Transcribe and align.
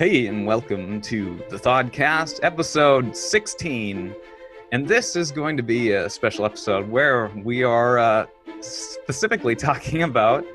Hey, 0.00 0.28
and 0.28 0.46
welcome 0.46 1.02
to 1.02 1.44
the 1.50 1.58
Thodcast, 1.58 2.40
episode 2.42 3.14
16. 3.14 4.14
And 4.72 4.88
this 4.88 5.14
is 5.14 5.30
going 5.30 5.58
to 5.58 5.62
be 5.62 5.92
a 5.92 6.08
special 6.08 6.46
episode 6.46 6.88
where 6.88 7.30
we 7.44 7.64
are 7.64 7.98
uh, 7.98 8.26
specifically 8.62 9.54
talking 9.68 10.04
about 10.04 10.46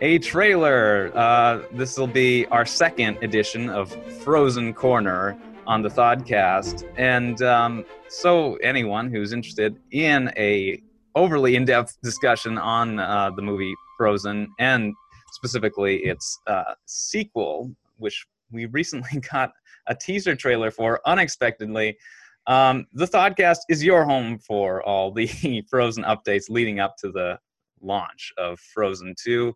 a 0.00 0.18
trailer. 0.20 1.12
Uh, 1.14 1.64
this 1.74 1.98
will 1.98 2.06
be 2.06 2.46
our 2.46 2.64
second 2.64 3.18
edition 3.22 3.68
of 3.68 3.92
Frozen 4.22 4.72
Corner 4.72 5.36
on 5.66 5.82
the 5.82 5.90
Thodcast. 5.90 6.90
And 6.96 7.42
um, 7.42 7.84
so, 8.08 8.54
anyone 8.62 9.10
who's 9.10 9.34
interested 9.34 9.78
in 9.90 10.32
a 10.38 10.80
overly 11.14 11.56
in-depth 11.56 11.98
discussion 12.02 12.56
on 12.56 12.98
uh, 12.98 13.32
the 13.36 13.42
movie 13.42 13.74
Frozen 13.98 14.50
and 14.58 14.94
specifically 15.32 15.96
its 16.04 16.40
uh, 16.46 16.72
sequel, 16.86 17.70
which 17.98 18.26
we 18.54 18.66
recently 18.66 19.20
got 19.32 19.52
a 19.86 19.94
teaser 19.94 20.34
trailer 20.34 20.70
for 20.70 21.00
unexpectedly. 21.04 21.98
Um, 22.46 22.86
the 22.92 23.06
Thodcast 23.06 23.58
is 23.68 23.82
your 23.82 24.04
home 24.04 24.38
for 24.38 24.82
all 24.82 25.12
the 25.12 25.26
Frozen 25.70 26.04
updates 26.04 26.44
leading 26.48 26.80
up 26.80 26.96
to 26.98 27.10
the 27.10 27.38
launch 27.80 28.32
of 28.38 28.58
Frozen 28.60 29.14
2. 29.22 29.52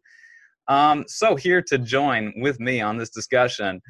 Um, 0.68 1.04
so, 1.06 1.34
here 1.34 1.62
to 1.62 1.78
join 1.78 2.32
with 2.36 2.60
me 2.60 2.82
on 2.82 2.98
this 2.98 3.08
discussion 3.08 3.80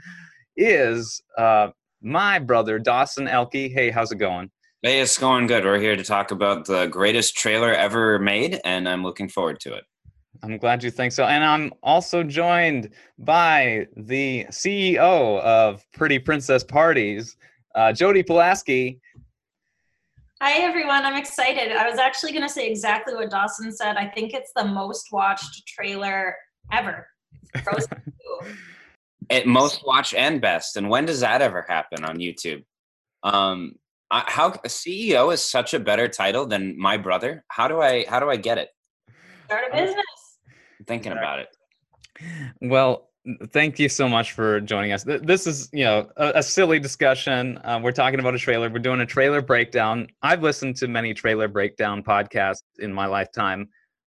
is 0.56 1.20
uh, 1.36 1.68
my 2.00 2.38
brother, 2.38 2.78
Dawson 2.78 3.26
Elke. 3.26 3.52
Hey, 3.52 3.90
how's 3.90 4.12
it 4.12 4.16
going? 4.16 4.50
Hey, 4.82 5.00
it's 5.00 5.18
going 5.18 5.48
good. 5.48 5.64
We're 5.64 5.80
here 5.80 5.96
to 5.96 6.04
talk 6.04 6.30
about 6.30 6.66
the 6.66 6.86
greatest 6.86 7.36
trailer 7.36 7.72
ever 7.72 8.20
made, 8.20 8.60
and 8.64 8.88
I'm 8.88 9.02
looking 9.02 9.28
forward 9.28 9.58
to 9.60 9.74
it. 9.74 9.84
I'm 10.42 10.56
glad 10.58 10.83
you 10.83 10.91
think 10.91 11.12
so. 11.12 11.25
And 11.25 11.44
I'm 11.44 11.72
also 11.83 12.22
joined 12.22 12.91
by 13.19 13.86
the 13.97 14.47
CEO 14.50 15.41
of 15.41 15.84
Pretty 15.92 16.19
Princess 16.19 16.62
Parties, 16.62 17.36
uh, 17.75 17.92
Jody 17.92 18.22
Pulaski. 18.22 19.00
Hi, 20.41 20.62
everyone. 20.62 21.05
I'm 21.05 21.16
excited. 21.16 21.72
I 21.72 21.91
was 21.91 21.98
actually 21.98 22.33
going 22.33 22.44
to 22.44 22.48
say 22.48 22.70
exactly 22.70 23.14
what 23.14 23.31
Dawson 23.31 23.72
said. 23.72 23.97
I 23.97 24.06
think 24.06 24.34
it's 24.34 24.53
the 24.55 24.64
most 24.64 25.09
watched 25.11 25.66
trailer 25.66 26.36
ever. 26.72 27.09
Frozen 27.64 27.89
It 29.31 29.47
most 29.47 29.84
watched 29.84 30.14
and 30.14 30.41
best. 30.41 30.77
And 30.77 30.89
when 30.89 31.05
does 31.05 31.20
that 31.20 31.42
ever 31.42 31.66
happen 31.69 32.05
on 32.05 32.19
YouTube? 32.19 32.64
Um, 33.22 33.75
I, 34.11 34.25
how 34.27 34.53
CEO 34.53 35.34
is 35.34 35.42
such 35.42 35.75
a 35.75 35.81
better 35.81 36.09
title 36.09 36.47
than 36.47 36.78
my 36.78 36.97
brother. 36.97 37.44
How 37.48 37.69
do 37.69 37.83
I 37.83 38.06
how 38.09 38.20
do 38.20 38.31
I 38.31 38.36
get 38.36 38.56
it? 38.56 38.70
Start 39.47 39.64
a 39.70 39.77
business. 39.77 40.05
I'm 40.89 40.94
thinking 40.94 41.12
about 41.12 41.41
it. 41.41 41.48
Well, 42.62 43.11
thank 43.53 43.78
you 43.78 43.91
so 43.91 44.08
much 44.08 44.33
for 44.33 44.58
joining 44.61 44.92
us. 44.92 45.05
This 45.05 45.47
is, 45.47 45.69
you 45.72 45.84
know, 45.84 46.08
a, 46.17 46.33
a 46.36 46.42
silly 46.42 46.81
discussion. 46.81 47.59
Uh, 47.59 47.78
we're 47.82 47.93
talking 47.93 48.21
about 48.21 48.34
a 48.34 48.38
trailer. 48.38 48.71
We're 48.71 48.78
doing 48.78 49.00
a 49.00 49.06
trailer 49.06 49.43
breakdown. 49.43 50.09
I've 50.22 50.43
listened 50.43 50.77
to 50.77 50.88
many 50.88 51.12
trailer 51.12 51.47
breakdown 51.47 52.03
podcasts 52.03 52.62
in 52.78 52.91
my 52.93 53.04
lifetime, 53.04 53.69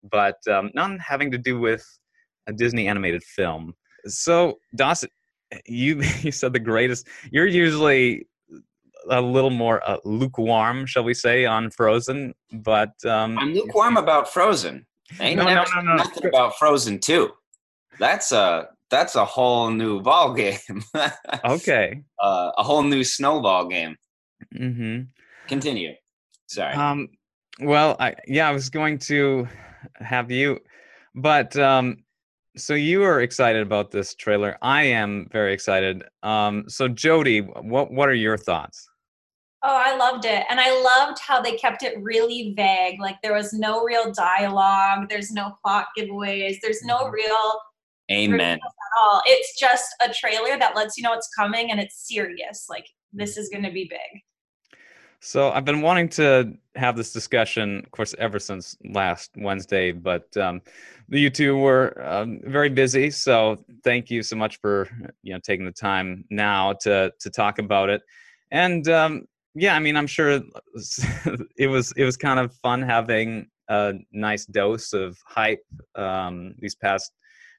but 0.09 0.38
um, 0.47 0.72
none 0.73 0.97
having 1.00 1.31
to 1.31 1.38
do 1.38 1.59
with 1.59 1.85
a 2.47 2.53
Disney 2.53 2.88
animated 2.88 3.23
film. 3.23 3.73
So, 4.06 4.59
Dawson, 4.75 5.09
you 5.66 6.01
you 6.22 6.31
said 6.31 6.53
the 6.53 6.59
greatest. 6.59 7.07
You're 7.29 7.47
usually 7.47 8.25
a 9.09 9.22
little 9.22 9.50
more 9.50 9.81
uh, 9.89 9.97
lukewarm, 10.06 10.85
shall 10.85 11.03
we 11.03 11.13
say, 11.13 11.45
on 11.45 11.72
Frozen, 11.72 12.35
but 12.53 12.94
um, 13.06 13.38
I'm 13.38 13.53
lukewarm 13.53 13.97
about 13.97 14.31
Frozen. 14.31 14.85
I 15.19 15.25
ain't 15.25 15.37
No, 15.37 15.43
no, 15.45 15.53
never 15.55 15.75
no, 15.75 15.81
no. 15.81 15.95
nothing 15.95 16.25
about 16.27 16.57
Frozen 16.57 16.99
2. 16.99 17.29
That's 17.99 18.31
a 18.31 18.69
that's 18.89 19.15
a 19.15 19.25
whole 19.25 19.69
new 19.69 20.01
ball 20.09 20.33
game. 20.33 20.57
okay. 21.45 22.01
uh, 22.21 22.51
a 22.57 22.63
whole 22.63 22.83
new 22.83 23.03
snowball 23.03 23.67
game. 23.67 23.95
Mm-hmm. 24.55 25.03
Continue. 25.47 25.93
Sorry. 26.47 26.73
Um, 26.73 27.09
well, 27.59 27.95
I 27.99 28.15
yeah, 28.25 28.47
I 28.47 28.51
was 28.51 28.69
going 28.69 28.97
to 28.99 29.47
have 29.95 30.31
you, 30.31 30.59
but 31.13 31.55
um, 31.57 31.97
so 32.57 32.73
you 32.73 33.03
are 33.03 33.21
excited 33.21 33.61
about 33.61 33.91
this 33.91 34.15
trailer. 34.15 34.57
I 34.61 34.83
am 34.83 35.27
very 35.31 35.53
excited. 35.53 36.03
Um, 36.23 36.65
so 36.67 36.87
Jody, 36.87 37.41
what 37.41 37.91
what 37.91 38.09
are 38.09 38.13
your 38.15 38.37
thoughts? 38.37 38.88
Oh, 39.61 39.75
I 39.75 39.95
loved 39.95 40.23
it. 40.25 40.45
And 40.49 40.59
I 40.59 40.71
loved 40.81 41.19
how 41.19 41.41
they 41.41 41.57
kept 41.57 41.83
it 41.83 42.01
really 42.01 42.53
vague. 42.55 42.99
Like 42.99 43.21
there 43.21 43.33
was 43.33 43.51
no 43.51 43.83
real 43.83 44.11
dialogue, 44.13 45.09
there's 45.09 45.31
no 45.31 45.57
plot 45.61 45.87
giveaways, 45.97 46.59
there's 46.61 46.81
no 46.83 47.05
Mhm. 47.05 47.11
real 47.11 47.61
Amen. 48.11 48.59
at 48.63 48.99
all. 48.99 49.21
It's 49.25 49.59
just 49.59 49.93
a 50.01 50.13
trailer 50.13 50.57
that 50.57 50.75
lets 50.75 50.97
you 50.97 51.03
know 51.03 51.13
it's 51.13 51.29
coming 51.35 51.71
and 51.71 51.79
it's 51.79 52.07
serious. 52.07 52.67
Like 52.69 52.87
this 53.11 53.37
is 53.37 53.49
going 53.49 53.63
to 53.63 53.71
be 53.71 53.85
big. 53.85 54.21
So 55.21 55.51
I've 55.51 55.65
been 55.65 55.81
wanting 55.81 56.07
to 56.09 56.53
have 56.75 56.95
this 56.95 57.11
discussion, 57.11 57.79
of 57.79 57.91
course, 57.91 58.15
ever 58.17 58.39
since 58.39 58.77
last 58.85 59.31
Wednesday, 59.35 59.91
but 59.91 60.35
um, 60.37 60.61
you 61.09 61.29
two 61.29 61.57
were 61.57 62.01
um, 62.01 62.39
very 62.45 62.69
busy. 62.69 63.11
So 63.11 63.63
thank 63.83 64.09
you 64.09 64.23
so 64.23 64.37
much 64.37 64.61
for 64.61 64.87
you 65.21 65.33
know 65.33 65.39
taking 65.43 65.65
the 65.65 65.73
time 65.73 66.23
now 66.29 66.73
to 66.81 67.11
to 67.19 67.29
talk 67.29 67.59
about 67.59 67.89
it. 67.89 68.01
And 68.51 68.87
um, 68.87 69.27
yeah, 69.55 69.75
I 69.75 69.79
mean, 69.79 69.95
I'm 69.97 70.07
sure 70.07 70.29
it 71.57 71.67
was 71.67 71.93
it 71.95 72.03
was 72.05 72.17
kind 72.17 72.39
of 72.39 72.53
fun 72.55 72.81
having 72.81 73.47
a 73.69 73.93
nice 74.11 74.45
dose 74.45 74.93
of 74.93 75.17
hype 75.25 75.63
um, 75.95 76.55
these 76.59 76.75
past 76.75 77.11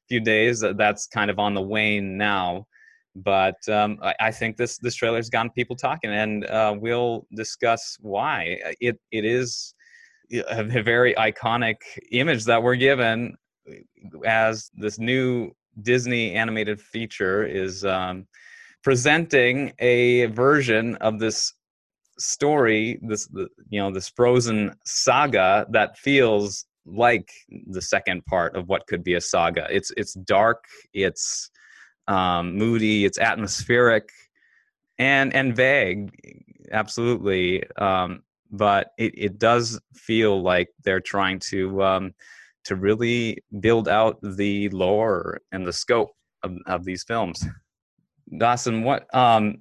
few 0.08 0.20
days. 0.20 0.60
That's 0.60 1.06
kind 1.06 1.30
of 1.30 1.38
on 1.38 1.54
the 1.54 1.62
wane 1.62 2.16
now 2.16 2.66
but 3.16 3.56
um, 3.68 3.98
I, 4.02 4.14
I 4.20 4.30
think 4.30 4.56
this 4.56 4.78
this 4.78 4.94
trailer's 4.94 5.30
gotten 5.30 5.50
people 5.50 5.76
talking, 5.76 6.10
and 6.10 6.46
uh, 6.46 6.74
we'll 6.78 7.26
discuss 7.34 7.96
why. 8.00 8.58
It 8.80 8.98
it 9.10 9.24
is 9.24 9.74
a 10.30 10.82
very 10.82 11.14
iconic 11.14 11.76
image 12.12 12.44
that 12.44 12.62
we're 12.62 12.76
given 12.76 13.36
as 14.24 14.70
this 14.74 14.98
new 14.98 15.50
Disney 15.82 16.34
animated 16.34 16.80
feature 16.80 17.44
is 17.44 17.84
um, 17.84 18.26
presenting 18.82 19.72
a 19.80 20.26
version 20.26 20.96
of 20.96 21.18
this 21.18 21.52
story, 22.20 22.98
this 23.03 23.28
you 23.69 23.81
know 23.81 23.91
this 23.91 24.08
Frozen 24.08 24.75
saga 24.84 25.66
that 25.70 25.98
feels 25.98 26.66
like 26.86 27.31
the 27.66 27.82
second 27.82 28.25
part 28.26 28.56
of 28.56 28.69
what 28.69 28.86
could 28.86 29.03
be 29.03 29.14
a 29.14 29.20
saga. 29.20 29.66
It's 29.70 29.92
it's 29.97 30.14
dark. 30.14 30.64
It's 30.92 31.50
um, 32.09 32.56
moody, 32.56 33.04
it's 33.04 33.19
atmospheric, 33.19 34.10
and 34.98 35.34
and 35.34 35.54
vague, 35.54 36.10
absolutely. 36.72 37.64
Um, 37.76 38.22
but 38.50 38.88
it, 38.98 39.14
it 39.16 39.38
does 39.38 39.80
feel 39.94 40.42
like 40.42 40.69
they're 40.84 41.00
trying 41.00 41.38
to 41.50 41.82
um, 41.82 42.14
to 42.64 42.76
really 42.76 43.38
build 43.60 43.89
out 43.89 44.18
the 44.22 44.68
lore 44.71 45.41
and 45.53 45.66
the 45.66 45.72
scope 45.72 46.10
of, 46.42 46.56
of 46.66 46.84
these 46.84 47.04
films. 47.04 47.44
Dawson, 48.39 48.83
what 48.84 49.12
um, 49.15 49.59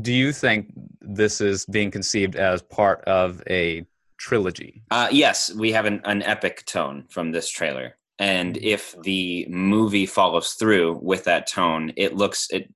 do 0.00 0.12
you 0.12 0.32
think 0.32 0.72
this 1.00 1.40
is 1.40 1.66
being 1.66 1.90
conceived 1.90 2.36
as 2.36 2.62
part 2.62 3.02
of 3.04 3.42
a 3.48 3.86
trilogy? 4.18 4.82
Uh, 4.90 5.08
yes, 5.10 5.52
we 5.54 5.72
have 5.72 5.84
an, 5.86 6.00
an 6.04 6.22
epic 6.22 6.64
tone 6.66 7.04
from 7.08 7.32
this 7.32 7.50
trailer. 7.50 7.96
And 8.18 8.56
if 8.56 8.94
the 9.02 9.46
movie 9.48 10.06
follows 10.06 10.52
through 10.52 11.00
with 11.02 11.24
that 11.24 11.46
tone, 11.46 11.92
it 11.96 12.16
looks 12.16 12.48
it 12.50 12.72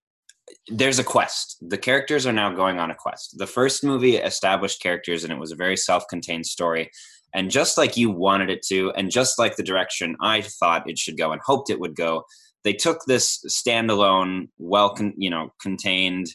there's 0.69 0.99
a 0.99 1.05
quest. 1.05 1.57
The 1.63 1.79
characters 1.79 2.27
are 2.27 2.33
now 2.33 2.53
going 2.53 2.79
on 2.79 2.91
a 2.91 2.95
quest. 2.95 3.39
The 3.39 3.47
first 3.47 3.83
movie 3.83 4.17
established 4.17 4.83
characters 4.83 5.25
and 5.25 5.33
it 5.33 5.39
was 5.39 5.53
a 5.53 5.57
very 5.57 5.77
self-contained 5.77 6.47
story. 6.47 6.91
And 7.33 7.51
just 7.51 7.79
like 7.79 7.97
you 7.97 8.11
wanted 8.11 8.51
it 8.51 8.63
to, 8.67 8.91
and 8.93 9.11
just 9.11 9.39
like 9.39 9.57
the 9.57 9.63
direction 9.63 10.17
I 10.21 10.43
thought 10.43 10.91
it 10.91 10.99
should 10.99 11.17
go 11.17 11.31
and 11.33 11.41
hoped 11.45 11.71
it 11.71 11.79
would 11.81 11.95
go, 11.95 12.25
they 12.65 12.73
took 12.73 13.05
this 13.07 13.43
standalone, 13.49 14.49
well, 14.59 14.95
con- 14.95 15.15
you 15.17 15.31
know, 15.31 15.51
contained, 15.61 16.27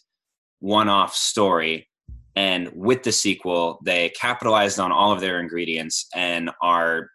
one-off 0.59 1.15
story, 1.15 1.87
and 2.35 2.69
with 2.73 3.03
the 3.03 3.11
sequel, 3.11 3.79
they 3.83 4.09
capitalized 4.09 4.79
on 4.79 4.91
all 4.91 5.11
of 5.11 5.21
their 5.21 5.39
ingredients 5.39 6.07
and 6.13 6.49
are 6.61 7.09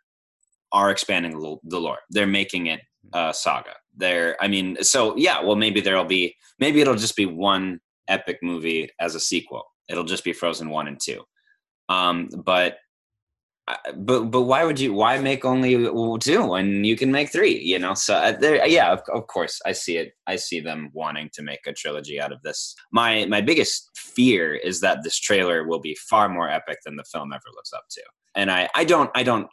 are 0.73 0.91
expanding 0.91 1.39
the 1.39 1.57
the 1.65 1.81
lore. 1.81 1.99
They're 2.11 2.27
making 2.27 2.67
it 2.67 2.81
a 3.13 3.35
saga. 3.35 3.75
They're, 3.97 4.37
I 4.41 4.49
mean, 4.49 4.83
so 4.83 5.17
yeah. 5.17 5.43
Well, 5.43 5.57
maybe 5.57 5.81
there'll 5.81 6.05
be, 6.05 6.37
maybe 6.59 6.81
it'll 6.81 6.95
just 6.95 7.17
be 7.17 7.27
one 7.27 7.81
epic 8.09 8.39
movie 8.43 8.89
as 9.01 9.15
a 9.15 9.21
sequel. 9.21 9.65
It'll 9.89 10.05
just 10.05 10.25
be 10.25 10.33
Frozen 10.33 10.71
one 10.71 10.87
and 10.87 10.99
two. 11.01 11.25
Um, 11.89 12.29
but 12.45 12.77
but 13.96 14.31
but 14.31 14.43
why 14.43 14.64
would 14.64 14.78
you 14.78 14.93
why 14.93 15.19
make 15.19 15.44
only 15.44 15.75
two 16.20 16.46
when 16.46 16.84
you 16.84 16.96
can 16.96 17.11
make 17.11 17.31
three 17.31 17.58
you 17.58 17.78
know? 17.78 17.94
So 17.94 18.14
uh, 18.14 18.32
there 18.32 18.67
yeah 18.67 18.93
of, 18.93 19.02
of 19.12 19.26
course 19.26 19.61
i 19.67 19.72
see 19.72 19.96
it 19.96 20.12
i 20.26 20.37
see 20.37 20.61
them 20.61 20.90
wanting 20.93 21.31
to 21.34 21.43
make 21.43 21.67
a 21.67 21.72
trilogy 21.72 22.20
out 22.20 22.32
of 22.32 22.43
this. 22.43 22.75
My 22.93 23.26
my 23.26 23.40
biggest 23.40 23.90
fear 23.96 24.55
is 24.55 24.81
that 24.81 25.02
this 25.02 25.19
trailer 25.19 25.67
will 25.67 25.81
be 25.81 25.96
far 26.08 26.28
more 26.28 26.50
epic 26.50 26.78
than 26.84 26.96
the 26.96 27.05
film 27.05 27.32
ever 27.32 27.43
lives 27.55 27.72
up 27.72 27.84
to. 27.90 28.02
And 28.34 28.50
i 28.50 28.69
i 28.75 28.84
don't 28.84 29.11
i 29.14 29.22
don't 29.22 29.49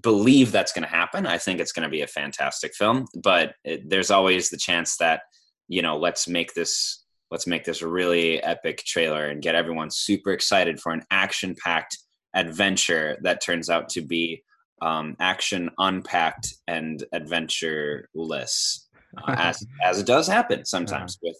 believe 0.00 0.52
that's 0.52 0.72
going 0.72 0.84
to 0.84 0.88
happen. 0.88 1.26
I 1.26 1.36
think 1.36 1.58
it's 1.58 1.72
going 1.72 1.82
to 1.82 1.90
be 1.90 2.02
a 2.02 2.06
fantastic 2.06 2.74
film 2.74 3.06
but 3.22 3.54
it, 3.64 3.88
there's 3.88 4.10
always 4.10 4.50
the 4.50 4.56
chance 4.56 4.96
that 4.98 5.22
you 5.68 5.82
know 5.82 5.96
let's 5.96 6.28
make 6.28 6.54
this 6.54 7.04
let's 7.30 7.46
make 7.46 7.64
this 7.64 7.82
a 7.82 7.88
really 7.88 8.42
epic 8.42 8.78
trailer 8.84 9.26
and 9.26 9.42
get 9.42 9.54
everyone 9.54 9.90
super 9.90 10.32
excited 10.32 10.80
for 10.80 10.92
an 10.92 11.02
action 11.10 11.54
packed 11.62 11.98
adventure 12.34 13.18
that 13.22 13.42
turns 13.42 13.68
out 13.70 13.88
to 13.90 14.00
be 14.00 14.42
um, 14.82 15.16
action 15.20 15.70
unpacked 15.78 16.54
and 16.66 17.04
adventureless 17.12 18.88
uh, 19.18 19.34
as 19.38 19.66
as 19.84 19.98
it 19.98 20.06
does 20.06 20.26
happen 20.26 20.64
sometimes 20.64 21.18
with 21.22 21.36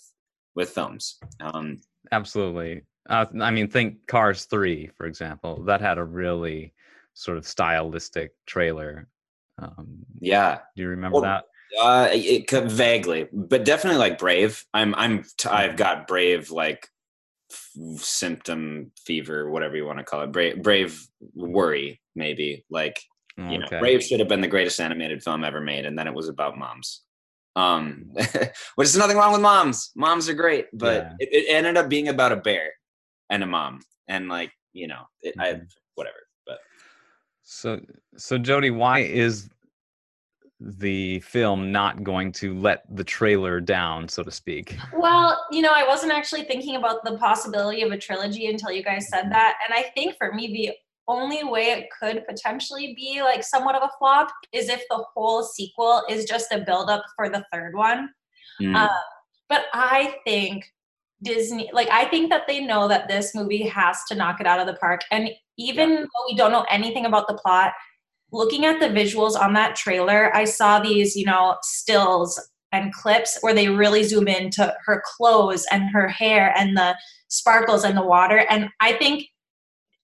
with 0.55 0.71
films 0.71 1.19
um, 1.41 1.81
Absolutely. 2.13 2.83
Uh, 3.09 3.27
I 3.41 3.51
mean, 3.51 3.69
think 3.69 4.07
Cars 4.07 4.45
3, 4.47 4.91
for 4.97 5.07
example. 5.07 5.63
That 5.65 5.81
had 5.81 5.99
a 5.99 6.05
really 6.05 6.75
sort 7.15 7.39
of 7.39 7.47
stylistic 7.47 8.33
trailer. 8.47 9.09
Um, 9.59 9.99
yeah 10.21 10.61
do 10.75 10.83
you 10.83 10.89
remember 10.89 11.21
Well, 11.21 11.23
that? 11.23 11.45
uh 11.79 12.09
it, 12.11 12.51
vaguely 12.51 13.29
but 13.31 13.65
definitely 13.65 13.99
like 13.99 14.19
brave 14.19 14.65
i'm 14.73 14.95
i'm 14.95 15.23
t- 15.37 15.49
i've 15.51 15.77
got 15.77 16.09
brave 16.09 16.51
like 16.51 16.89
symptom 17.97 18.91
fever 19.05 19.50
whatever 19.50 19.76
you 19.76 19.85
want 19.87 19.99
to 19.99 20.05
call 20.05 20.23
it 20.23 20.32
brave 20.32 20.62
brave 20.62 21.00
worry 21.35 22.00
maybe 22.14 22.64
like 22.70 23.00
you 23.37 23.58
know 23.58 23.67
Okay. 23.67 23.79
brave 23.79 24.02
should 24.02 24.20
have 24.20 24.29
been 24.29 24.41
the 24.41 24.49
greatest 24.49 24.81
animated 24.81 25.23
film 25.23 25.44
ever 25.44 25.61
made 25.61 25.85
and 25.87 25.99
then 25.99 26.06
it 26.06 26.14
was 26.14 26.29
about 26.29 26.58
moms 26.58 27.02
um 27.56 28.05
which 28.76 28.88
is 28.88 28.97
nothing 28.97 29.17
wrong 29.17 29.32
with 29.32 29.41
moms 29.41 29.91
moms 29.97 30.29
are 30.29 30.35
great 30.35 30.67
but 30.73 31.02
Yeah. 31.02 31.12
it, 31.19 31.29
it 31.32 31.47
ended 31.52 31.76
up 31.76 31.88
being 31.88 32.08
about 32.08 32.32
a 32.32 32.37
bear 32.37 32.70
and 33.31 33.43
a 33.43 33.47
mom 33.47 33.81
and 34.08 34.29
like 34.29 34.52
you 34.73 34.87
know 34.87 35.02
it, 35.23 35.35
i 35.41 35.55
Mhm. 35.55 35.67
whatever 35.97 36.17
but 36.47 36.58
So, 37.43 37.81
so 38.17 38.38
Jody, 38.38 38.70
why 38.70 39.00
is 39.00 39.49
the 40.61 41.21
film 41.21 41.73
not 41.73 42.05
going 42.05 42.33
to 42.33 42.55
let 42.59 42.85
the 42.95 43.05
trailer 43.05 43.61
down, 43.61 44.09
so 44.09 44.23
to 44.23 44.31
speak? 44.31 44.77
Well, 44.95 45.43
you 45.51 45.62
know, 45.62 45.73
I 45.75 45.87
wasn't 45.87 46.12
actually 46.12 46.43
thinking 46.45 46.77
about 46.77 47.05
the 47.05 47.17
possibility 47.17 47.83
of 47.83 47.91
a 47.93 47.97
trilogy 47.99 48.47
until 48.47 48.71
you 48.71 48.83
guys 48.83 49.09
said 49.09 49.31
that. 49.31 49.57
And 49.67 49.75
I 49.75 49.91
think 49.95 50.17
for 50.19 50.33
me, 50.33 50.53
the 50.53 50.73
only 51.09 51.43
way 51.43 51.71
it 51.71 51.89
could 51.99 52.25
potentially 52.29 52.95
be 52.95 53.23
like 53.23 53.43
somewhat 53.43 53.75
of 53.75 53.83
a 53.83 53.91
flop 53.99 54.31
is 54.53 54.69
if 54.69 54.83
the 54.91 55.03
whole 55.15 55.43
sequel 55.43 56.03
is 56.09 56.25
just 56.27 56.53
a 56.53 56.61
buildup 56.61 57.03
for 57.17 57.29
the 57.29 57.45
third 57.53 57.75
one. 57.75 58.11
mm, 58.61 58.77
Uh, 58.77 58.89
but 59.49 59.65
I 59.73 60.17
think 60.25 60.65
Disney, 61.23 61.71
like, 61.73 61.89
I 61.91 62.05
think 62.07 62.31
that 62.31 62.47
they 62.47 62.61
know 62.61 62.87
that 62.89 63.09
this 63.09 63.35
movie 63.35 63.67
has 63.67 64.05
to 64.09 64.15
knock 64.15 64.41
it 64.41 64.47
out 64.47 64.61
of 64.61 64.67
the 64.67 64.75
park. 64.75 65.01
And 65.11 65.31
even 65.59 65.97
though 65.97 66.25
we 66.29 66.37
don't 66.37 66.53
know 66.53 66.67
anything 66.71 67.07
about 67.07 67.27
the 67.29 67.35
plot, 67.35 67.73
looking 68.32 68.65
at 68.65 68.81
the 68.81 68.87
visuals 68.87 69.38
on 69.38 69.53
that 69.55 69.77
trailer, 69.77 70.35
I 70.35 70.44
saw 70.44 70.81
these, 70.81 71.17
you 71.17 71.27
know, 71.27 71.56
stills 71.62 72.41
and 72.73 72.93
clips 72.93 73.38
where 73.41 73.55
they 73.55 73.69
really 73.69 74.05
zoom 74.05 74.29
into 74.29 74.75
her 74.87 75.03
clothes 75.17 75.67
and 75.73 75.91
her 75.91 76.09
hair 76.09 76.55
and 76.56 76.77
the 76.77 76.97
sparkles 77.29 77.85
and 77.85 77.97
the 77.97 78.05
water. 78.05 78.44
And 78.49 78.69
I 78.81 78.93
think 78.93 79.27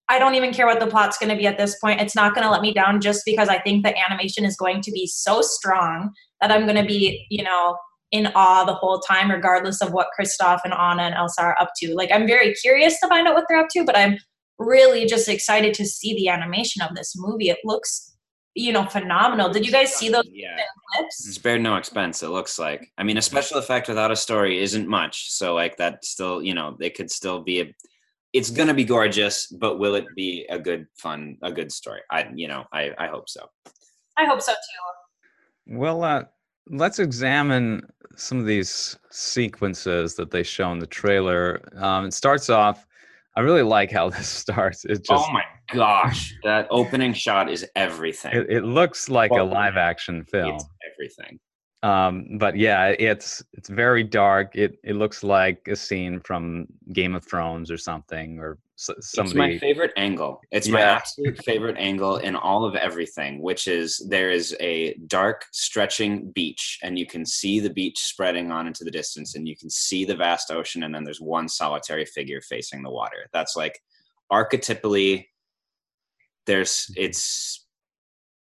I 0.08 0.18
don't 0.18 0.34
even 0.34 0.52
care 0.52 0.66
what 0.66 0.80
the 0.80 0.86
plot's 0.86 1.18
going 1.18 1.30
to 1.30 1.36
be 1.36 1.46
at 1.46 1.58
this 1.58 1.78
point. 1.78 2.00
It's 2.00 2.14
not 2.14 2.34
going 2.34 2.44
to 2.44 2.50
let 2.50 2.62
me 2.62 2.72
down 2.72 3.00
just 3.00 3.22
because 3.24 3.48
I 3.48 3.58
think 3.58 3.84
the 3.84 3.94
animation 3.98 4.44
is 4.44 4.56
going 4.56 4.80
to 4.82 4.92
be 4.92 5.06
so 5.06 5.42
strong 5.42 6.12
that 6.40 6.52
I'm 6.52 6.64
going 6.64 6.80
to 6.80 6.86
be, 6.86 7.26
you 7.30 7.42
know, 7.42 7.76
in 8.12 8.28
awe 8.36 8.64
the 8.64 8.74
whole 8.74 9.00
time, 9.00 9.30
regardless 9.30 9.82
of 9.82 9.92
what 9.92 10.08
Kristoff 10.18 10.60
and 10.64 10.72
Anna 10.72 11.02
and 11.02 11.14
Elsa 11.14 11.42
are 11.42 11.56
up 11.60 11.70
to. 11.78 11.94
Like, 11.94 12.10
I'm 12.12 12.26
very 12.26 12.54
curious 12.54 13.00
to 13.00 13.08
find 13.08 13.26
out 13.26 13.34
what 13.34 13.44
they're 13.48 13.58
up 13.58 13.68
to, 13.72 13.84
but 13.84 13.96
I'm 13.96 14.18
really 14.58 15.06
just 15.06 15.28
excited 15.28 15.74
to 15.74 15.84
see 15.84 16.14
the 16.14 16.28
animation 16.28 16.82
of 16.82 16.94
this 16.94 17.14
movie. 17.16 17.50
It 17.50 17.58
looks, 17.64 18.15
you 18.56 18.72
know, 18.72 18.84
phenomenal. 18.86 19.50
Did 19.50 19.64
you 19.64 19.70
guys 19.70 19.94
see 19.94 20.08
those 20.08 20.24
yeah 20.32 20.56
clips? 20.96 21.34
spared 21.34 21.60
no 21.60 21.76
expense 21.76 22.22
it 22.22 22.28
looks 22.28 22.58
like 22.58 22.92
i 22.96 23.02
mean 23.02 23.18
a 23.18 23.22
special 23.22 23.58
effect 23.58 23.88
without 23.88 24.10
a 24.10 24.16
story 24.16 24.60
isn't 24.62 24.88
much 24.88 25.30
so 25.30 25.54
like 25.54 25.76
that 25.76 26.04
still 26.04 26.42
you 26.42 26.54
know 26.54 26.76
it 26.80 26.94
could 26.94 27.10
still 27.10 27.40
be 27.40 27.60
a 27.60 27.74
it's 28.32 28.50
gonna 28.50 28.72
be 28.72 28.84
gorgeous 28.84 29.46
but 29.48 29.78
will 29.78 29.94
it 29.94 30.06
be 30.14 30.46
a 30.48 30.58
good 30.58 30.86
fun 30.96 31.36
a 31.42 31.52
good 31.52 31.70
story 31.70 32.00
i 32.10 32.26
you 32.34 32.48
know 32.48 32.64
i 32.72 32.92
i 32.98 33.06
hope 33.08 33.28
so 33.28 33.48
I 34.16 34.24
hope 34.24 34.40
so 34.40 34.52
too. 34.52 35.76
Well, 35.76 36.02
uh, 36.02 36.24
let's 36.70 36.98
examine 36.98 37.86
some 38.16 38.38
of 38.38 38.46
these 38.46 38.98
sequences 39.10 40.14
that 40.14 40.30
they 40.30 40.42
show 40.42 40.72
in 40.72 40.78
the 40.78 40.86
trailer. 40.86 41.68
Um, 41.76 42.06
it 42.06 42.14
starts 42.14 42.48
off. 42.48 42.86
I 43.36 43.40
really 43.40 43.62
like 43.62 43.92
how 43.92 44.10
this 44.10 44.28
starts. 44.28 44.84
It 44.84 45.06
oh 45.10 45.14
just 45.14 45.28
oh 45.28 45.32
my 45.32 45.42
gosh 45.72 46.34
that 46.44 46.66
opening 46.70 47.12
shot 47.12 47.50
is 47.50 47.66
everything 47.74 48.32
it, 48.32 48.46
it 48.48 48.64
looks 48.64 49.08
like 49.08 49.30
a 49.32 49.42
live 49.42 49.76
action 49.76 50.24
film. 50.24 50.54
it's 50.54 50.64
everything 50.92 51.38
um 51.86 52.38
but 52.38 52.56
yeah 52.56 52.94
it's 52.98 53.42
it's 53.52 53.68
very 53.68 54.02
dark. 54.02 54.56
It 54.56 54.78
it 54.82 54.96
looks 54.96 55.22
like 55.22 55.68
a 55.68 55.76
scene 55.76 56.20
from 56.20 56.66
game 56.92 57.14
of 57.14 57.24
thrones 57.24 57.70
or 57.70 57.78
something 57.78 58.38
or 58.38 58.58
s- 58.78 58.90
it's 59.18 59.34
my 59.34 59.58
favorite 59.58 59.92
angle. 59.96 60.40
It's 60.50 60.68
my 60.68 60.80
absolute 60.98 61.38
favorite 61.44 61.76
angle 61.78 62.16
in 62.16 62.34
all 62.34 62.64
of 62.64 62.74
everything 62.76 63.42
which 63.42 63.68
is 63.68 64.04
there 64.08 64.30
is 64.30 64.56
a 64.60 64.94
dark 65.06 65.44
stretching 65.52 66.32
beach 66.32 66.78
and 66.82 66.98
you 66.98 67.06
can 67.06 67.24
see 67.26 67.60
the 67.60 67.74
beach 67.80 67.98
spreading 67.98 68.50
on 68.50 68.66
into 68.66 68.84
the 68.84 68.90
distance 68.90 69.34
and 69.36 69.46
you 69.46 69.56
can 69.56 69.70
see 69.70 70.04
the 70.04 70.16
vast 70.16 70.50
ocean 70.50 70.82
and 70.82 70.94
then 70.94 71.04
there's 71.04 71.20
one 71.20 71.48
solitary 71.48 72.06
figure 72.06 72.40
facing 72.40 72.82
the 72.82 72.90
water. 72.90 73.28
That's 73.32 73.54
like 73.54 73.80
archetypally 74.32 75.26
there's 76.46 76.90
it's 76.96 77.65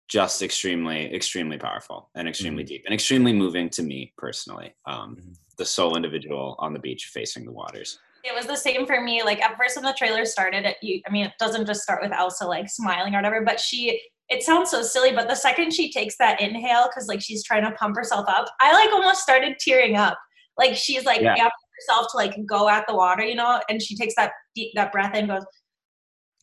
just 0.07 0.41
extremely 0.41 1.13
extremely 1.13 1.57
powerful 1.57 2.09
and 2.15 2.27
extremely 2.27 2.63
deep 2.63 2.83
and 2.85 2.93
extremely 2.93 3.33
moving 3.33 3.69
to 3.69 3.81
me 3.81 4.13
personally 4.17 4.74
um 4.85 5.15
Mhm. 5.15 5.35
the 5.57 5.65
sole 5.65 5.95
individual 5.95 6.55
on 6.59 6.74
the 6.74 6.79
beach 6.79 7.05
facing 7.13 7.45
the 7.45 7.51
waters 7.51 7.97
It 8.24 8.33
was 8.35 8.47
the 8.47 8.57
same 8.57 8.88
for 8.88 9.01
me. 9.01 9.21
Like 9.24 9.39
at 9.41 9.55
first 9.55 9.75
when 9.75 9.85
the 9.85 9.93
trailer 9.93 10.25
started, 10.25 10.65
it, 10.65 10.77
you, 10.81 11.00
I 11.07 11.12
mean, 11.12 11.25
it 11.27 11.33
doesn't 11.39 11.67
just 11.67 11.83
start 11.83 12.01
with 12.01 12.12
Elsa 12.12 12.45
like 12.47 12.67
smiling 12.67 13.13
or 13.13 13.19
whatever, 13.19 13.41
but 13.45 13.59
she, 13.59 14.01
it 14.29 14.41
sounds 14.41 14.71
so 14.71 14.81
silly, 14.81 15.12
but 15.12 15.27
the 15.27 15.35
second 15.35 15.71
she 15.71 15.91
takes 15.91 16.17
that 16.17 16.41
inhale, 16.41 16.89
cause 16.91 17.07
like 17.07 17.21
she's 17.21 17.43
trying 17.43 17.63
to 17.65 17.71
pump 17.74 17.95
herself 17.95 18.25
up, 18.27 18.47
I 18.62 18.74
like 18.74 18.91
almost 18.91 19.21
started 19.21 19.57
tearing 19.59 19.95
up. 19.95 20.17
Like 20.57 20.75
she's 20.75 21.05
like 21.05 21.21
Yeah. 21.21 21.35
yapping 21.35 21.67
herself 21.77 22.07
to 22.12 22.17
like 22.17 22.35
go 22.47 22.67
at 22.67 22.88
the 22.88 22.95
water, 22.95 23.24
you 23.24 23.35
know, 23.35 23.62
and 23.69 23.79
she 23.79 23.95
takes 23.95 24.15
that 24.15 24.31
deep, 24.55 24.71
that 24.74 24.91
breath 24.91 25.13
in, 25.15 25.27
goes, 25.27 25.45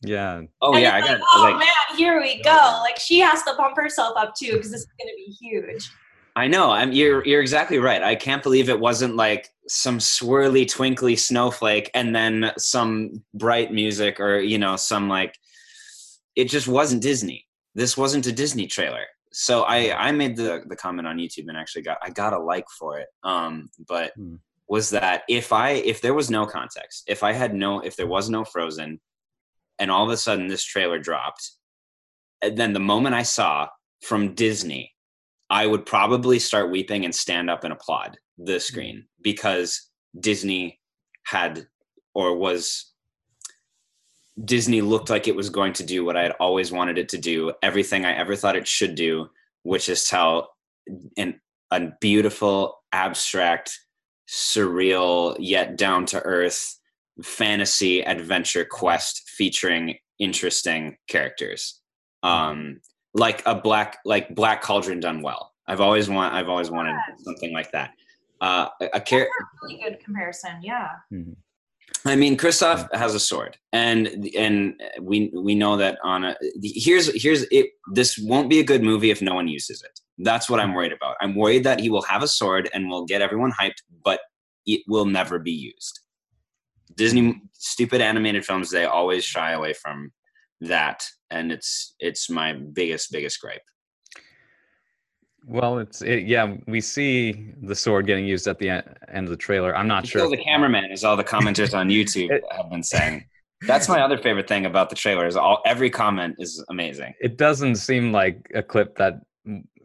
yeah 0.03 0.41
oh 0.61 0.73
and 0.75 0.83
yeah 0.83 0.95
i 0.95 0.99
it's 0.99 1.07
got 1.07 1.19
like, 1.19 1.27
oh 1.35 1.41
like 1.43 1.57
man, 1.59 1.97
here 1.97 2.19
we 2.19 2.41
go. 2.41 2.79
Like 2.81 2.97
she 2.99 3.19
has 3.19 3.43
to 3.43 3.53
pump 3.55 3.75
herself 3.77 4.13
up 4.17 4.33
too, 4.35 4.53
because 4.53 4.71
this 4.71 4.81
is 4.81 4.87
gonna 4.99 5.11
be 5.15 5.31
huge. 5.31 5.89
I 6.35 6.47
know. 6.47 6.71
I'm 6.71 6.91
you're 6.91 7.23
you're 7.25 7.41
exactly 7.41 7.77
right. 7.77 8.01
I 8.01 8.15
can't 8.15 8.41
believe 8.41 8.69
it 8.69 8.79
wasn't 8.79 9.15
like 9.15 9.49
some 9.67 9.99
swirly 9.99 10.67
twinkly 10.69 11.15
snowflake 11.15 11.91
and 11.93 12.15
then 12.15 12.51
some 12.57 13.23
bright 13.35 13.71
music 13.71 14.19
or 14.19 14.39
you 14.39 14.57
know 14.57 14.75
some 14.75 15.07
like 15.07 15.37
it 16.35 16.45
just 16.45 16.67
wasn't 16.67 17.03
Disney. 17.03 17.45
This 17.75 17.95
wasn't 17.95 18.25
a 18.27 18.31
Disney 18.31 18.65
trailer. 18.67 19.05
So 19.31 19.63
I 19.63 19.95
I 20.07 20.11
made 20.11 20.35
the 20.35 20.63
the 20.67 20.75
comment 20.75 21.07
on 21.07 21.17
YouTube 21.17 21.47
and 21.49 21.57
actually 21.57 21.83
got 21.83 21.99
I 22.01 22.09
got 22.09 22.33
a 22.33 22.39
like 22.39 22.65
for 22.79 22.97
it. 22.97 23.07
Um 23.23 23.69
but 23.87 24.13
Hmm. 24.15 24.35
was 24.67 24.89
that 24.89 25.23
if 25.29 25.53
I 25.53 25.71
if 25.71 26.01
there 26.01 26.15
was 26.15 26.31
no 26.31 26.47
context, 26.47 27.03
if 27.07 27.21
I 27.21 27.31
had 27.33 27.53
no 27.53 27.79
if 27.79 27.95
there 27.95 28.07
was 28.07 28.29
no 28.29 28.43
Frozen 28.43 28.99
and 29.79 29.91
all 29.91 30.03
of 30.03 30.09
a 30.09 30.17
sudden 30.17 30.47
this 30.47 30.63
trailer 30.63 30.99
dropped. 30.99 31.51
And 32.41 32.57
then 32.57 32.73
the 32.73 32.79
moment 32.79 33.15
I 33.15 33.23
saw 33.23 33.67
from 34.01 34.35
Disney 34.35 34.93
I 35.53 35.67
would 35.67 35.85
probably 35.85 36.39
start 36.39 36.71
weeping 36.71 37.05
and 37.05 37.13
stand 37.13 37.47
up 37.47 37.63
and 37.63 37.71
applaud 37.71 38.17
the 38.39 38.53
mm. 38.53 38.61
screen 38.61 39.05
because 39.21 39.89
Disney 40.19 40.79
had 41.27 41.67
or 42.15 42.35
was 42.35 42.91
Disney 44.43 44.81
looked 44.81 45.11
like 45.11 45.27
it 45.27 45.35
was 45.35 45.51
going 45.51 45.73
to 45.73 45.83
do 45.83 46.03
what 46.03 46.17
I 46.17 46.23
had 46.23 46.35
always 46.39 46.71
wanted 46.71 46.97
it 46.97 47.07
to 47.09 47.19
do, 47.19 47.53
everything 47.61 48.03
I 48.03 48.13
ever 48.13 48.35
thought 48.35 48.55
it 48.55 48.67
should 48.67 48.95
do, 48.95 49.29
which 49.61 49.89
is 49.89 50.05
tell 50.05 50.55
an 51.17 51.39
a 51.69 51.89
beautiful, 52.01 52.79
abstract, 52.91 53.77
surreal 54.27 55.35
yet 55.39 55.77
down 55.77 56.07
to 56.07 56.21
earth 56.21 56.79
fantasy 57.21 58.01
adventure 58.01 58.65
quest 58.65 59.29
featuring 59.29 59.97
interesting 60.19 60.97
characters. 61.07 61.81
Um 62.23 62.79
like 63.13 63.43
a 63.45 63.53
black 63.53 63.97
like 64.05 64.33
black 64.33 64.61
cauldron 64.63 64.99
done 64.99 65.21
well 65.21 65.51
i've 65.67 65.79
always 65.79 66.09
want 66.09 66.33
i've 66.33 66.49
always 66.49 66.71
wanted 66.71 66.95
something 67.19 67.53
like 67.53 67.71
that 67.71 67.91
uh 68.41 68.67
a, 68.81 68.89
a 68.95 68.99
char- 68.99 69.27
Really 69.61 69.79
good 69.83 69.99
comparison. 70.03 70.53
Yeah. 70.63 70.87
Mhm. 71.13 71.35
i 72.07 72.15
mean 72.15 72.35
Kristoff 72.35 72.87
has 72.95 73.13
a 73.13 73.19
sword 73.19 73.55
and 73.71 74.27
and 74.35 74.81
we 74.99 75.29
we 75.35 75.53
know 75.53 75.77
that 75.77 75.99
on 76.03 76.23
a 76.25 76.35
here's 76.63 77.05
here's 77.21 77.43
it 77.51 77.67
this 77.93 78.17
won't 78.17 78.49
be 78.49 78.59
a 78.59 78.63
good 78.63 78.81
movie 78.81 79.11
if 79.11 79.21
no 79.21 79.35
one 79.35 79.47
uses 79.47 79.83
it 79.83 79.99
that's 80.19 80.49
what 80.49 80.59
i'm 80.59 80.73
worried 80.73 80.91
about 80.93 81.15
i'm 81.21 81.35
worried 81.35 81.63
that 81.65 81.79
he 81.79 81.89
will 81.91 82.01
have 82.13 82.23
a 82.23 82.27
sword 82.27 82.67
and 82.73 82.89
will 82.89 83.05
get 83.05 83.21
everyone 83.21 83.51
hyped 83.61 83.81
but 84.03 84.21
it 84.65 84.81
will 84.87 85.05
never 85.05 85.37
be 85.37 85.51
used 85.51 85.99
disney 86.95 87.41
stupid 87.53 88.01
animated 88.01 88.45
films 88.45 88.69
they 88.69 88.85
always 88.85 89.23
shy 89.23 89.51
away 89.51 89.73
from 89.73 90.11
that 90.61 91.03
and 91.29 91.51
it's 91.51 91.95
it's 91.99 92.29
my 92.29 92.53
biggest 92.53 93.11
biggest 93.11 93.39
gripe 93.41 93.61
Well, 95.45 95.79
it's 95.79 96.01
it, 96.01 96.23
yeah. 96.25 96.55
We 96.67 96.79
see 96.79 97.51
the 97.61 97.75
sword 97.75 98.07
getting 98.07 98.25
used 98.25 98.47
at 98.47 98.59
the 98.59 98.69
end 98.69 99.25
of 99.27 99.29
the 99.29 99.35
trailer. 99.35 99.75
I'm 99.75 99.87
not 99.87 100.05
You 100.05 100.11
sure. 100.11 100.29
the 100.29 100.37
cameraman, 100.37 100.89
is 100.91 101.03
all 101.03 101.17
the 101.17 101.23
commenters 101.23 101.73
on 101.77 101.89
YouTube 101.97 102.29
have 102.55 102.69
been 102.69 102.83
saying. 102.83 103.25
That's 103.67 103.89
my 103.89 104.01
other 104.01 104.17
favorite 104.17 104.47
thing 104.47 104.65
about 104.65 104.89
the 104.89 104.95
trailer 104.95 105.25
is 105.27 105.35
all 105.35 105.61
every 105.65 105.89
comment 105.89 106.35
is 106.37 106.63
amazing. 106.69 107.13
It 107.19 107.37
doesn't 107.37 107.75
seem 107.75 108.11
like 108.13 108.49
a 108.55 108.63
clip 108.63 108.95
that 108.97 109.15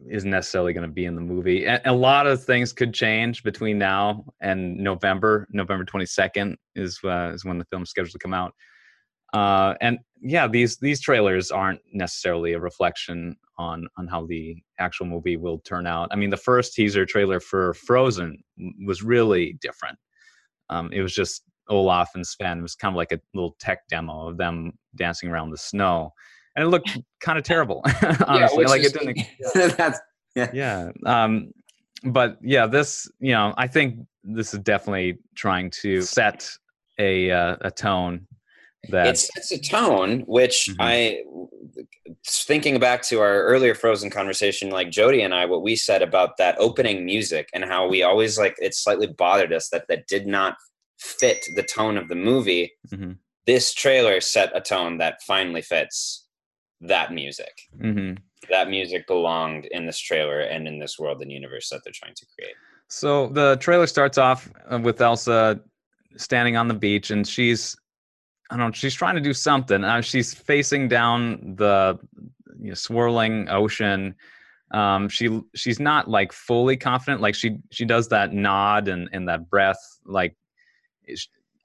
is 0.09 0.25
necessarily 0.25 0.73
going 0.73 0.87
to 0.87 0.93
be 0.93 1.05
in 1.05 1.15
the 1.15 1.21
movie. 1.21 1.65
A, 1.65 1.81
a 1.85 1.93
lot 1.93 2.27
of 2.27 2.43
things 2.43 2.73
could 2.73 2.93
change 2.93 3.43
between 3.43 3.77
now 3.77 4.25
and 4.41 4.77
November. 4.77 5.47
November 5.51 5.85
22nd 5.85 6.55
is 6.75 6.99
uh, 7.03 7.31
is 7.33 7.45
when 7.45 7.57
the 7.57 7.65
film's 7.65 7.89
scheduled 7.89 8.11
to 8.11 8.19
come 8.19 8.33
out. 8.33 8.53
Uh, 9.33 9.75
and 9.81 9.99
yeah, 10.21 10.47
these 10.47 10.77
these 10.77 10.99
trailers 10.99 11.51
aren't 11.51 11.81
necessarily 11.93 12.53
a 12.53 12.59
reflection 12.59 13.35
on 13.57 13.87
on 13.97 14.07
how 14.07 14.25
the 14.25 14.57
actual 14.79 15.05
movie 15.05 15.37
will 15.37 15.59
turn 15.59 15.85
out. 15.85 16.09
I 16.11 16.15
mean, 16.15 16.31
the 16.31 16.37
first 16.37 16.73
teaser 16.73 17.05
trailer 17.05 17.39
for 17.39 17.73
Frozen 17.75 18.43
was 18.85 19.03
really 19.03 19.57
different. 19.61 19.97
Um, 20.69 20.91
it 20.91 21.01
was 21.01 21.13
just 21.13 21.43
Olaf 21.69 22.09
and 22.15 22.25
Sven. 22.25 22.59
It 22.59 22.63
was 22.63 22.75
kind 22.75 22.93
of 22.93 22.97
like 22.97 23.11
a 23.11 23.19
little 23.33 23.55
tech 23.59 23.87
demo 23.87 24.27
of 24.27 24.37
them 24.37 24.73
dancing 24.95 25.29
around 25.29 25.51
the 25.51 25.57
snow, 25.57 26.11
and 26.59 26.67
it 26.67 26.69
looked 26.69 26.97
kind 27.21 27.37
of 27.37 27.45
terrible. 27.45 27.81
honestly, 28.27 28.57
which 28.57 28.67
like 28.67 28.83
it 28.83 28.93
didn't. 28.93 29.19
that's 29.77 29.99
Yeah. 30.53 30.89
Um, 31.05 31.51
but 32.03 32.37
yeah, 32.41 32.67
this 32.67 33.09
you 33.19 33.31
know, 33.31 33.53
I 33.57 33.67
think 33.67 34.05
this 34.23 34.53
is 34.53 34.59
definitely 34.59 35.17
trying 35.35 35.71
to 35.81 36.01
set 36.01 36.49
a 36.99 37.31
uh, 37.31 37.55
a 37.61 37.71
tone 37.71 38.27
that 38.89 39.07
it 39.07 39.17
sets 39.17 39.51
a 39.51 39.59
tone 39.59 40.21
which 40.21 40.69
Mhm. 40.69 40.75
i 40.79 41.23
thinking 42.25 42.79
back 42.79 43.01
to 43.03 43.19
our 43.19 43.43
earlier 43.43 43.75
frozen 43.75 44.09
conversation 44.09 44.69
like 44.69 44.89
jody 44.89 45.21
and 45.21 45.33
i 45.35 45.45
what 45.45 45.61
we 45.61 45.75
said 45.75 46.01
about 46.01 46.37
that 46.37 46.55
opening 46.59 47.03
music 47.05 47.49
and 47.53 47.65
how 47.65 47.87
we 47.89 48.03
always 48.03 48.37
like 48.37 48.55
it 48.59 48.73
slightly 48.73 49.07
bothered 49.07 49.51
us 49.51 49.67
that 49.69 49.85
that 49.89 50.07
did 50.07 50.25
not 50.27 50.55
fit 50.97 51.45
the 51.55 51.63
tone 51.63 51.97
of 51.97 52.07
the 52.07 52.15
movie 52.15 52.71
Mhm. 52.93 53.17
this 53.45 53.73
trailer 53.73 54.21
set 54.21 54.55
a 54.55 54.61
tone 54.61 54.97
that 54.99 55.21
finally 55.27 55.61
fits 55.61 56.25
that 56.81 57.11
music 57.13 57.67
Mhm. 57.77 58.17
that 58.49 58.69
music 58.69 59.05
belonged 59.07 59.65
in 59.65 59.85
this 59.85 59.99
trailer 59.99 60.39
and 60.39 60.67
in 60.67 60.79
this 60.79 60.97
world 60.97 61.21
and 61.21 61.31
universe 61.31 61.69
that 61.69 61.81
they're 61.83 61.93
trying 61.93 62.15
to 62.15 62.25
create 62.35 62.55
So 62.87 63.27
the 63.27 63.57
trailer 63.57 63.85
starts 63.85 64.17
off 64.17 64.49
uh, 64.71 64.79
with 64.79 64.99
Elsa 65.01 65.59
standing 66.17 66.57
on 66.57 66.67
the 66.67 66.73
beach, 66.73 67.11
and 67.11 67.27
she's, 67.27 67.75
I 68.49 68.57
don't 68.57 68.67
know, 68.67 68.71
she's 68.71 68.95
trying 68.95 69.13
to 69.13 69.21
do 69.21 69.31
something. 69.33 69.83
Uh, 69.83 70.01
she's 70.01 70.33
facing 70.33 70.87
down 70.87 71.55
the 71.55 71.99
you 72.59 72.69
know, 72.69 72.73
swirling 72.73 73.47
ocean. 73.49 74.15
Um, 74.71 75.07
she 75.07 75.39
she's 75.53 75.79
not 75.79 76.09
like 76.09 76.31
fully 76.31 76.77
confident. 76.77 77.21
Like 77.21 77.35
she 77.35 77.57
she 77.71 77.85
does 77.85 78.07
that 78.09 78.33
nod 78.33 78.87
and 78.87 79.07
and 79.13 79.27
that 79.29 79.49
breath. 79.51 79.79
Like 80.05 80.35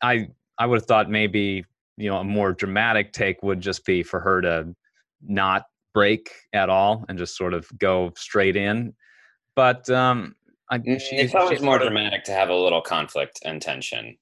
I 0.02 0.28
I 0.58 0.66
would 0.66 0.76
have 0.80 0.86
thought 0.86 1.08
maybe 1.10 1.64
you 1.96 2.10
know 2.10 2.18
a 2.18 2.24
more 2.24 2.52
dramatic 2.52 3.12
take 3.12 3.42
would 3.42 3.60
just 3.60 3.84
be 3.86 4.02
for 4.02 4.20
her 4.20 4.40
to 4.42 4.74
not 5.26 5.64
break 5.92 6.30
at 6.52 6.68
all 6.70 7.04
and 7.08 7.18
just 7.18 7.36
sort 7.36 7.54
of 7.54 7.66
go 7.78 8.12
straight 8.16 8.56
in. 8.56 8.92
But 9.56 9.88
um, 9.90 10.34
I, 10.70 10.78
Mm, 10.78 11.00
she- 11.00 11.16
it's 11.16 11.34
always 11.34 11.60
more 11.62 11.76
of- 11.76 11.82
dramatic 11.82 12.24
to 12.24 12.32
have 12.32 12.48
a 12.48 12.54
little 12.54 12.80
conflict 12.82 13.40
and 13.44 13.60
tension 13.62 14.16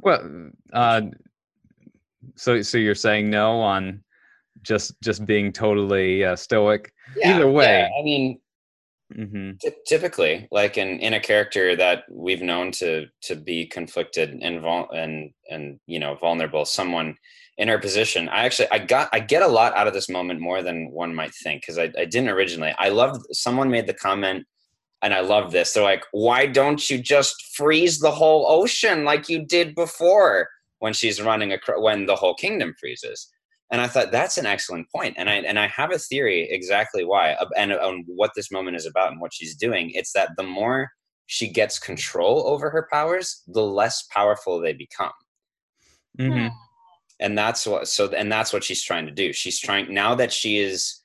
Well, 0.00 0.50
uh, 0.72 1.02
so 2.36 2.62
so 2.62 2.78
you're 2.78 2.94
saying 2.94 3.30
no 3.30 3.60
on 3.60 4.02
just 4.62 4.94
just 5.02 5.24
being 5.26 5.52
totally 5.52 6.24
uh, 6.24 6.34
stoic. 6.36 6.92
Either 7.24 7.48
way. 7.50 7.80
yeah, 7.80 7.88
i 8.00 8.02
mean 8.02 8.40
mm-hmm. 9.14 9.50
Ty- 9.62 9.76
typically 9.86 10.48
like 10.50 10.76
in 10.78 10.98
in 11.00 11.14
a 11.14 11.20
character 11.20 11.76
that 11.76 12.04
we've 12.10 12.42
known 12.42 12.72
to 12.72 13.06
to 13.22 13.36
be 13.36 13.66
conflicted 13.66 14.30
and 14.42 14.60
vul- 14.60 14.90
and 14.90 15.30
and 15.50 15.78
you 15.86 15.98
know 16.00 16.14
vulnerable 16.16 16.64
someone 16.64 17.14
in 17.58 17.68
her 17.68 17.78
position. 17.78 18.28
I 18.28 18.44
actually 18.44 18.68
i 18.70 18.78
got 18.78 19.08
i 19.12 19.20
get 19.20 19.42
a 19.42 19.48
lot 19.48 19.74
out 19.76 19.86
of 19.86 19.94
this 19.94 20.08
moment 20.08 20.40
more 20.40 20.62
than 20.62 20.90
one 20.90 21.14
might 21.14 21.34
think 21.34 21.62
because 21.62 21.78
I, 21.78 21.90
I 21.98 22.04
didn't 22.04 22.28
originally. 22.28 22.74
I 22.78 22.90
loved 22.90 23.24
someone 23.32 23.70
made 23.70 23.86
the 23.86 23.94
comment 23.94 24.46
and 25.02 25.14
i 25.14 25.20
love 25.20 25.52
this. 25.52 25.72
They're 25.72 25.82
like 25.82 26.04
why 26.12 26.46
don't 26.46 26.88
you 26.90 26.98
just 26.98 27.54
freeze 27.54 27.98
the 27.98 28.10
whole 28.10 28.46
ocean 28.48 29.04
like 29.04 29.28
you 29.28 29.44
did 29.44 29.74
before 29.74 30.48
when 30.80 30.92
she's 30.92 31.22
running 31.22 31.52
across 31.52 31.80
when 31.80 32.06
the 32.06 32.16
whole 32.16 32.34
kingdom 32.34 32.74
freezes? 32.78 33.28
And 33.72 33.80
I 33.80 33.88
thought 33.88 34.12
that's 34.12 34.38
an 34.38 34.46
excellent 34.46 34.88
point, 34.94 35.16
and 35.18 35.28
I 35.28 35.36
and 35.36 35.58
I 35.58 35.66
have 35.66 35.92
a 35.92 35.98
theory 35.98 36.48
exactly 36.48 37.04
why, 37.04 37.36
and 37.56 37.72
on 37.72 38.04
what 38.06 38.30
this 38.36 38.52
moment 38.52 38.76
is 38.76 38.86
about 38.86 39.10
and 39.10 39.20
what 39.20 39.34
she's 39.34 39.56
doing. 39.56 39.90
It's 39.90 40.12
that 40.12 40.30
the 40.36 40.44
more 40.44 40.88
she 41.26 41.50
gets 41.50 41.76
control 41.80 42.46
over 42.46 42.70
her 42.70 42.86
powers, 42.92 43.42
the 43.48 43.64
less 43.64 44.06
powerful 44.12 44.60
they 44.60 44.72
become, 44.72 45.10
hmm 46.16 46.46
and 47.20 47.36
that's 47.36 47.66
what. 47.66 47.88
So, 47.88 48.08
and 48.08 48.30
that's 48.30 48.52
what 48.52 48.64
she's 48.64 48.82
trying 48.82 49.06
to 49.06 49.12
do. 49.12 49.32
She's 49.32 49.60
trying 49.60 49.92
now 49.92 50.14
that 50.14 50.32
she 50.32 50.58
is 50.58 51.02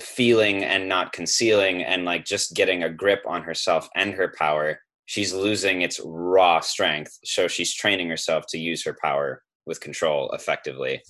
feeling 0.00 0.64
and 0.64 0.88
not 0.88 1.12
concealing, 1.12 1.82
and 1.82 2.04
like 2.04 2.24
just 2.24 2.54
getting 2.54 2.82
a 2.82 2.90
grip 2.90 3.22
on 3.26 3.42
herself 3.42 3.88
and 3.94 4.14
her 4.14 4.32
power. 4.36 4.80
She's 5.06 5.34
losing 5.34 5.82
its 5.82 6.00
raw 6.02 6.60
strength, 6.60 7.18
so 7.24 7.46
she's 7.46 7.74
training 7.74 8.08
herself 8.08 8.44
to 8.48 8.58
use 8.58 8.84
her 8.84 8.96
power 9.02 9.42
with 9.66 9.80
control 9.80 10.30
effectively 10.32 11.00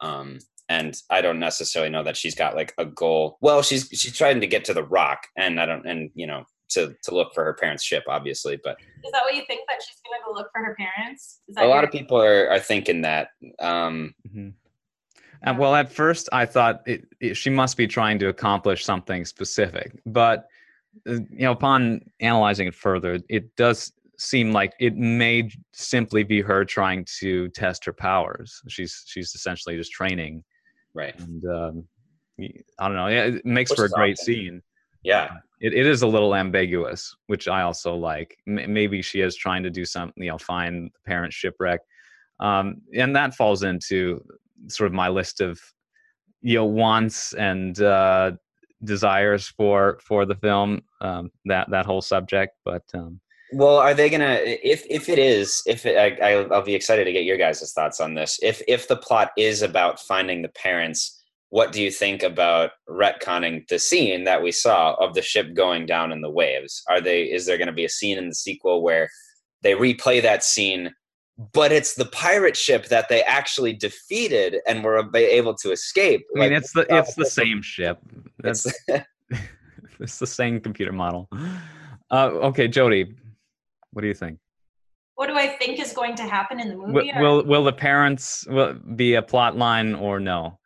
um 0.00 0.38
and 0.68 0.96
i 1.10 1.20
don't 1.20 1.38
necessarily 1.38 1.90
know 1.90 2.02
that 2.02 2.16
she's 2.16 2.34
got 2.34 2.54
like 2.54 2.72
a 2.78 2.84
goal 2.84 3.38
well 3.40 3.62
she's 3.62 3.88
she's 3.92 4.16
trying 4.16 4.40
to 4.40 4.46
get 4.46 4.64
to 4.64 4.74
the 4.74 4.84
rock 4.84 5.26
and 5.36 5.60
i 5.60 5.66
don't 5.66 5.86
and 5.86 6.10
you 6.14 6.26
know 6.26 6.44
to 6.74 6.94
to 7.02 7.14
look 7.14 7.32
for 7.34 7.44
her 7.44 7.54
parents 7.54 7.82
ship 7.84 8.04
obviously 8.08 8.58
but 8.62 8.76
Is 9.04 9.12
that 9.12 9.22
what 9.22 9.34
you 9.34 9.42
think 9.46 9.62
that 9.68 9.82
she's 9.82 9.96
gonna 10.04 10.22
go 10.26 10.32
look 10.32 10.50
for 10.52 10.62
her 10.64 10.76
parents? 10.76 11.40
Is 11.48 11.54
that 11.56 11.64
a 11.64 11.68
lot 11.68 11.84
of 11.84 11.90
people 11.90 12.20
are 12.20 12.48
are 12.50 12.60
thinking 12.60 13.02
that 13.02 13.28
um 13.60 14.14
hmm 14.32 14.50
And 15.42 15.58
well, 15.58 15.74
at 15.74 15.92
first 15.92 16.28
I 16.32 16.46
thought 16.46 16.82
it, 16.86 17.04
it, 17.20 17.34
she 17.36 17.50
must 17.50 17.76
be 17.76 17.86
trying 17.86 18.18
to 18.20 18.28
accomplish 18.28 18.84
something 18.84 19.24
specific, 19.24 19.92
but 20.06 20.48
uh, 21.08 21.14
you 21.14 21.44
know, 21.44 21.52
upon 21.52 22.00
analyzing 22.20 22.66
it 22.68 22.74
further, 22.74 23.20
it 23.28 23.54
does 23.56 23.92
seem 24.16 24.52
like 24.52 24.72
it 24.78 24.94
may 24.96 25.50
simply 25.72 26.22
be 26.22 26.40
her 26.40 26.64
trying 26.64 27.04
to 27.20 27.48
test 27.48 27.84
her 27.84 27.92
powers. 27.92 28.62
She's 28.68 29.02
she's 29.06 29.34
essentially 29.34 29.76
just 29.76 29.92
training, 29.92 30.44
right 30.94 31.14
and 31.18 31.44
um, 31.44 31.84
y- 32.38 32.62
I 32.78 32.86
don't 32.88 32.96
know. 32.96 33.08
Yeah, 33.08 33.24
it 33.24 33.44
makes 33.44 33.70
Which 33.70 33.78
for 33.78 33.84
a 33.86 33.90
great 33.90 34.16
awesome. 34.18 34.34
scene. 34.34 34.62
yeah 35.02 35.28
it, 35.64 35.72
it 35.72 35.86
is 35.86 36.02
a 36.02 36.06
little 36.06 36.34
ambiguous, 36.34 37.16
which 37.26 37.48
I 37.48 37.62
also 37.62 37.94
like. 37.94 38.36
M- 38.46 38.70
maybe 38.74 39.00
she 39.00 39.22
is 39.22 39.34
trying 39.34 39.62
to 39.62 39.70
do 39.70 39.86
something, 39.86 40.22
you 40.22 40.30
know, 40.30 40.36
find 40.36 40.90
the 40.92 41.00
parent 41.06 41.32
shipwreck, 41.32 41.80
um, 42.38 42.82
and 42.94 43.16
that 43.16 43.34
falls 43.34 43.62
into 43.62 44.22
sort 44.66 44.88
of 44.88 44.92
my 44.92 45.08
list 45.08 45.40
of 45.40 45.58
you 46.42 46.56
know 46.56 46.66
wants 46.66 47.32
and 47.32 47.80
uh, 47.80 48.32
desires 48.84 49.48
for 49.48 49.98
for 50.02 50.26
the 50.26 50.34
film. 50.34 50.82
Um, 51.00 51.30
that 51.46 51.70
that 51.70 51.86
whole 51.86 52.02
subject, 52.02 52.52
but 52.66 52.82
um, 52.92 53.20
well 53.54 53.78
are 53.78 53.94
they 53.94 54.10
gonna 54.10 54.38
if 54.42 54.84
if 54.90 55.08
it 55.08 55.18
is 55.18 55.62
if 55.66 55.86
it, 55.86 55.96
I, 55.96 56.26
I 56.26 56.32
i'll 56.48 56.62
be 56.62 56.74
excited 56.74 57.04
to 57.04 57.12
get 57.12 57.24
your 57.24 57.36
guys' 57.36 57.72
thoughts 57.72 58.00
on 58.00 58.14
this 58.14 58.38
if 58.42 58.60
if 58.66 58.88
the 58.88 58.96
plot 58.96 59.30
is 59.38 59.62
about 59.62 60.00
finding 60.00 60.42
the 60.42 60.48
parents 60.48 61.23
what 61.54 61.70
do 61.70 61.80
you 61.80 61.88
think 61.88 62.24
about 62.24 62.72
retconning 62.90 63.64
the 63.68 63.78
scene 63.78 64.24
that 64.24 64.42
we 64.42 64.50
saw 64.50 64.94
of 64.94 65.14
the 65.14 65.22
ship 65.22 65.54
going 65.54 65.86
down 65.86 66.10
in 66.10 66.20
the 66.20 66.28
waves 66.30 66.82
are 66.90 67.00
they 67.00 67.22
is 67.22 67.46
there 67.46 67.56
going 67.56 67.68
to 67.68 67.80
be 67.82 67.84
a 67.84 67.88
scene 67.88 68.18
in 68.18 68.28
the 68.28 68.34
sequel 68.34 68.82
where 68.82 69.08
they 69.62 69.72
replay 69.74 70.20
that 70.20 70.42
scene 70.42 70.92
but 71.52 71.70
it's 71.70 71.94
the 71.94 72.06
pirate 72.06 72.56
ship 72.56 72.86
that 72.86 73.08
they 73.08 73.22
actually 73.22 73.72
defeated 73.72 74.56
and 74.66 74.82
were 74.82 75.08
able 75.14 75.54
to 75.54 75.70
escape 75.70 76.22
I 76.34 76.40
mean, 76.40 76.50
Like, 76.50 76.58
it's 76.60 76.72
the 76.72 76.86
it's 76.90 77.14
the 77.14 77.26
same 77.26 77.62
ship. 77.62 77.98
it's- 78.42 78.66
That's 78.88 79.04
it's 80.00 80.18
the 80.18 80.26
same 80.26 80.58
computer 80.60 80.92
model. 80.92 81.28
Uh, 82.10 82.30
okay, 82.50 82.66
Jody, 82.68 83.14
what 83.92 84.02
do 84.02 84.08
you 84.08 84.14
think? 84.14 84.38
What 85.14 85.28
do 85.28 85.34
I 85.34 85.46
think 85.46 85.80
is 85.80 85.92
going 85.92 86.14
to 86.16 86.24
happen 86.24 86.58
in 86.60 86.68
the 86.68 86.76
Will, 86.76 86.88
movie? 86.88 87.12
or- 87.14 87.20
will 87.22 87.44
will 87.44 87.64
the 87.64 87.72
parents 87.72 88.44
will 88.48 88.74
be 88.74 89.14
a 89.14 89.22
plot 89.22 89.56
line 89.56 89.94
or 89.94 90.18
no? 90.20 90.58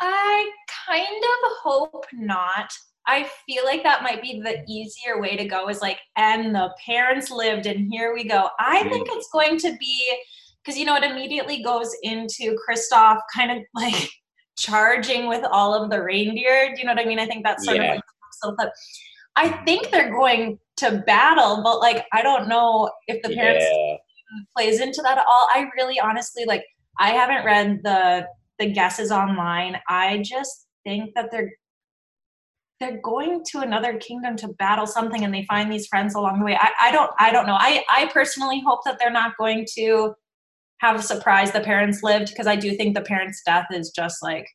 I 0.00 0.50
kind 0.86 1.02
of 1.06 1.52
hope 1.62 2.06
not. 2.12 2.70
I 3.06 3.28
feel 3.46 3.64
like 3.64 3.82
that 3.84 4.02
might 4.02 4.20
be 4.20 4.40
the 4.40 4.64
easier 4.68 5.20
way 5.20 5.36
to 5.36 5.44
go 5.46 5.68
is 5.68 5.80
like, 5.80 5.98
and 6.16 6.54
the 6.54 6.74
parents 6.84 7.30
lived, 7.30 7.66
and 7.66 7.88
here 7.92 8.12
we 8.12 8.24
go. 8.24 8.48
I 8.58 8.82
think 8.88 9.08
it's 9.10 9.28
going 9.32 9.58
to 9.58 9.76
be 9.78 10.18
because 10.64 10.78
you 10.78 10.84
know 10.84 10.96
it 10.96 11.04
immediately 11.04 11.62
goes 11.62 11.94
into 12.02 12.56
Kristoff 12.68 13.20
kind 13.34 13.52
of 13.52 13.58
like 13.74 14.08
charging 14.58 15.28
with 15.28 15.44
all 15.44 15.72
of 15.72 15.90
the 15.90 16.02
reindeer. 16.02 16.72
Do 16.74 16.80
you 16.80 16.86
know 16.86 16.94
what 16.94 17.00
I 17.02 17.06
mean? 17.06 17.20
I 17.20 17.26
think 17.26 17.44
that's 17.44 17.64
sort 17.64 17.76
Yeah. 17.76 17.92
of 17.92 17.96
like 17.96 18.04
so. 18.42 18.70
I 19.36 19.48
think 19.64 19.90
they're 19.90 20.10
going 20.10 20.58
to 20.78 21.02
battle, 21.06 21.62
but 21.62 21.78
like 21.78 22.06
I 22.12 22.22
don't 22.22 22.48
know 22.48 22.90
if 23.06 23.22
the 23.22 23.34
parents 23.34 23.64
yeah. 23.70 23.96
plays 24.56 24.80
into 24.80 25.00
that 25.02 25.18
at 25.18 25.24
all. 25.28 25.48
I 25.54 25.68
really 25.76 26.00
honestly 26.00 26.44
like 26.44 26.64
I 26.98 27.10
haven't 27.10 27.44
read 27.44 27.80
the 27.84 28.26
the 28.58 28.72
guesses 28.72 29.10
online. 29.10 29.78
I 29.88 30.22
just 30.24 30.66
think 30.84 31.10
that 31.14 31.30
they're 31.30 31.52
they're 32.78 33.00
going 33.00 33.42
to 33.52 33.60
another 33.60 33.96
kingdom 33.96 34.36
to 34.36 34.48
battle 34.58 34.86
something 34.86 35.24
and 35.24 35.32
they 35.32 35.46
find 35.48 35.72
these 35.72 35.86
friends 35.86 36.14
along 36.14 36.40
the 36.40 36.44
way. 36.44 36.58
I, 36.60 36.70
I 36.82 36.92
don't 36.92 37.10
I 37.18 37.32
don't 37.32 37.46
know. 37.46 37.56
I, 37.58 37.84
I 37.90 38.10
personally 38.12 38.62
hope 38.66 38.80
that 38.84 38.98
they're 38.98 39.10
not 39.10 39.36
going 39.38 39.66
to 39.76 40.14
have 40.80 40.96
a 40.96 41.02
surprise 41.02 41.52
the 41.52 41.60
parents 41.60 42.02
lived 42.02 42.28
because 42.28 42.46
I 42.46 42.56
do 42.56 42.76
think 42.76 42.94
the 42.94 43.02
parents' 43.02 43.42
death 43.46 43.66
is 43.70 43.90
just 43.90 44.22
like 44.22 44.46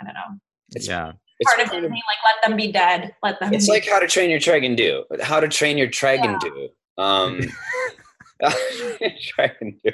I 0.00 0.04
don't 0.04 0.14
know. 0.14 0.38
It's, 0.74 0.88
yeah. 0.88 1.12
it's 1.38 1.52
Part 1.54 1.64
of 1.64 1.70
kind 1.70 1.82
Disney, 1.82 2.02
like 2.08 2.34
let 2.34 2.48
them 2.48 2.56
be 2.56 2.72
dead. 2.72 3.14
Let 3.22 3.38
them 3.38 3.54
It's 3.54 3.66
be 3.66 3.72
like 3.72 3.86
how 3.86 4.00
to 4.00 4.08
train 4.08 4.30
your 4.30 4.40
dragon 4.40 4.74
do. 4.74 5.04
How 5.20 5.38
to 5.38 5.48
train 5.48 5.78
your 5.78 5.86
dragon 5.86 6.38
do. 6.40 6.68
Um 6.98 7.40
do. 9.00 9.92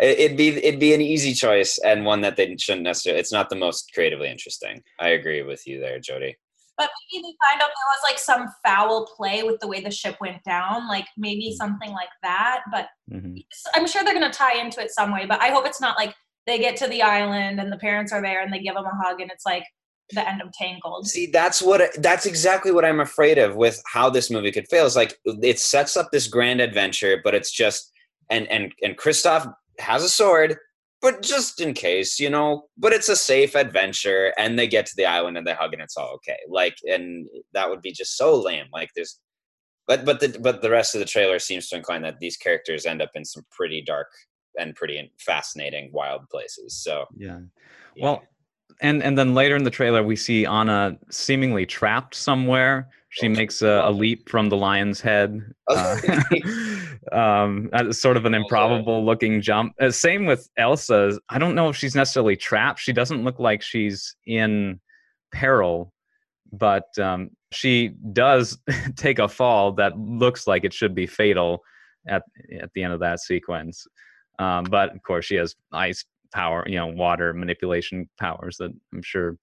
It'd 0.00 0.36
be 0.36 0.48
it'd 0.64 0.80
be 0.80 0.94
an 0.94 1.00
easy 1.00 1.34
choice 1.34 1.78
and 1.78 2.04
one 2.04 2.20
that 2.22 2.36
they 2.36 2.56
shouldn't 2.56 2.84
necessarily 2.84 3.20
it's 3.20 3.32
not 3.32 3.48
the 3.50 3.56
most 3.56 3.92
creatively 3.94 4.28
interesting. 4.28 4.82
I 4.98 5.10
agree 5.10 5.42
with 5.42 5.66
you 5.66 5.80
there, 5.80 5.98
Jody. 6.00 6.36
But 6.78 6.90
maybe 7.12 7.22
they 7.22 7.34
find 7.48 7.62
out 7.62 7.68
there 7.68 7.88
was 7.88 8.00
like 8.04 8.18
some 8.18 8.48
foul 8.64 9.06
play 9.06 9.42
with 9.42 9.60
the 9.60 9.66
way 9.66 9.80
the 9.80 9.90
ship 9.90 10.16
went 10.20 10.42
down, 10.44 10.88
like 10.88 11.06
maybe 11.16 11.54
something 11.56 11.90
like 11.92 12.10
that. 12.22 12.62
But 12.70 12.88
Mhm. 13.10 13.42
I'm 13.74 13.86
sure 13.86 14.04
they're 14.04 14.18
going 14.18 14.30
to 14.30 14.36
tie 14.38 14.58
into 14.60 14.82
it 14.82 14.90
some 14.90 15.12
way. 15.12 15.24
But 15.26 15.40
I 15.40 15.48
hope 15.48 15.66
it's 15.66 15.80
not 15.80 15.96
like 15.96 16.14
they 16.46 16.58
get 16.58 16.76
to 16.76 16.86
the 16.88 17.02
island 17.02 17.60
and 17.60 17.72
the 17.72 17.78
parents 17.78 18.12
are 18.12 18.20
there 18.20 18.40
and 18.42 18.52
they 18.52 18.60
give 18.60 18.74
them 18.74 18.84
a 18.84 19.04
hug 19.04 19.20
and 19.20 19.30
it's 19.30 19.46
like 19.46 19.64
the 20.12 20.28
end 20.28 20.40
of 20.40 20.52
Tangled. 20.52 21.06
See, 21.06 21.26
that's 21.26 21.60
what 21.60 21.90
that's 21.98 22.26
exactly 22.26 22.72
what 22.72 22.84
I'm 22.84 23.00
afraid 23.00 23.38
of 23.38 23.56
with 23.56 23.82
how 23.92 24.08
this 24.10 24.30
movie 24.30 24.52
could 24.52 24.68
fail. 24.68 24.86
Is 24.86 24.96
like 24.96 25.18
it 25.24 25.58
sets 25.58 25.96
up 25.96 26.10
this 26.12 26.28
grand 26.28 26.60
adventure, 26.60 27.20
but 27.22 27.34
it's 27.34 27.50
just 27.50 27.90
and 28.30 28.46
and 28.48 28.72
and 28.82 28.96
Kristoff 28.96 29.52
has 29.78 30.04
a 30.04 30.08
sword, 30.08 30.56
but 31.02 31.22
just 31.22 31.60
in 31.60 31.74
case, 31.74 32.20
you 32.20 32.30
know. 32.30 32.66
But 32.78 32.92
it's 32.92 33.08
a 33.08 33.16
safe 33.16 33.54
adventure, 33.54 34.32
and 34.38 34.58
they 34.58 34.66
get 34.66 34.86
to 34.86 34.96
the 34.96 35.06
island 35.06 35.36
and 35.38 35.46
they 35.46 35.54
hug, 35.54 35.72
and 35.72 35.82
it's 35.82 35.96
all 35.96 36.14
okay. 36.16 36.38
Like, 36.48 36.76
and 36.84 37.26
that 37.52 37.68
would 37.68 37.82
be 37.82 37.92
just 37.92 38.16
so 38.16 38.40
lame. 38.40 38.66
Like, 38.72 38.90
there's, 38.94 39.18
but 39.86 40.04
but 40.04 40.20
the 40.20 40.38
but 40.40 40.62
the 40.62 40.70
rest 40.70 40.94
of 40.94 41.00
the 41.00 41.04
trailer 41.04 41.38
seems 41.38 41.68
to 41.68 41.76
incline 41.76 42.02
that 42.02 42.18
these 42.20 42.36
characters 42.36 42.86
end 42.86 43.02
up 43.02 43.10
in 43.14 43.24
some 43.24 43.44
pretty 43.50 43.82
dark 43.82 44.08
and 44.58 44.74
pretty 44.74 45.12
fascinating 45.18 45.90
wild 45.92 46.22
places. 46.30 46.74
So 46.82 47.04
Yeah. 47.16 47.40
yeah. 47.94 48.04
Well, 48.04 48.22
and 48.80 49.02
and 49.02 49.16
then 49.16 49.34
later 49.34 49.56
in 49.56 49.64
the 49.64 49.70
trailer 49.70 50.02
we 50.02 50.16
see 50.16 50.44
Anna 50.46 50.96
seemingly 51.10 51.66
trapped 51.66 52.14
somewhere. 52.14 52.88
She 53.10 53.26
Oh, 53.26 53.30
makes 53.30 53.62
a, 53.62 53.82
a 53.84 53.90
leap 53.90 54.28
from 54.28 54.50
the 54.50 54.56
lion's 54.56 55.00
head. 55.00 55.40
Uh, 55.68 55.96
um, 57.12 57.70
sort 57.92 58.16
of 58.16 58.26
an 58.26 58.34
Oh, 58.34 58.38
improbable 58.38 59.04
looking 59.06 59.40
jump. 59.40 59.72
Uh, 59.80 59.90
same 59.90 60.26
with 60.26 60.50
Elsa. 60.58 61.18
I 61.30 61.38
don't 61.38 61.54
know 61.54 61.68
if 61.70 61.76
she's 61.76 61.94
necessarily 61.94 62.36
trapped. 62.36 62.80
She 62.80 62.92
doesn't 62.92 63.24
look 63.24 63.38
like 63.38 63.62
she's 63.62 64.14
in 64.26 64.80
peril, 65.32 65.94
but 66.52 66.86
um, 66.98 67.30
she 67.52 67.94
does 68.12 68.58
take 68.96 69.18
a 69.18 69.28
fall 69.28 69.72
that 69.72 69.98
looks 69.98 70.46
like 70.46 70.64
it 70.64 70.74
should 70.74 70.94
be 70.94 71.06
fatal 71.06 71.62
at 72.06 72.22
at 72.60 72.70
the 72.74 72.82
end 72.82 72.92
of 72.92 73.00
that 73.00 73.20
sequence. 73.20 73.86
Um, 74.38 74.64
but 74.64 74.94
of 74.94 75.02
course, 75.02 75.24
she 75.24 75.36
has 75.36 75.54
ice 75.72 76.04
power, 76.32 76.64
you 76.66 76.76
know, 76.76 76.86
water 76.86 77.32
manipulation 77.32 78.08
powers 78.18 78.56
that 78.58 78.72
I'm 78.92 79.02
sure 79.02 79.36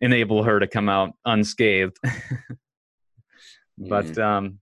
enable 0.00 0.42
her 0.42 0.60
to 0.60 0.66
come 0.66 0.88
out 0.88 1.12
unscathed. 1.24 1.96
but 3.78 4.16
um, 4.18 4.58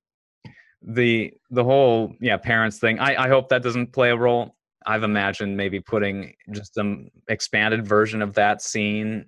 the 0.82 1.32
the 1.50 1.64
whole 1.64 2.14
yeah 2.20 2.36
parents 2.36 2.78
thing, 2.78 2.98
I, 2.98 3.24
I 3.24 3.28
hope 3.28 3.48
that 3.48 3.62
doesn't 3.62 3.92
play 3.92 4.10
a 4.10 4.16
role. 4.16 4.56
I've 4.86 5.02
imagined 5.02 5.56
maybe 5.56 5.80
putting 5.80 6.34
just 6.52 6.76
an 6.76 7.10
expanded 7.28 7.86
version 7.86 8.20
of 8.20 8.34
that 8.34 8.62
scene 8.62 9.26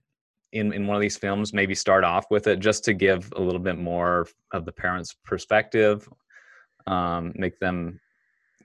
in 0.52 0.72
in 0.72 0.86
one 0.86 0.96
of 0.96 1.00
these 1.00 1.16
films. 1.16 1.52
Maybe 1.52 1.74
start 1.74 2.04
off 2.04 2.26
with 2.30 2.46
it 2.46 2.60
just 2.60 2.84
to 2.84 2.94
give 2.94 3.32
a 3.36 3.40
little 3.40 3.60
bit 3.60 3.78
more 3.78 4.26
of 4.52 4.64
the 4.64 4.72
parents' 4.72 5.14
perspective, 5.24 6.08
um, 6.86 7.32
make 7.36 7.58
them 7.58 8.00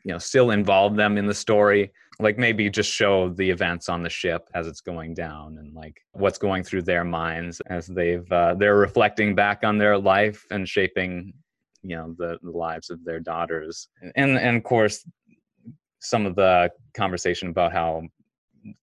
you 0.03 0.11
know 0.11 0.17
still 0.17 0.51
involve 0.51 0.95
them 0.95 1.17
in 1.17 1.25
the 1.25 1.33
story 1.33 1.91
like 2.21 2.37
maybe 2.37 2.69
just 2.69 2.91
show 2.91 3.29
the 3.29 3.49
events 3.49 3.89
on 3.89 4.03
the 4.03 4.09
ship 4.09 4.47
as 4.53 4.67
it's 4.67 4.81
going 4.81 5.13
down 5.13 5.57
and 5.57 5.73
like 5.73 6.01
what's 6.13 6.37
going 6.37 6.63
through 6.63 6.81
their 6.81 7.03
minds 7.03 7.61
as 7.67 7.87
they've 7.87 8.31
uh, 8.31 8.53
they're 8.53 8.77
reflecting 8.77 9.33
back 9.33 9.63
on 9.63 9.77
their 9.77 9.97
life 9.97 10.45
and 10.51 10.67
shaping 10.67 11.33
you 11.83 11.95
know 11.95 12.15
the, 12.17 12.37
the 12.43 12.51
lives 12.51 12.89
of 12.89 13.03
their 13.03 13.19
daughters. 13.19 13.87
And 14.15 14.37
and 14.37 14.57
of 14.57 14.63
course 14.63 15.05
some 15.99 16.25
of 16.25 16.35
the 16.35 16.69
conversation 16.95 17.49
about 17.49 17.71
how 17.71 18.03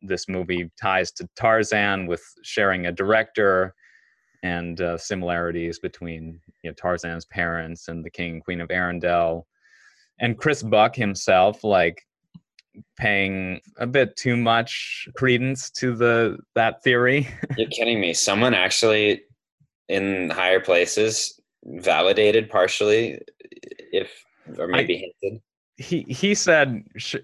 this 0.02 0.28
movie 0.28 0.70
ties 0.80 1.10
to 1.12 1.28
Tarzan 1.36 2.06
with 2.06 2.22
sharing 2.42 2.86
a 2.86 2.92
director 2.92 3.74
and 4.42 4.80
uh, 4.80 4.96
similarities 4.96 5.78
between 5.78 6.40
you 6.62 6.70
know 6.70 6.74
Tarzan's 6.74 7.26
parents 7.26 7.88
and 7.88 8.04
the 8.04 8.10
King 8.10 8.34
and 8.34 8.44
Queen 8.44 8.60
of 8.60 8.68
Arendelle 8.68 9.44
and 10.20 10.36
Chris 10.38 10.62
Buck 10.62 10.94
himself 10.96 11.64
like 11.64 12.02
paying 12.96 13.60
a 13.78 13.86
bit 13.86 14.16
too 14.16 14.36
much 14.36 15.08
credence 15.16 15.70
to 15.70 15.94
the 15.96 16.38
that 16.54 16.82
theory. 16.82 17.28
You're 17.56 17.68
kidding 17.70 18.00
me. 18.00 18.14
Someone 18.14 18.54
actually 18.54 19.22
in 19.88 20.30
higher 20.30 20.60
places 20.60 21.40
validated 21.64 22.48
partially, 22.50 23.18
if 23.92 24.10
or 24.58 24.68
maybe 24.68 25.12
hinted. 25.20 25.40
he 25.76 26.02
he 26.08 26.34
said 26.34 26.84
sh- 26.96 27.16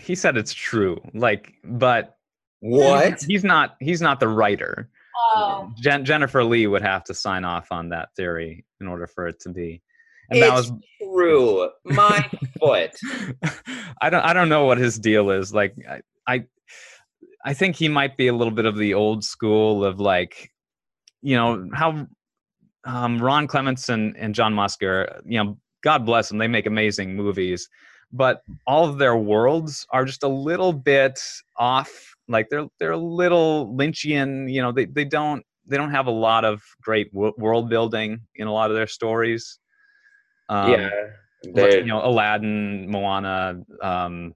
he 0.00 0.14
said 0.14 0.36
it's 0.36 0.54
true. 0.54 1.00
Like, 1.14 1.54
but 1.64 2.16
What? 2.60 3.22
he's 3.22 3.44
not 3.44 3.76
he's 3.80 4.00
not 4.00 4.20
the 4.20 4.28
writer. 4.28 4.88
Oh, 5.34 5.70
Jen- 5.80 6.04
Jennifer 6.04 6.42
Lee 6.42 6.66
would 6.66 6.82
have 6.82 7.04
to 7.04 7.14
sign 7.14 7.44
off 7.44 7.70
on 7.70 7.88
that 7.90 8.08
theory 8.16 8.64
in 8.80 8.88
order 8.88 9.06
for 9.06 9.26
it 9.28 9.40
to 9.40 9.50
be. 9.50 9.82
And 10.30 10.42
that 10.42 10.50
It's 10.50 10.70
was 10.70 10.72
true. 11.02 11.70
My 11.84 12.30
foot. 12.60 12.92
I 14.00 14.10
don't 14.10 14.24
I 14.24 14.32
don't 14.32 14.48
know 14.48 14.64
what 14.66 14.78
his 14.78 14.98
deal 14.98 15.30
is. 15.30 15.54
Like 15.54 15.74
I, 15.88 16.00
I 16.26 16.44
I 17.44 17.54
think 17.54 17.76
he 17.76 17.88
might 17.88 18.16
be 18.16 18.28
a 18.28 18.34
little 18.34 18.52
bit 18.52 18.66
of 18.66 18.76
the 18.76 18.94
old 18.94 19.24
school 19.24 19.84
of 19.84 20.00
like, 20.00 20.50
you 21.22 21.36
know, 21.36 21.68
how 21.74 22.06
um, 22.84 23.20
Ron 23.22 23.46
Clements 23.46 23.88
and, 23.88 24.16
and 24.16 24.34
John 24.34 24.54
Musker, 24.54 25.20
you 25.24 25.42
know, 25.42 25.58
God 25.82 26.06
bless 26.06 26.28
them, 26.28 26.38
they 26.38 26.48
make 26.48 26.66
amazing 26.66 27.16
movies, 27.16 27.68
but 28.12 28.42
all 28.66 28.88
of 28.88 28.98
their 28.98 29.16
worlds 29.16 29.86
are 29.90 30.04
just 30.04 30.22
a 30.22 30.28
little 30.28 30.72
bit 30.72 31.20
off. 31.56 32.14
Like 32.28 32.48
they're 32.50 32.68
they're 32.78 32.92
a 32.92 32.96
little 32.98 33.74
Lynchian. 33.76 34.52
You 34.52 34.62
know, 34.62 34.72
they 34.72 34.86
they 34.86 35.04
don't 35.04 35.44
they 35.66 35.76
don't 35.76 35.90
have 35.90 36.06
a 36.06 36.12
lot 36.12 36.44
of 36.44 36.62
great 36.82 37.12
w- 37.12 37.34
world 37.38 37.68
building 37.68 38.20
in 38.36 38.46
a 38.46 38.52
lot 38.52 38.70
of 38.70 38.76
their 38.76 38.86
stories. 38.86 39.58
Um, 40.48 40.70
yeah. 40.72 40.90
they're- 41.54 41.80
you 41.80 41.86
know 41.86 42.04
aladdin 42.04 42.88
moana 42.90 43.60
um 43.82 44.34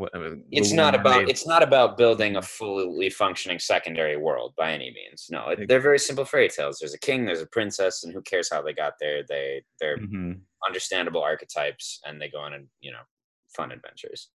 uh, 0.00 0.06
it's 0.50 0.72
Little 0.72 0.76
not 0.76 0.94
about 0.96 1.14
Mermaid. 1.20 1.28
it's 1.28 1.46
not 1.46 1.62
about 1.62 1.96
building 1.96 2.34
a 2.34 2.42
fully 2.42 3.08
functioning 3.10 3.60
secondary 3.60 4.16
world 4.16 4.52
by 4.56 4.72
any 4.72 4.90
means. 4.90 5.28
No, 5.30 5.50
it, 5.50 5.68
they're 5.68 5.78
very 5.80 6.00
simple 6.00 6.24
fairy 6.24 6.48
tales. 6.48 6.78
There's 6.80 6.94
a 6.94 6.98
king, 6.98 7.24
there's 7.24 7.40
a 7.40 7.46
princess, 7.46 8.02
and 8.02 8.12
who 8.12 8.20
cares 8.22 8.50
how 8.50 8.60
they 8.60 8.72
got 8.72 8.94
there? 8.98 9.22
They 9.22 9.62
they're 9.80 9.98
Mhm, 9.98 10.40
understandable 10.66 11.22
archetypes, 11.22 12.00
and 12.04 12.20
they 12.20 12.28
go 12.28 12.38
on 12.40 12.54
and 12.54 12.66
you 12.80 12.90
know 12.90 13.02
fun 13.54 13.70
adventures. 13.70 14.30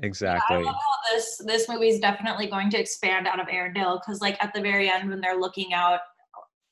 I 0.00 0.06
exactly 0.06 0.56
love 0.64 0.76
how 0.76 1.14
this 1.16 1.36
this 1.46 1.68
movie 1.68 1.88
is 1.88 1.98
definitely 1.98 2.46
going 2.46 2.70
to 2.70 2.78
expand 2.78 3.26
out 3.26 3.40
of 3.40 3.48
Arendelle 3.48 4.00
because 4.00 4.20
like 4.20 4.36
at 4.40 4.54
the 4.54 4.60
very 4.60 4.88
end 4.88 5.10
when 5.10 5.20
they're 5.20 5.36
looking 5.40 5.74
out 5.74 5.98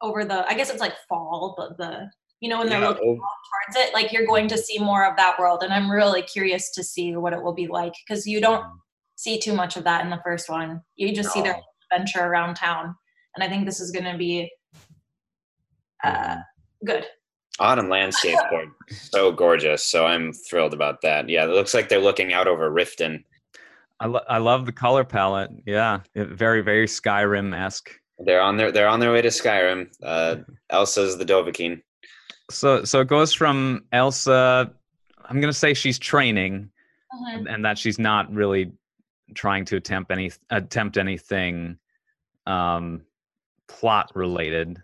over 0.02 0.24
the 0.24 0.48
I 0.48 0.54
guess 0.54 0.70
it's 0.70 0.80
like 0.80 0.94
fall, 1.08 1.54
but 1.58 1.76
the 1.78 2.08
you 2.40 2.48
know 2.48 2.58
when 2.58 2.68
they're 2.68 2.80
Yeah, 2.80 2.88
looking 2.88 3.20
oh, 3.22 3.74
towards 3.74 3.88
it, 3.88 3.94
like 3.94 4.12
you're 4.12 4.26
going 4.26 4.48
to 4.48 4.58
see 4.58 4.78
more 4.78 5.04
of 5.04 5.16
that 5.16 5.38
world, 5.38 5.62
and 5.62 5.72
I'm 5.72 5.90
really 5.90 6.22
curious 6.22 6.70
to 6.72 6.82
see 6.82 7.14
what 7.16 7.32
it 7.32 7.42
will 7.42 7.54
be 7.54 7.66
like 7.66 7.92
because 8.06 8.26
you 8.26 8.40
don't 8.40 8.64
see 9.16 9.38
too 9.38 9.54
much 9.54 9.76
of 9.76 9.84
that 9.84 10.02
in 10.04 10.10
the 10.10 10.20
first 10.24 10.48
one. 10.48 10.80
You 10.96 11.14
just 11.14 11.32
see 11.32 11.42
their 11.42 11.60
adventure 11.92 12.24
around 12.24 12.54
town, 12.54 12.94
and 13.34 13.44
I 13.44 13.48
think 13.48 13.66
this 13.66 13.80
is 13.80 13.90
going 13.90 14.10
to 14.10 14.16
be 14.16 14.50
uh, 16.02 16.36
good. 16.84 17.06
autumn 17.58 17.88
landscape 17.88 18.38
so 18.90 19.30
gorgeous. 19.32 19.86
So 19.86 20.06
I'm 20.06 20.32
thrilled 20.32 20.72
about 20.72 21.02
that. 21.02 21.28
Yeah, 21.28 21.44
it 21.44 21.50
looks 21.50 21.74
like 21.74 21.88
they're 21.88 22.00
looking 22.00 22.32
out 22.32 22.48
over 22.48 22.70
Riften. 22.70 23.22
I, 24.02 24.06
lo- 24.06 24.24
I 24.30 24.38
love 24.38 24.64
the 24.64 24.72
color 24.72 25.04
palette 25.04 25.50
yeah 25.66 26.00
it, 26.14 26.28
very 26.28 26.62
very 26.62 26.86
skyrim-esque 26.86 27.90
They're 28.18 28.40
on 28.40 28.56
their 28.56 28.72
they're 28.72 28.88
on 28.88 28.98
their 28.98 29.12
way 29.12 29.20
to 29.20 29.28
Skyrim. 29.28 29.88
Uh, 30.02 30.36
Elsa's 30.70 31.18
the 31.18 31.24
Dovahkiin. 31.26 31.82
So 32.50 32.84
so 32.84 33.00
it 33.00 33.08
goes 33.08 33.32
from 33.32 33.84
elsa 33.92 34.70
i'm 35.26 35.40
gonna 35.40 35.52
say 35.52 35.72
she's 35.74 35.98
training 35.98 36.70
Mhm. 37.12 37.52
and 37.52 37.64
that 37.64 37.76
she's 37.78 37.98
not 37.98 38.32
really 38.32 38.70
trying 39.34 39.64
to 39.64 39.76
attempt 39.76 40.10
any 40.12 40.30
attempt 40.50 40.96
anything 40.98 41.78
um 42.46 43.02
plot 43.68 44.10
related 44.14 44.78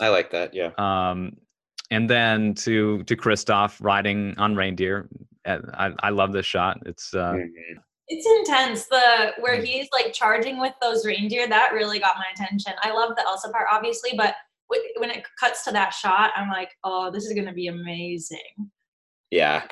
I 0.00 0.08
like 0.08 0.30
that. 0.32 0.52
Yeah. 0.52 0.70
um, 0.78 1.36
and 1.92 2.10
then 2.10 2.54
to 2.54 3.04
to 3.04 3.14
Kristoff 3.16 3.76
riding 3.80 4.34
on 4.36 4.56
reindeer. 4.56 5.08
Uh, 5.44 5.58
I, 5.74 5.92
I 6.02 6.10
love 6.10 6.32
this 6.32 6.44
shot. 6.46 6.78
It's 6.86 7.14
uh, 7.14 7.34
Mhm. 7.34 7.50
It's 8.08 8.26
intense. 8.48 8.86
The 8.86 9.32
where 9.38 9.62
he's 9.62 9.86
like 9.92 10.12
charging 10.12 10.58
with 10.58 10.72
those 10.82 11.06
reindeer 11.06 11.46
that 11.48 11.72
really 11.72 12.00
got 12.00 12.16
my 12.16 12.24
attention. 12.34 12.72
I 12.82 12.90
love 12.92 13.14
the 13.16 13.22
Elsa 13.24 13.50
part, 13.50 13.68
obviously, 13.70 14.10
but 14.16 14.34
wh- 14.34 14.51
when 14.98 15.10
it 15.10 15.24
cuts 15.38 15.64
to 15.64 15.72
that 15.72 15.90
shot, 15.94 16.30
I'm 16.36 16.48
like, 16.48 16.70
oh, 16.84 17.10
this 17.10 17.24
is 17.26 17.32
gonna 17.34 17.52
be 17.52 17.66
amazing. 17.68 18.38
Yeah. 19.30 19.62
I'm 19.64 19.68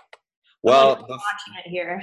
Well, 0.62 0.96
watching 1.08 1.54
it 1.64 1.68
here. 1.68 2.02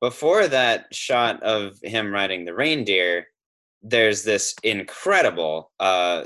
before 0.00 0.46
that 0.48 0.94
shot 0.94 1.42
of 1.42 1.78
him 1.82 2.12
riding 2.12 2.44
the 2.44 2.54
reindeer, 2.54 3.26
there's 3.82 4.22
this 4.24 4.54
incredible 4.62 5.70
uh, 5.80 6.24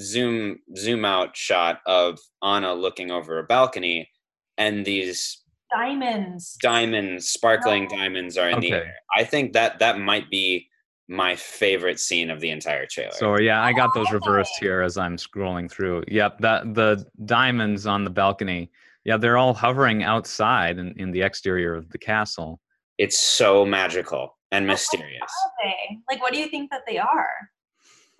zoom 0.00 0.58
zoom 0.76 1.04
out 1.04 1.36
shot 1.36 1.80
of 1.86 2.18
Anna 2.42 2.74
looking 2.74 3.10
over 3.10 3.38
a 3.38 3.44
balcony, 3.44 4.08
and 4.56 4.84
these 4.84 5.42
Diamonds. 5.70 6.56
diamonds, 6.62 7.28
sparkling 7.28 7.88
diamonds, 7.88 8.38
are 8.38 8.48
in 8.50 8.60
the 8.60 8.72
air. 8.72 8.94
I 9.14 9.24
think 9.24 9.52
that 9.52 9.78
that 9.80 9.98
might 10.00 10.30
be 10.30 10.68
my 11.08 11.34
favorite 11.34 11.98
scene 11.98 12.30
of 12.30 12.40
the 12.40 12.50
entire 12.50 12.86
trailer. 12.86 13.12
So 13.12 13.38
yeah, 13.38 13.62
I 13.62 13.72
got 13.72 13.94
those 13.94 14.10
reversed 14.12 14.52
here 14.60 14.82
as 14.82 14.98
I'm 14.98 15.16
scrolling 15.16 15.70
through. 15.70 16.04
Yep, 16.08 16.38
that 16.40 16.74
the 16.74 17.04
diamonds 17.24 17.86
on 17.86 18.04
the 18.04 18.10
balcony. 18.10 18.70
Yeah, 19.04 19.16
they're 19.16 19.38
all 19.38 19.54
hovering 19.54 20.02
outside 20.02 20.78
in, 20.78 20.92
in 20.98 21.10
the 21.10 21.22
exterior 21.22 21.74
of 21.74 21.88
the 21.90 21.98
castle. 21.98 22.60
it's 22.98 23.18
so 23.18 23.64
magical 23.64 24.36
and 24.50 24.66
mysterious. 24.66 25.22
Are 25.22 25.52
they? 25.64 25.98
Like, 26.10 26.20
what 26.20 26.32
do 26.32 26.38
you 26.38 26.48
think 26.48 26.70
that 26.70 26.82
they 26.86 26.98
are? 26.98 27.30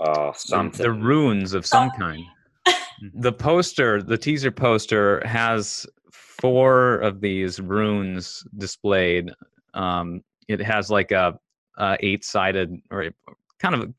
Oh, 0.00 0.32
something. 0.36 0.80
they're 0.80 0.92
runes 0.92 1.52
of 1.52 1.66
some 1.66 1.90
kind. 1.90 2.24
the 3.14 3.32
poster, 3.32 4.02
the 4.02 4.16
teaser 4.16 4.50
poster, 4.50 5.22
has 5.26 5.86
four 6.12 6.98
of 6.98 7.20
these 7.20 7.60
runes 7.60 8.44
displayed. 8.56 9.30
Um, 9.74 10.22
it 10.46 10.60
has 10.60 10.90
like 10.90 11.10
a, 11.10 11.38
a 11.78 11.96
eight-sided 12.00 12.82
or 12.90 13.10
kind 13.58 13.74
of 13.74 13.94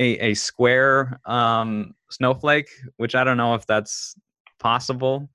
a, 0.00 0.30
a 0.30 0.34
square 0.34 1.20
um, 1.26 1.94
snowflake, 2.10 2.70
which 2.96 3.14
I 3.14 3.24
don't 3.24 3.36
know 3.36 3.54
if 3.54 3.66
that's 3.66 4.16
possible. 4.58 5.28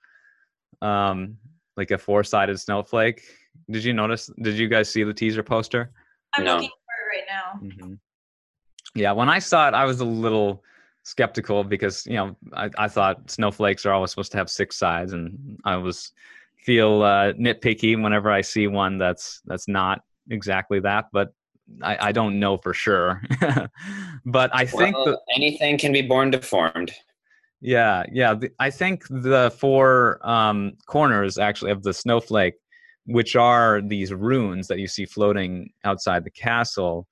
Um, 0.81 1.37
like 1.75 1.91
a 1.91 1.97
four-sided 1.97 2.59
snowflake. 2.59 3.21
Did 3.69 3.83
you 3.83 3.93
notice? 3.93 4.31
Did 4.41 4.55
you 4.55 4.67
guys 4.67 4.89
see 4.89 5.03
the 5.03 5.13
teaser 5.13 5.43
poster? 5.43 5.91
I'm 6.35 6.43
No. 6.43 6.55
looking 6.55 6.69
for 6.69 7.15
it 7.15 7.17
right 7.17 7.25
now. 7.29 7.85
hmm 7.85 7.93
Yeah, 8.95 9.11
when 9.11 9.29
I 9.29 9.39
saw 9.39 9.67
it, 9.67 9.73
I 9.73 9.85
was 9.85 9.99
a 9.99 10.05
little 10.05 10.63
skeptical 11.03 11.63
because 11.63 12.05
you 12.05 12.15
know 12.15 12.35
I, 12.53 12.69
I 12.77 12.87
thought 12.87 13.29
snowflakes 13.31 13.85
are 13.85 13.93
always 13.93 14.11
supposed 14.11 14.31
to 14.33 14.37
have 14.37 14.49
six 14.49 14.75
sides, 14.75 15.13
and 15.13 15.59
I 15.63 15.77
was 15.77 16.11
feel 16.57 17.01
uh, 17.01 17.33
nitpicky 17.33 18.01
whenever 18.01 18.31
I 18.31 18.41
see 18.41 18.67
one 18.67 18.97
that's 18.97 19.41
that's 19.45 19.67
not 19.67 20.01
exactly 20.29 20.79
that. 20.81 21.05
But 21.11 21.29
I, 21.81 21.97
I 22.07 22.11
don't 22.11 22.39
know 22.39 22.57
for 22.57 22.73
sure. 22.73 23.21
but 24.25 24.49
I 24.53 24.65
think 24.65 24.95
Well, 24.95 25.05
the, 25.05 25.19
anything 25.35 25.77
can 25.77 25.91
be 25.91 26.01
born 26.01 26.31
deformed. 26.31 26.91
yeah, 27.61 28.03
yeah. 28.11 28.33
The, 28.35 28.51
I 28.59 28.69
think 28.69 29.03
the 29.09 29.53
four 29.57 30.19
um, 30.27 30.73
corners 30.87 31.37
actually 31.37 31.71
of 31.71 31.83
the 31.83 31.93
snowflake, 31.93 32.55
which 33.05 33.35
are 33.35 33.81
these 33.81 34.13
runes 34.13 34.67
that 34.67 34.79
you 34.79 34.87
see 34.87 35.05
floating 35.05 35.69
outside 35.83 36.23
the 36.23 36.31
castle, 36.31 37.07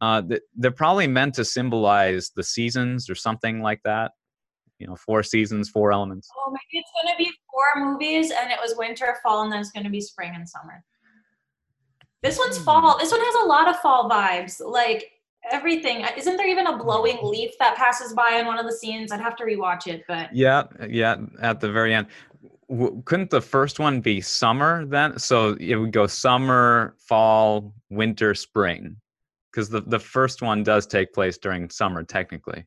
uh, 0.00 0.22
they're 0.56 0.72
probably 0.72 1.06
meant 1.06 1.34
to 1.34 1.44
symbolize 1.44 2.30
the 2.34 2.42
seasons 2.42 3.08
or 3.08 3.14
something 3.14 3.60
like 3.60 3.80
that. 3.84 4.12
You 4.80 4.88
know, 4.88 4.96
four 4.96 5.22
seasons, 5.22 5.68
four 5.68 5.92
elements. 5.92 6.28
Oh, 6.36 6.50
maybe 6.50 6.80
it's 6.82 6.90
gonna 7.04 7.16
be 7.16 7.30
four 7.52 7.84
movies, 7.84 8.32
and 8.32 8.50
it 8.50 8.58
was 8.60 8.74
winter, 8.76 9.16
fall, 9.22 9.44
and 9.44 9.52
then 9.52 9.60
it's 9.60 9.70
gonna 9.70 9.90
be 9.90 10.00
spring 10.00 10.32
and 10.34 10.48
summer. 10.48 10.82
This 12.22 12.38
one's 12.38 12.58
Hmm. 12.58 12.64
fall. 12.64 12.98
This 12.98 13.10
one 13.10 13.20
has 13.20 13.34
a 13.44 13.46
lot 13.46 13.68
of 13.68 13.78
fall 13.80 14.08
vibes. 14.08 14.60
Like 14.64 15.10
everything. 15.50 16.04
Isn't 16.16 16.36
there 16.36 16.46
even 16.48 16.66
a 16.68 16.76
blowing 16.78 17.18
leaf 17.22 17.52
that 17.58 17.76
passes 17.76 18.12
by 18.14 18.36
in 18.36 18.46
one 18.46 18.58
of 18.58 18.66
the 18.66 18.72
scenes? 18.72 19.10
I'd 19.10 19.20
have 19.20 19.36
to 19.36 19.44
rewatch 19.44 19.86
it, 19.88 20.04
but 20.06 20.32
Yeah, 20.34 20.64
yeah. 20.88 21.16
At 21.40 21.60
the 21.60 21.70
very 21.70 21.92
end, 21.94 22.06
w- 22.68 23.02
couldn't 23.04 23.30
the 23.30 23.40
first 23.40 23.80
one 23.80 24.00
be 24.00 24.20
summer 24.20 24.86
then? 24.86 25.18
So 25.18 25.56
it 25.60 25.74
would 25.76 25.92
go 25.92 26.06
summer, 26.06 26.94
fall, 26.98 27.74
winter, 27.90 28.34
spring, 28.36 28.96
because 29.50 29.68
the 29.68 29.80
the 29.80 29.98
first 29.98 30.42
one 30.42 30.62
does 30.62 30.86
take 30.86 31.12
place 31.12 31.38
during 31.38 31.68
summer 31.70 32.04
technically. 32.04 32.64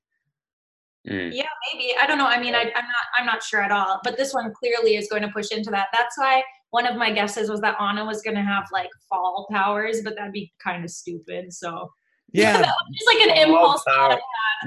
Mm. 1.07 1.29
maybe 1.29 1.95
I 2.01 2.07
don't 2.07 2.17
know. 2.17 2.25
I 2.27 2.39
mean, 2.41 2.55
I, 2.55 2.61
I'm 2.61 2.71
not. 2.73 3.05
I'm 3.17 3.25
not 3.25 3.41
sure 3.43 3.61
at 3.61 3.71
all. 3.71 4.01
But 4.03 4.17
this 4.17 4.33
one 4.33 4.51
clearly 4.53 4.95
is 4.97 5.07
going 5.07 5.21
to 5.21 5.29
push 5.29 5.51
into 5.51 5.69
that. 5.71 5.87
That's 5.93 6.17
why 6.17 6.43
one 6.75 6.85
of 6.85 6.97
my 6.97 7.09
guesses 7.11 7.49
was 7.49 7.61
that 7.61 7.75
Anna 7.79 8.03
was 8.05 8.21
going 8.21 8.35
to 8.35 8.41
have 8.43 8.65
like 8.73 8.89
fall 9.09 9.47
powers, 9.49 10.01
but 10.03 10.15
that'd 10.17 10.33
be 10.33 10.51
kind 10.61 10.83
of 10.83 10.91
stupid. 10.91 11.53
So 11.53 11.89
Yeah, 12.33 12.57
just 12.93 13.07
like 13.07 13.27
an 13.29 13.37
impulse. 13.47 13.81
power. 13.87 14.09
thought, 14.09 14.19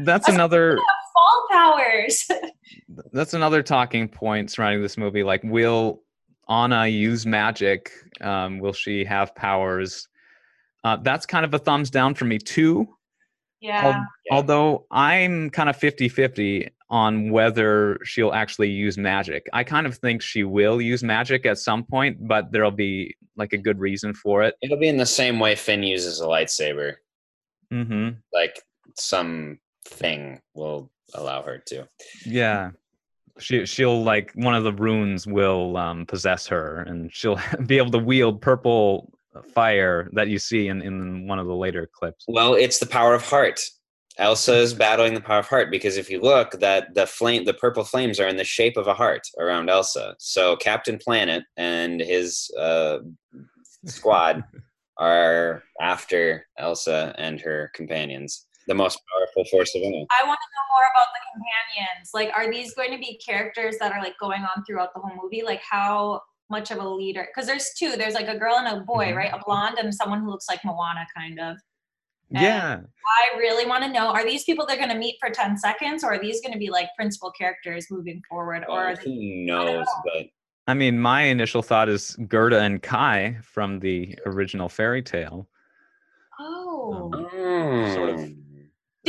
that's 0.04 0.26
That's- 0.26 0.34
another 0.34 0.78
Fall 1.12 1.46
powers. 1.50 2.26
that's 3.12 3.34
another 3.34 3.62
talking 3.62 4.08
point 4.08 4.50
surrounding 4.50 4.80
this 4.82 4.96
movie. 4.96 5.22
Like, 5.22 5.42
will 5.44 6.00
Anna 6.48 6.86
use 6.86 7.26
magic? 7.26 7.90
Um, 8.22 8.58
will 8.58 8.72
she 8.72 9.04
have 9.04 9.34
powers? 9.34 10.08
Uh, 10.84 10.96
that's 11.02 11.26
kind 11.26 11.44
of 11.44 11.52
a 11.52 11.58
thumbs 11.58 11.90
down 11.90 12.14
for 12.14 12.24
me 12.24 12.38
too. 12.38 12.86
Yeah. 13.60 13.86
Al- 13.86 14.06
Although 14.30 14.86
I'm 14.90 15.50
kind 15.50 15.68
of 15.68 15.76
50 15.76 16.08
50 16.08 16.68
on 16.90 17.30
whether 17.30 17.98
she'll 18.04 18.32
actually 18.32 18.70
use 18.70 18.96
magic. 18.96 19.46
I 19.52 19.62
kind 19.64 19.86
of 19.86 19.96
think 19.98 20.22
she 20.22 20.44
will 20.44 20.80
use 20.80 21.02
magic 21.02 21.44
at 21.44 21.58
some 21.58 21.84
point, 21.84 22.26
but 22.26 22.50
there'll 22.50 22.70
be 22.70 23.14
like 23.36 23.52
a 23.52 23.58
good 23.58 23.78
reason 23.78 24.14
for 24.14 24.42
it. 24.42 24.54
It'll 24.62 24.78
be 24.78 24.88
in 24.88 24.96
the 24.96 25.06
same 25.06 25.38
way 25.38 25.54
Finn 25.54 25.82
uses 25.82 26.20
a 26.20 26.24
lightsaber. 26.24 26.94
hmm 27.70 28.10
Like 28.32 28.62
some 28.96 29.58
thing 29.86 30.40
will 30.54 30.90
allow 31.14 31.42
her 31.42 31.58
to. 31.66 31.88
Yeah. 32.24 32.70
She 33.38 33.66
she'll 33.66 34.02
like 34.02 34.32
one 34.34 34.54
of 34.54 34.64
the 34.64 34.72
runes 34.72 35.26
will 35.26 35.76
um, 35.76 36.06
possess 36.06 36.48
her, 36.48 36.80
and 36.82 37.12
she'll 37.14 37.38
be 37.66 37.78
able 37.78 37.92
to 37.92 37.98
wield 37.98 38.40
purple 38.40 39.12
fire 39.54 40.08
that 40.12 40.28
you 40.28 40.38
see 40.38 40.68
in 40.68 40.82
in 40.82 41.26
one 41.26 41.38
of 41.38 41.46
the 41.46 41.54
later 41.54 41.88
clips. 41.92 42.24
Well, 42.28 42.54
it's 42.54 42.78
the 42.78 42.86
power 42.86 43.14
of 43.14 43.22
heart. 43.22 43.60
Elsa 44.18 44.54
is 44.54 44.74
battling 44.86 45.14
the 45.14 45.20
power 45.20 45.38
of 45.38 45.48
heart 45.48 45.70
because 45.70 45.96
if 45.96 46.10
you 46.10 46.20
look, 46.20 46.52
that 46.60 46.94
the 46.94 47.06
flame, 47.06 47.44
the 47.44 47.54
purple 47.54 47.84
flames 47.84 48.20
are 48.20 48.26
in 48.26 48.36
the 48.36 48.44
shape 48.44 48.76
of 48.76 48.86
a 48.86 48.94
heart 48.94 49.26
around 49.38 49.70
Elsa. 49.70 50.14
So 50.18 50.56
Captain 50.56 50.98
Planet 50.98 51.44
and 51.56 52.00
his 52.00 52.50
uh, 52.58 52.98
squad 53.86 54.44
are 54.98 55.62
after 55.80 56.46
Elsa 56.58 57.14
and 57.18 57.40
her 57.40 57.70
companions, 57.74 58.46
the 58.66 58.74
most 58.74 59.00
powerful 59.12 59.48
force 59.50 59.74
of 59.76 59.82
all. 59.82 60.06
I 60.10 60.26
want 60.26 60.38
to 60.40 60.50
know 60.54 60.74
more 60.74 60.86
about 60.94 61.08
the 61.14 61.20
companions. 61.32 62.10
Like, 62.12 62.30
are 62.36 62.50
these 62.50 62.74
going 62.74 62.90
to 62.90 62.98
be 62.98 63.20
characters 63.24 63.76
that 63.78 63.92
are 63.92 64.02
like 64.02 64.18
going 64.18 64.42
on 64.42 64.64
throughout 64.64 64.92
the 64.94 65.00
whole 65.00 65.16
movie? 65.22 65.42
Like, 65.42 65.62
how 65.68 66.22
much 66.50 66.70
of 66.70 66.78
a 66.78 66.88
leader? 66.88 67.26
Because 67.28 67.46
there's 67.46 67.70
two. 67.78 67.96
There's 67.96 68.14
like 68.14 68.28
a 68.28 68.38
girl 68.38 68.56
and 68.56 68.68
a 68.68 68.80
boy, 68.84 69.06
Mhm. 69.12 69.16
right? 69.16 69.32
A 69.32 69.40
blonde 69.44 69.78
and 69.78 69.94
someone 69.94 70.20
who 70.22 70.30
looks 70.30 70.48
like 70.48 70.64
Moana, 70.64 71.06
kind 71.16 71.38
of. 71.40 71.56
And 72.30 72.42
Yeah. 72.42 72.80
I 73.06 73.38
really 73.38 73.64
want 73.66 73.84
to 73.84 73.90
know: 73.92 74.08
Are 74.08 74.24
these 74.24 74.44
people 74.44 74.66
they're 74.66 74.76
going 74.76 74.88
to 74.90 74.94
meet 74.98 75.16
for 75.20 75.30
ten 75.30 75.56
seconds, 75.56 76.04
or 76.04 76.12
are 76.12 76.18
these 76.18 76.40
going 76.42 76.52
to 76.52 76.58
be 76.58 76.70
like 76.70 76.88
principal 76.96 77.30
characters 77.30 77.90
moving 77.90 78.22
forward? 78.28 78.64
Or 78.68 78.90
Oh, 78.90 78.94
they, 78.94 79.02
who 79.04 79.44
knows? 79.46 79.86
But 80.04 80.26
I 80.66 80.74
mean, 80.74 80.98
my 81.00 81.22
initial 81.22 81.62
thought 81.62 81.88
is 81.88 82.14
Gerda 82.28 82.60
and 82.60 82.82
Kai 82.82 83.38
from 83.42 83.78
the 83.80 84.18
original 84.26 84.68
fairy 84.68 85.02
tale. 85.02 85.48
oh, 86.40 87.10
um, 87.14 87.94
Sort 87.94 88.10
of. 88.10 88.30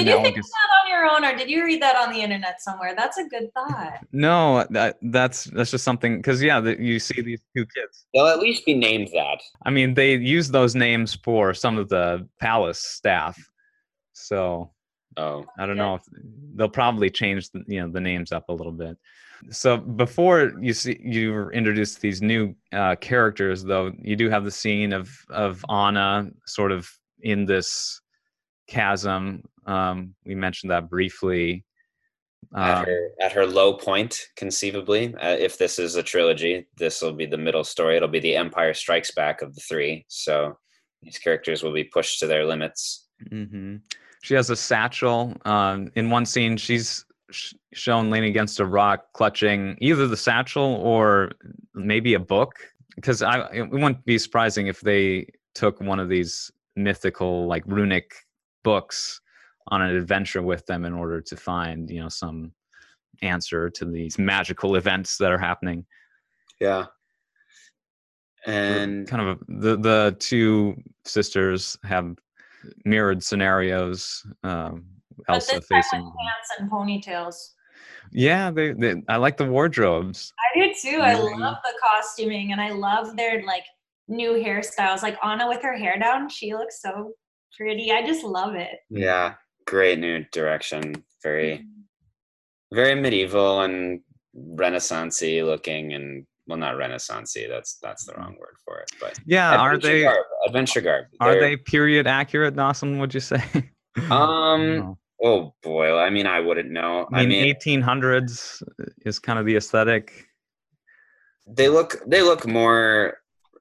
Did 0.04 0.08
you 0.08 0.22
think 0.24 0.38
of 0.38 0.44
that 0.44 0.70
on 0.84 0.90
your 0.90 1.06
own, 1.06 1.24
or 1.26 1.38
did 1.38 1.50
you 1.50 1.64
read 1.64 1.82
that 1.82 1.96
on 1.96 2.12
the 2.14 2.20
internet 2.22 2.62
somewhere? 2.62 2.94
That's 2.96 3.18
a 3.18 3.24
good 3.26 3.54
thought. 3.54 4.00
No, 4.12 4.66
that 4.72 4.98
that's 5.02 5.46
that's 5.46 5.72
just 5.72 5.84
something 5.84 6.18
because 6.18 6.42
yeah, 6.42 6.60
that 6.60 6.80
you 6.80 7.00
see 7.00 7.22
these 7.22 7.42
two 7.56 7.66
kids. 7.76 8.06
they'll 8.14 8.28
at 8.28 8.40
least 8.40 8.66
be 8.66 8.74
named 8.74 9.10
that. 9.14 9.40
I 9.66 9.70
mean, 9.70 9.94
they 9.94 10.16
use 10.16 10.50
those 10.50 10.74
names 10.76 11.16
for 11.24 11.54
some 11.54 11.78
of 11.78 11.90
the 11.90 12.28
palace 12.40 12.80
staff, 12.82 13.38
so 14.14 14.72
Oh, 15.18 15.44
I 15.58 15.66
don't 15.66 15.76
Yeah. 15.76 15.84
know 15.84 15.96
if 15.96 16.02
they'll 16.56 16.70
probably 16.70 17.10
change 17.10 17.50
the, 17.52 17.64
you 17.68 17.82
know 17.82 17.90
the 17.92 18.00
names 18.00 18.32
up 18.32 18.48
a 18.50 18.54
little 18.54 18.72
bit. 18.72 18.98
So 19.50 19.78
before 19.78 20.54
you 20.62 20.74
see 20.74 21.00
you 21.04 21.34
were 21.34 21.52
introduced 21.52 22.00
these 22.02 22.22
new 22.22 22.56
uh, 22.74 22.96
characters, 22.98 23.64
though, 23.64 23.92
you 24.02 24.16
do 24.16 24.30
have 24.30 24.44
the 24.46 24.52
scene 24.52 24.94
of 24.94 25.10
of 25.30 25.64
Anna 25.70 26.30
sort 26.46 26.72
of 26.72 26.90
in 27.22 27.46
this 27.46 28.02
chasm. 28.70 29.44
Um, 29.66 30.16
we 30.26 30.36
mentioned 30.36 30.72
that 30.72 30.90
briefly. 30.90 31.66
at 32.56 32.78
Um, 32.78 32.86
her 32.86 33.10
at 33.22 33.32
her 33.34 33.46
low 33.46 33.74
point, 33.74 34.20
conceivably. 34.38 35.14
Uh, 35.16 35.36
if 35.40 35.58
this 35.58 35.78
is 35.80 35.96
a 35.96 36.04
trilogy, 36.04 36.68
this 36.78 37.02
will 37.02 37.14
be 37.14 37.26
the 37.26 37.38
middle 37.38 37.64
story. 37.64 37.98
It'll 37.98 38.08
be 38.08 38.20
the 38.22 38.36
Empire 38.36 38.74
Strikes 38.74 39.12
Back 39.12 39.42
of 39.42 39.54
the 39.56 39.62
three. 39.62 40.06
So 40.08 40.58
these 41.02 41.18
characters 41.18 41.64
will 41.64 41.74
be 41.74 41.84
pushed 41.84 42.20
to 42.20 42.28
their 42.28 42.46
limits. 42.46 43.08
hmm 43.30 43.78
She 44.22 44.34
has 44.36 44.50
a 44.50 44.56
satchel. 44.56 45.36
Um, 45.46 45.92
in 45.96 46.10
one 46.10 46.26
scene, 46.26 46.58
she's 46.58 47.06
sh- 47.32 47.54
shown 47.74 48.10
leaning 48.10 48.30
against 48.30 48.60
a 48.60 48.66
rock, 48.66 49.06
clutching 49.14 49.78
either 49.82 50.08
the 50.08 50.18
satchel 50.18 50.76
or 50.76 51.32
maybe 51.74 52.14
a 52.16 52.20
book. 52.20 52.54
Because 52.96 53.22
I, 53.22 53.48
it 53.54 53.70
wouldn't 53.70 54.04
be 54.06 54.18
surprising 54.18 54.68
if 54.68 54.82
they 54.82 55.28
took 55.56 55.80
one 55.80 56.00
of 56.00 56.10
these 56.10 56.52
mythical, 56.76 57.48
like 57.48 57.64
runic 57.66 58.12
books 58.64 59.22
on 59.68 59.82
an 59.82 59.96
adventure 59.96 60.42
with 60.42 60.66
them 60.66 60.86
in 60.86 60.94
order 60.94 61.22
to 61.22 61.36
find 61.36 61.90
you 61.90 62.02
know 62.02 62.10
some 62.10 62.52
answer 63.22 63.70
to 63.70 63.86
these 63.86 64.18
magical 64.18 64.76
events 64.76 65.18
that 65.18 65.32
are 65.32 65.38
happening. 65.38 65.86
Yeah. 66.60 66.86
And 68.46 69.08
kind 69.08 69.28
of 69.30 69.38
a, 69.38 69.46
the 69.48 69.78
the 69.78 70.16
two 70.20 70.82
sisters 71.06 71.78
have 71.84 72.16
mirrored 72.86 73.24
scenarios. 73.24 74.26
Um, 74.44 74.86
But 75.28 75.36
Elsa 75.36 75.56
this 75.56 75.68
time 75.68 75.82
facing. 75.82 76.06
with 76.06 76.14
pants 76.14 76.50
and 76.60 76.72
ponytails. 76.72 77.36
Yeah, 78.12 78.50
they, 78.50 78.74
they. 78.74 79.04
I 79.08 79.18
like 79.18 79.38
the 79.38 79.46
wardrobes. 79.46 80.34
I 80.40 80.60
do 80.60 80.74
too. 80.74 81.00
I 81.02 81.14
love 81.14 81.58
the 81.64 81.74
costuming 81.84 82.52
and 82.54 82.62
I 82.62 82.72
love 82.72 83.16
their 83.16 83.44
like 83.46 83.66
new 84.08 84.32
hairstyles. 84.32 85.04
Like 85.04 85.18
Anna 85.24 85.48
with 85.48 85.62
her 85.62 85.78
hair 85.78 86.00
down, 86.00 86.30
she 86.30 86.56
looks 86.56 86.82
so 86.82 87.12
pretty. 87.58 87.92
I 87.92 88.06
just 88.06 88.24
love 88.24 88.56
it. 88.56 88.80
yeah, 88.90 89.36
great 89.68 90.00
new 90.00 90.26
direction. 90.32 90.96
Very, 91.24 91.66
very 92.74 92.96
medieval 92.96 93.62
and 93.62 94.02
renaissancey 94.38 95.44
looking, 95.46 95.94
and 95.94 96.26
well, 96.48 96.58
not 96.58 96.76
renaissancey. 96.76 97.48
That's 97.50 97.78
that's 97.82 98.06
the 98.06 98.14
wrong 98.14 98.36
word 98.40 98.56
for 98.66 98.80
it. 98.80 98.92
But 99.00 99.20
Yeah, 99.26 99.56
are 99.58 99.78
they 99.78 100.04
garb, 100.04 100.26
adventure 100.48 100.82
garb? 100.82 101.06
are 101.20 101.32
They're- 101.34 101.42
they 101.42 101.58
period 101.58 102.08
accurate, 102.08 102.56
Dawson? 102.56 103.00
Would 103.00 103.14
you 103.14 103.20
say? 103.22 103.42
Um, 104.12 104.96
Oh 105.22 105.54
boy, 105.62 105.98
I 105.98 106.10
mean, 106.10 106.26
I 106.26 106.40
wouldn't 106.40 106.72
know. 106.72 107.06
I 107.12 107.26
mean, 107.26 107.54
1800s 107.54 108.64
is 109.06 109.20
kind 109.20 109.38
of 109.38 109.46
the 109.46 109.58
aesthetic. 109.58 110.26
they 111.48 111.68
look 111.68 111.98
they 112.08 112.22
look 112.22 112.46
more 112.48 113.18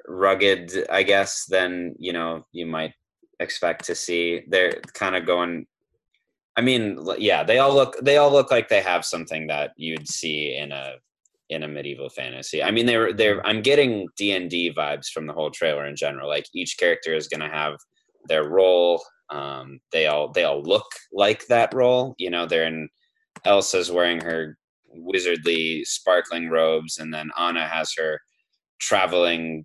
rugged 0.07 0.71
i 0.91 1.03
guess 1.03 1.47
than 1.47 1.95
you 1.99 2.13
know 2.13 2.45
you 2.53 2.67
might 2.67 2.93
expect 3.41 3.85
to 3.87 3.95
see. 3.95 4.43
They're 4.49 4.81
kind 4.95 5.17
of 5.17 5.27
going 5.27 5.67
i 6.57 6.61
mean 6.61 6.99
yeah 7.19 7.45
they 7.45 7.61
all 7.61 7.73
look 7.73 7.97
they 8.03 8.17
all 8.17 8.33
look 8.33 8.51
like 8.51 8.69
they 8.69 8.81
have 8.81 9.05
something 9.05 9.47
that 9.47 9.71
you'd 9.77 10.09
see 10.09 10.57
in 10.57 10.73
a 10.73 10.95
in 11.51 11.63
a 11.63 11.69
medieval 11.69 12.11
fantasy. 12.11 12.63
I 12.63 12.71
mean 12.71 12.85
they're 12.85 13.13
they're 13.15 13.47
i'm 13.47 13.63
getting 13.63 14.07
d&d 14.17 14.75
vibes 14.77 15.09
from 15.09 15.27
the 15.27 15.33
whole 15.33 15.51
trailer 15.51 15.87
in 15.87 15.97
general. 15.97 16.29
Like 16.29 16.47
each 16.55 16.77
character 16.79 17.15
is 17.15 17.29
going 17.29 17.41
to 17.41 17.57
have 17.57 17.75
their 18.29 18.49
role. 18.49 19.03
Um 19.31 19.81
they 19.93 20.07
all 20.07 20.31
they 20.31 20.45
all 20.45 20.63
look 20.63 20.91
like 21.13 21.47
that 21.47 21.73
role. 21.73 22.15
You 22.19 22.31
know 22.31 22.45
they're 22.45 22.67
in 22.67 22.89
elsa's 23.45 23.91
wearing 23.91 24.21
her 24.21 24.59
wizardly 24.95 25.85
sparkling 25.85 26.51
robes 26.51 26.99
and 26.99 27.13
then 27.15 27.31
anna 27.39 27.67
has 27.67 27.93
her 27.97 28.21
traveling 28.81 29.65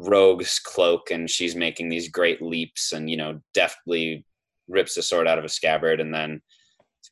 rogue's 0.00 0.58
cloak 0.58 1.10
and 1.10 1.28
she's 1.28 1.54
making 1.54 1.88
these 1.88 2.08
great 2.08 2.40
leaps 2.40 2.92
and 2.92 3.10
you 3.10 3.16
know 3.16 3.38
deftly 3.54 4.24
rips 4.68 4.96
a 4.96 5.02
sword 5.02 5.28
out 5.28 5.38
of 5.38 5.44
a 5.44 5.48
scabbard 5.48 6.00
and 6.00 6.14
then 6.14 6.40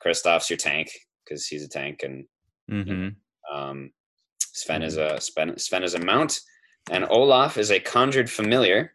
Kristoff's 0.05 0.49
your 0.49 0.57
tank 0.57 0.91
because 1.25 1.47
he's 1.47 1.65
a 1.65 1.69
tank 1.69 2.03
and 2.03 2.25
hmm 2.69 3.09
um, 3.53 3.91
Sven 4.41 4.83
is 4.83 4.97
a 4.97 5.21
Sven, 5.21 5.59
Sven 5.59 5.83
is 5.83 5.95
a 5.95 6.05
mount 6.05 6.39
and 6.91 7.07
Olaf 7.09 7.57
is 7.57 7.71
a 7.71 7.81
conjured 7.81 8.31
familiar 8.31 8.93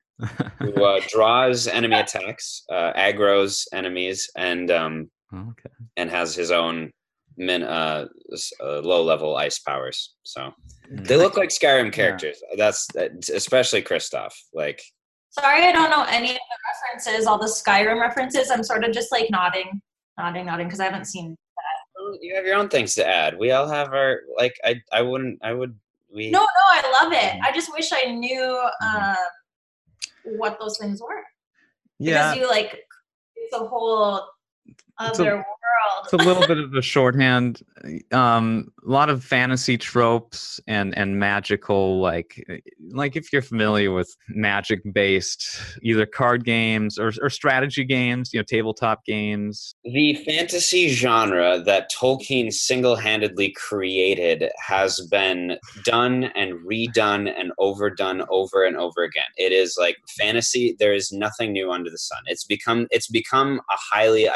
who 0.60 0.84
uh, 0.84 1.00
draws 1.10 1.68
enemy 1.68 1.96
attacks 1.96 2.64
uh, 2.72 2.94
aggroes 2.94 3.66
enemies 3.74 4.30
and 4.38 4.72
um, 4.72 5.10
okay. 5.34 5.70
and 5.98 6.10
has 6.10 6.36
his 6.36 6.52
own 6.52 6.92
min 7.38 7.64
uh, 7.64 8.06
uh, 8.62 8.80
low 8.80 9.04
level 9.04 9.36
ice 9.36 9.60
powers 9.60 10.16
so 10.24 10.54
they 10.90 11.18
look 11.18 11.38
like 11.38 11.50
Skyrim 11.50 11.92
characters. 11.92 12.42
That's 12.56 12.88
especially 13.30 13.82
Kristoff. 13.82 14.34
Like, 14.54 14.82
Sorry, 15.30 15.64
I 15.64 15.72
don't 15.72 15.90
know 15.90 16.06
any 16.08 16.32
of 16.32 16.36
the 16.36 16.92
references, 16.92 17.26
all 17.26 17.40
the 17.40 17.48
Skyrim 17.48 18.00
references. 18.00 18.52
I'm 18.52 18.64
sort 18.64 18.84
of 18.84 18.92
just 18.92 19.12
like 19.12 19.30
nodding, 19.32 19.82
nodding, 20.20 20.46
nodding 20.46 20.68
because 20.68 20.80
I 20.80 20.86
haven't 20.86 21.06
seen. 21.06 21.36
well, 21.98 22.18
you 22.22 22.36
have 22.36 22.46
your 22.46 22.56
own 22.56 22.70
things 22.70 22.94
to 22.96 23.08
add. 23.08 23.38
We 23.38 23.52
all 23.52 23.68
have 23.68 23.94
our 23.94 24.22
like. 24.38 24.56
I 24.64 24.76
I 24.92 25.02
wouldn't. 25.02 25.40
I 25.44 25.54
would. 25.54 25.76
We 26.14 26.30
No, 26.30 26.40
no, 26.40 26.46
I 26.70 27.02
love 27.02 27.12
it. 27.14 27.40
I 27.44 27.52
just 27.52 27.74
wish 27.74 27.90
I 27.92 28.12
knew 28.12 28.62
uh, 28.84 29.16
what 30.38 30.60
those 30.60 30.78
things 30.78 31.02
were 31.02 31.24
Yeah, 31.98 32.34
because 32.34 32.38
you 32.38 32.48
like 32.48 32.80
it's 33.36 33.56
a 33.56 33.66
whole 33.66 34.28
It's 35.10 35.20
a- 35.20 35.24
other 35.24 35.36
world. 35.36 35.46
it's 36.04 36.14
a 36.14 36.18
little 36.18 36.46
bit 36.48 36.58
of 36.60 36.74
a 36.76 36.82
shorthand. 36.82 37.62
Um, 38.12 38.72
a 38.86 38.90
lot 38.90 39.10
of 39.10 39.24
fantasy 39.24 39.78
tropes 39.78 40.60
and 40.68 40.98
and 40.98 41.20
magical 41.20 42.00
like 42.00 42.46
like 42.92 43.16
if 43.16 43.32
you're 43.34 43.42
familiar 43.42 43.92
with 43.92 44.16
magic 44.30 44.82
based 44.94 45.60
either 45.82 46.06
card 46.06 46.46
games 46.46 46.98
or 46.98 47.12
or 47.22 47.30
strategy 47.30 47.84
games, 47.84 48.34
you 48.34 48.40
know, 48.40 48.44
tabletop 48.44 49.04
games. 49.06 49.76
the 49.84 50.16
fantasy 50.26 50.88
genre 50.90 51.60
that 51.66 51.92
Tolkien 51.92 52.54
single-handedly 52.54 53.52
created 53.52 54.50
has 54.66 55.02
been 55.12 55.58
done 55.84 56.26
and 56.36 56.54
redone 56.66 57.32
and 57.38 57.52
overdone 57.58 58.24
over 58.30 58.64
and 58.64 58.78
over 58.78 59.04
again. 59.04 59.24
It 59.38 59.52
is 59.52 59.76
like 59.78 59.98
fantasy. 60.18 60.76
There 60.80 60.94
is 60.94 61.12
nothing 61.12 61.52
new 61.52 61.72
under 61.72 61.90
the 61.90 61.98
sun. 61.98 62.24
It's 62.28 62.46
become 62.46 62.88
it's 62.92 63.08
become 63.10 63.60
a 63.70 63.76
highly 63.92 64.28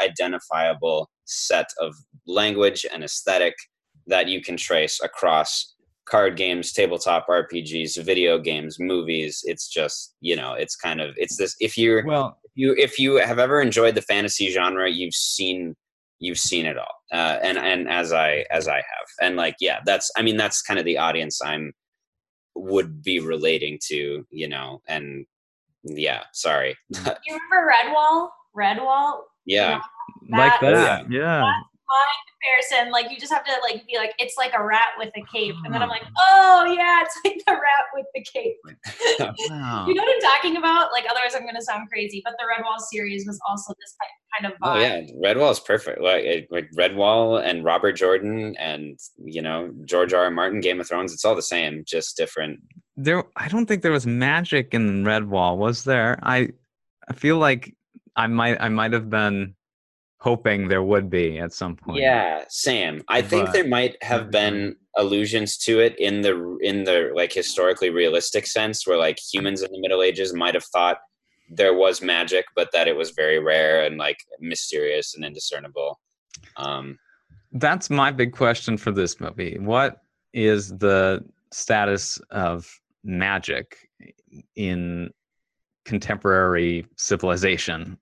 identifiable 0.58 1.10
set 1.24 1.66
of 1.80 1.94
language 2.26 2.86
and 2.92 3.04
aesthetic 3.04 3.54
that 4.06 4.28
you 4.28 4.40
can 4.40 4.56
trace 4.56 5.00
across 5.02 5.74
card 6.06 6.36
games, 6.36 6.72
tabletop 6.72 7.26
RPGs, 7.28 8.02
video 8.02 8.38
games, 8.38 8.78
movies. 8.80 9.40
It's 9.44 9.68
just, 9.68 10.14
you 10.20 10.34
know, 10.36 10.54
it's 10.54 10.74
kind 10.74 11.00
of 11.00 11.14
it's 11.16 11.36
this 11.36 11.54
if 11.60 11.76
you're 11.76 12.04
Well, 12.04 12.38
if 12.44 12.52
you 12.54 12.74
if 12.78 12.98
you 12.98 13.16
have 13.16 13.38
ever 13.38 13.60
enjoyed 13.60 13.94
the 13.94 14.02
fantasy 14.02 14.50
genre, 14.50 14.90
you've 14.90 15.14
seen 15.14 15.74
you've 16.18 16.38
seen 16.38 16.64
it 16.66 16.78
all. 16.78 16.94
Uh, 17.12 17.38
and 17.42 17.58
and 17.58 17.88
as 17.88 18.12
I 18.12 18.44
as 18.50 18.68
I 18.68 18.76
have. 18.76 19.08
And 19.20 19.36
like 19.36 19.56
yeah, 19.60 19.80
that's 19.84 20.10
I 20.16 20.22
mean 20.22 20.36
that's 20.36 20.62
kind 20.62 20.78
of 20.78 20.86
the 20.86 20.98
audience 20.98 21.40
I'm 21.44 21.72
would 22.54 23.02
be 23.02 23.20
relating 23.20 23.78
to, 23.88 24.26
you 24.30 24.48
know, 24.48 24.80
and 24.88 25.26
yeah, 25.84 26.22
sorry. 26.32 26.76
you 26.90 26.98
remember 27.28 27.70
Redwall? 27.70 28.30
Redwall. 28.56 29.20
yeah. 29.44 29.80
Like 30.28 30.60
That- 30.60 31.08
that. 31.08 31.10
my 31.10 32.12
comparison 32.28 32.92
like 32.92 33.10
you 33.10 33.18
just 33.18 33.32
have 33.32 33.44
to 33.44 33.52
like 33.62 33.84
be 33.86 33.96
like 33.96 34.12
it's 34.18 34.36
like 34.36 34.52
a 34.54 34.62
rat 34.62 34.88
with 34.98 35.08
a 35.16 35.22
cape 35.32 35.54
and 35.64 35.72
then 35.74 35.82
i'm 35.82 35.88
Ah. 35.88 35.92
like 35.92 36.02
oh 36.30 36.64
yeah 36.76 37.02
it's 37.02 37.18
like 37.24 37.42
the 37.46 37.52
rat 37.52 37.86
with 37.94 38.04
the 38.14 38.22
cape 38.22 38.56
Wow. 39.48 39.86
you 39.88 39.94
know 39.94 40.02
what 40.02 40.14
i'm 40.14 40.20
talking 40.20 40.56
about 40.58 40.92
like 40.92 41.04
otherwise 41.10 41.34
i'm 41.34 41.46
gonna 41.46 41.62
sound 41.62 41.88
crazy 41.88 42.20
but 42.24 42.34
the 42.38 42.44
redwall 42.44 42.78
series 42.78 43.26
was 43.26 43.40
also 43.48 43.72
this 43.80 43.94
kind 44.00 44.10
kind 44.42 44.52
of 44.52 44.58
Oh 44.62 44.68
vibe 44.76 45.08
yeah, 45.08 45.14
Redwall 45.34 45.50
is 45.50 45.58
perfect. 45.60 46.02
Like, 46.02 46.22
it- 46.24 46.48
like 46.50 46.68
Redwall 46.78 47.42
and 47.42 47.64
Robert 47.64 47.92
Jordan 47.92 48.54
and 48.58 48.98
you 49.24 49.40
know 49.40 49.72
George 49.86 50.12
R. 50.12 50.24
R. 50.24 50.30
Martin, 50.30 50.60
Game 50.60 50.80
of 50.80 50.86
Thrones. 50.86 51.14
It's 51.14 51.24
all 51.24 51.34
the 51.34 51.40
same, 51.40 51.82
just 51.86 52.14
different. 52.18 52.60
there 52.96 53.24
i 53.36 53.48
don't 53.48 53.64
think 53.66 53.80
there 53.82 53.90
was 53.92 54.06
magic 54.06 54.74
in 54.74 55.02
redwall 55.04 55.56
was 55.56 55.84
there 55.84 56.18
i 56.22 56.48
i 57.08 57.12
feel 57.14 57.38
like 57.38 57.74
i 58.16 58.26
might 58.26 58.60
i 58.60 58.68
might 58.68 58.92
have 58.92 59.08
been 59.08 59.54
hoping 60.18 60.68
there 60.68 60.82
would 60.82 61.08
be 61.08 61.38
at 61.38 61.52
some 61.52 61.76
point 61.76 62.00
Yeah, 62.00 62.44
Sam. 62.48 63.02
I 63.08 63.22
think 63.22 63.52
there 63.52 63.66
might 63.66 63.96
have 64.02 64.30
been 64.30 64.76
allusions 64.96 65.56
to 65.58 65.78
it 65.80 65.98
in 65.98 66.22
the 66.22 66.58
in 66.60 66.84
the 66.84 67.12
like 67.14 67.32
historically 67.32 67.90
realistic 67.90 68.46
sense, 68.46 68.86
where 68.86 68.98
like 68.98 69.18
humans 69.18 69.62
in 69.62 69.70
the 69.70 69.80
Middle 69.80 70.02
Ages 70.02 70.34
might 70.34 70.54
have 70.54 70.64
thought 70.64 70.98
there 71.50 71.74
was 71.74 72.02
magic, 72.02 72.44
but 72.54 72.70
that 72.72 72.88
it 72.88 72.96
was 72.96 73.10
very 73.10 73.38
rare 73.38 73.84
and 73.84 73.96
like 73.96 74.18
mysterious 74.40 75.14
and 75.14 75.24
indiscernible. 75.24 75.98
Um, 76.56 76.98
that's 77.52 77.90
my 77.90 78.10
big 78.10 78.32
question 78.32 78.76
for 78.76 78.90
this 78.92 79.20
movie 79.20 79.58
what 79.58 80.02
is 80.32 80.76
the 80.78 81.24
status 81.50 82.18
of 82.30 82.68
magic 83.04 83.88
in 84.54 85.10
contemporary 85.88 86.86
civilization 86.96 87.96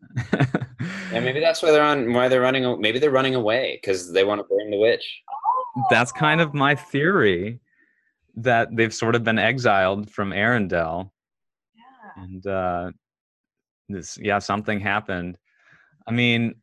yeah, 1.13 1.21
maybe 1.21 1.41
that's 1.47 1.63
why 1.63 1.71
they're 1.71 1.85
on. 1.85 2.13
Why 2.13 2.27
they're 2.29 2.41
running. 2.41 2.65
a- 2.65 2.77
Maybe 2.77 2.99
they're 2.99 3.11
running 3.21 3.35
away 3.37 3.79
because 3.81 4.13
they 4.13 4.25
want 4.25 4.41
to 4.41 4.45
burn 4.51 4.71
the 4.71 4.77
witch. 4.79 5.07
that's 5.89 6.11
kind 6.13 6.41
of 6.41 6.53
my 6.53 6.75
theory 6.75 7.61
that 8.35 8.69
they've 8.77 8.93
sort 8.93 9.15
of 9.15 9.23
been 9.25 9.39
exiled 9.39 10.11
from 10.11 10.31
arendelle 10.31 11.11
yeah. 11.75 12.23
and 12.25 12.47
uh 12.47 12.91
this 13.89 14.19
yeah 14.21 14.39
something 14.41 14.79
happened 14.81 15.39
i 16.09 16.11
mean 16.11 16.55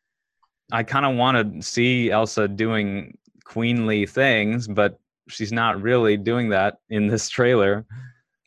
i 0.71 0.83
kind 0.83 1.05
of 1.05 1.15
want 1.15 1.35
to 1.37 1.61
see 1.61 2.11
elsa 2.11 2.47
doing 2.47 3.17
queenly 3.45 4.05
things 4.05 4.67
but 4.67 4.99
she's 5.29 5.51
not 5.53 5.81
really 5.81 6.15
doing 6.17 6.49
that 6.49 6.77
in 6.89 7.07
this 7.07 7.29
trailer 7.29 7.73
It- 7.79 7.85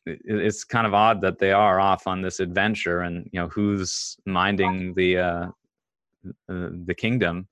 it's 0.07 0.65
kind 0.65 0.87
of 0.87 0.95
odd 0.95 1.21
that 1.21 1.39
they 1.39 1.53
are 1.53 1.81
off 1.81 2.07
on 2.07 2.23
this 2.23 2.41
adventure 2.41 3.01
and 3.01 3.29
you 3.33 3.41
know 3.41 3.49
who's 3.49 4.17
minding 4.25 4.95
the 4.95 5.19
uh 5.19 5.47
the 6.49 6.95
kingdom 6.95 7.49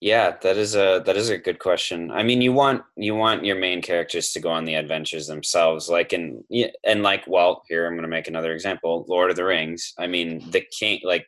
Yeah, 0.00 0.36
that 0.42 0.56
is 0.56 0.74
a 0.76 1.02
that 1.04 1.16
is 1.16 1.28
a 1.28 1.36
good 1.36 1.58
question. 1.58 2.10
I 2.10 2.22
mean, 2.22 2.40
you 2.40 2.54
want 2.54 2.82
you 2.96 3.14
want 3.14 3.44
your 3.44 3.56
main 3.56 3.82
characters 3.82 4.32
to 4.32 4.40
go 4.40 4.48
on 4.48 4.64
the 4.64 4.76
adventures 4.76 5.26
themselves, 5.26 5.90
like 5.90 6.14
in 6.14 6.42
yeah, 6.48 6.68
and 6.84 7.02
like 7.02 7.24
well, 7.26 7.62
here 7.68 7.86
I'm 7.86 7.92
going 7.92 8.02
to 8.02 8.08
make 8.08 8.26
another 8.26 8.52
example. 8.52 9.04
Lord 9.08 9.30
of 9.30 9.36
the 9.36 9.44
Rings. 9.44 9.92
I 9.98 10.06
mean, 10.06 10.50
the 10.50 10.62
king 10.62 11.00
like 11.04 11.26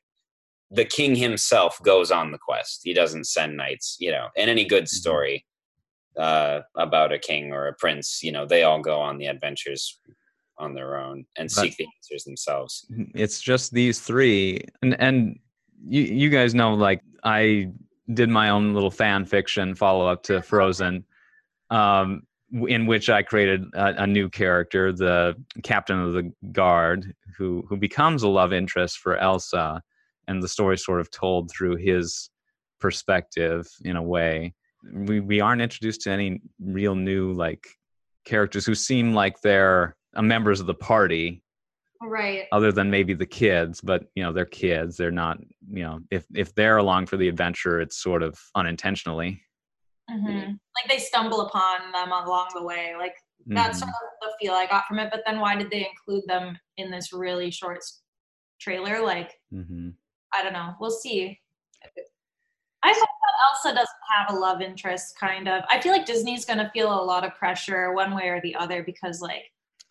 the 0.71 0.87
king 0.87 1.15
himself 1.15 1.79
goes 1.83 2.11
on 2.11 2.33
the 2.33 2.39
quest. 2.39 2.81
He 2.83 2.95
doesn't 2.95 3.27
send 3.27 3.59
knights, 3.59 3.99
you 4.01 4.11
know. 4.11 4.29
In 4.37 4.49
any 4.49 4.65
good 4.65 4.89
story 4.89 5.45
uh, 6.19 6.61
about 6.77 7.13
a 7.13 7.19
king 7.19 7.53
or 7.53 7.69
a 7.69 7.75
prince, 7.75 8.21
you 8.23 8.33
know, 8.33 8.45
they 8.47 8.63
all 8.65 8.81
go 8.81 9.01
on 9.01 9.19
the 9.19 9.27
adventures 9.27 9.99
on 10.59 10.75
their 10.75 10.97
own 10.97 11.25
and 11.39 11.49
But- 11.49 11.63
seek 11.63 11.77
the 11.77 11.87
answers 11.99 12.25
themselves. 12.25 12.87
it's 13.15 13.41
just 13.41 13.73
these 13.73 14.01
three 14.01 14.61
and 14.83 14.95
and 15.01 15.39
you 15.85 16.03
you 16.03 16.29
guys 16.31 16.55
know 16.55 16.75
like 16.75 17.01
i 17.25 17.67
did 18.15 18.29
my 18.29 18.51
own 18.51 18.73
little 18.75 18.91
fan 18.91 19.25
fiction 19.25 19.75
follow 19.75 20.07
up 20.07 20.23
to 20.25 20.41
frozen 20.43 21.05
um 21.71 22.23
in 22.69 22.87
which 22.87 23.09
i 23.11 23.23
created 23.23 23.65
a, 23.75 24.03
a 24.03 24.07
new 24.07 24.29
character 24.29 24.93
the 24.93 25.35
captain 25.65 25.99
of 25.99 26.13
the 26.13 26.31
guard 26.53 27.13
who 27.37 27.65
who 27.69 27.77
becomes 27.77 28.23
a 28.23 28.29
love 28.29 28.53
interest 28.53 28.99
for 28.99 29.17
elsa 29.17 29.83
and 30.29 30.41
the 30.43 30.49
story 30.49 30.77
sort 30.79 31.01
of 31.01 31.11
told 31.11 31.51
through 31.51 31.75
his 31.77 32.31
perspective 32.79 33.67
in 33.85 33.97
a 33.97 34.03
way 34.03 34.53
we 34.93 35.21
we 35.21 35.41
aren't 35.41 35.63
introduced 35.63 36.03
to 36.03 36.11
any 36.11 36.41
real 36.61 36.95
new 36.95 37.33
like 37.33 37.67
characters 38.25 38.67
who 38.67 38.75
seem 38.75 39.15
like 39.15 39.41
they're 39.41 39.97
uh, 40.15 40.23
members 40.23 40.61
of 40.61 40.67
the 40.67 40.75
party 40.75 41.43
Right. 42.05 42.47
other 42.51 42.73
than 42.73 42.91
maybe 42.91 43.15
the 43.15 43.27
kids 43.27 43.81
but 43.81 44.05
you 44.17 44.25
know 44.25 44.33
they're 44.33 44.45
kids 44.45 44.97
they're 44.97 45.13
not 45.13 45.39
you 45.71 45.85
know 45.85 46.01
if 46.11 46.25
if 46.35 46.53
they're 46.57 46.79
along 46.79 47.07
for 47.07 47.17
the 47.17 47.29
adventure 47.29 47.81
it's 47.81 47.97
sort 48.03 48.25
of 48.25 48.37
unintentionally 48.57 49.41
hmm 50.11 50.27
Like 50.27 50.89
they 50.89 50.99
stumble 50.99 51.43
upon 51.43 51.93
them 51.93 52.11
along 52.11 52.49
the 52.55 52.63
way. 52.65 52.95
Like 52.99 53.15
that's 53.47 53.79
Mhm. 53.79 53.81
sort 53.81 53.91
of 53.91 54.11
the 54.23 54.33
feel 54.41 54.53
I 54.55 54.67
got 54.67 54.85
from 54.87 54.99
it. 54.99 55.11
But 55.13 55.23
then 55.27 55.39
why 55.41 55.57
did 55.57 55.71
they 55.71 55.87
include 55.89 56.25
them 56.27 56.59
in 56.77 56.91
this 56.91 57.13
really 57.13 57.51
short 57.51 57.81
trailer? 58.61 59.01
Like 59.01 59.33
Mhm. 59.53 59.95
I 60.33 60.43
don't 60.43 60.53
know. 60.55 60.75
We'll 60.81 60.91
see. 60.91 61.41
I 62.85 62.89
hope 62.89 62.97
that 62.97 63.69
Elsa 63.69 63.75
doesn't 63.75 63.89
have 64.17 64.35
a 64.35 64.39
love 64.39 64.61
interest. 64.61 65.17
Kind 65.19 65.49
of. 65.49 65.63
I 65.71 65.81
feel 65.81 65.93
like 65.93 66.05
Disney's 66.07 66.45
gonna 66.45 66.71
feel 66.75 66.93
a 66.93 67.05
lot 67.05 67.25
of 67.25 67.35
pressure 67.35 67.93
one 67.93 68.15
way 68.15 68.29
or 68.29 68.41
the 68.41 68.55
other 68.57 68.83
because 68.83 69.21
like 69.21 69.45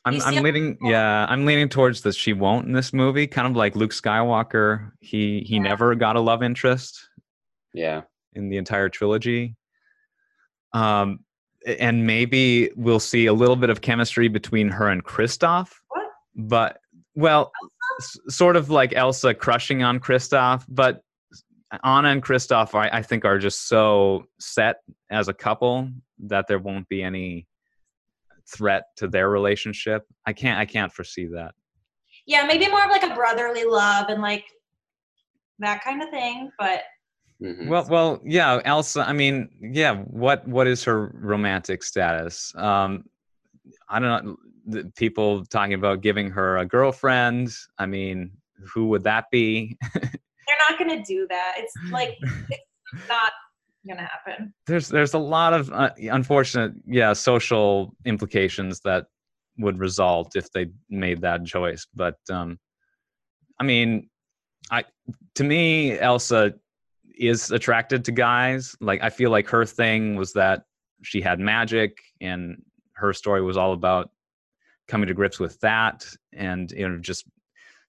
I'm, 0.05 0.19
I'm 0.23 0.37
a- 0.39 0.41
leaning 0.41 0.77
yeah 0.81 1.27
i'm 1.29 1.45
leaning 1.45 1.69
towards 1.69 2.01
that 2.01 2.15
she 2.15 2.33
won't 2.33 2.65
in 2.65 2.73
this 2.73 2.91
movie 2.91 3.27
kind 3.27 3.47
of 3.47 3.55
like 3.55 3.75
luke 3.75 3.91
skywalker 3.91 4.93
he 4.99 5.41
he 5.41 5.57
Yeah. 5.57 5.61
never 5.61 5.93
got 5.93 6.15
a 6.15 6.19
love 6.19 6.41
interest 6.41 7.07
Yeah. 7.75 8.01
in 8.33 8.49
the 8.49 8.57
entire 8.57 8.89
trilogy 8.89 9.55
um 10.73 11.19
and 11.67 12.07
maybe 12.07 12.71
we'll 12.75 12.99
see 12.99 13.27
a 13.27 13.33
little 13.33 13.55
bit 13.55 13.69
of 13.69 13.81
chemistry 13.81 14.27
between 14.27 14.67
her 14.69 14.87
and 14.87 15.03
Kristoff. 15.03 15.69
What? 15.89 16.07
But 16.35 16.79
well, 17.13 17.51
s- 17.99 18.17
sort 18.29 18.55
of 18.55 18.71
like 18.71 18.93
Elsa 18.95 19.35
crushing 19.35 19.83
on 19.83 19.99
Kristoff, 19.99 20.65
but 20.67 21.03
Anna 21.83 22.09
and 22.09 22.23
Kristoff, 22.23 22.75
I, 22.75 22.89
I 22.97 23.01
think, 23.01 23.25
are 23.25 23.39
just 23.39 23.67
so 23.67 24.25
set 24.39 24.77
as 25.09 25.27
a 25.27 25.33
couple 25.33 25.89
that 26.19 26.47
there 26.47 26.59
won't 26.59 26.87
be 26.89 27.01
any 27.03 27.47
threat 28.47 28.85
to 28.97 29.07
their 29.07 29.29
relationship. 29.29 30.05
I 30.25 30.33
can't, 30.33 30.59
I 30.59 30.65
can't 30.65 30.91
foresee 30.91 31.25
that. 31.27 31.53
yeah, 32.25 32.43
maybe 32.43 32.67
more 32.67 32.83
of 32.83 32.89
like 32.91 33.03
a 33.03 33.15
brotherly 33.15 33.63
love 33.63 34.07
and 34.09 34.21
like 34.21 34.45
that 35.59 35.83
kind 35.83 36.01
of 36.03 36.09
thing. 36.09 36.51
But 36.59 36.81
Mhm. 37.41 37.67
Well, 37.69 37.87
well, 37.89 38.21
yeah, 38.23 38.61
Elsa. 38.65 39.01
I 39.01 39.13
mean, 39.13 39.49
yeah. 39.59 39.95
What 39.95 40.47
what 40.47 40.67
is 40.67 40.83
her 40.83 41.07
romantic 41.15 41.81
status? 41.81 42.53
Um, 42.55 43.05
I 43.89 43.97
don't 43.99 44.25
know. 44.25 44.37
The 44.67 44.91
people 44.95 45.43
talking 45.45 45.73
about 45.73 46.01
giving 46.01 46.29
her 46.29 46.57
a 46.57 46.65
girlfriend. 46.67 47.51
I 47.79 47.87
mean, 47.87 48.29
who 48.71 48.89
would 48.89 49.03
that 49.05 49.25
be? 49.31 49.75
they're 50.51 50.69
not 50.69 50.79
gonna 50.79 51.03
do 51.03 51.27
that. 51.29 51.55
It's 51.57 51.73
like 51.91 52.17
it's 52.49 53.07
not 53.07 53.31
gonna 53.87 54.07
happen. 54.07 54.53
there's 54.67 54.89
there's 54.89 55.13
a 55.13 55.19
lot 55.19 55.53
of 55.53 55.71
uh, 55.71 55.91
unfortunate, 55.97 56.73
yeah, 56.85 57.13
social 57.13 57.95
implications 58.05 58.81
that 58.81 59.07
would 59.57 59.79
result 59.79 60.35
if 60.35 60.51
they 60.51 60.67
made 60.89 61.21
that 61.21 61.45
choice. 61.45 61.87
But 61.93 62.17
um, 62.29 62.59
I 63.59 63.63
mean, 63.63 64.09
I 64.69 64.83
to 65.35 65.43
me, 65.43 65.97
Elsa 65.97 66.53
is 67.17 67.51
attracted 67.51 68.05
to 68.05 68.11
guys. 68.11 68.75
Like 68.79 69.01
I 69.03 69.09
feel 69.09 69.31
like 69.31 69.47
her 69.49 69.65
thing 69.65 70.15
was 70.15 70.33
that 70.33 70.63
she 71.03 71.21
had 71.21 71.39
magic, 71.39 71.97
and 72.19 72.61
her 72.93 73.13
story 73.13 73.41
was 73.41 73.57
all 73.57 73.73
about 73.73 74.11
coming 74.87 75.07
to 75.07 75.13
grips 75.13 75.39
with 75.39 75.59
that, 75.61 76.05
and 76.33 76.71
you 76.71 76.87
know 76.87 76.97
just 76.99 77.25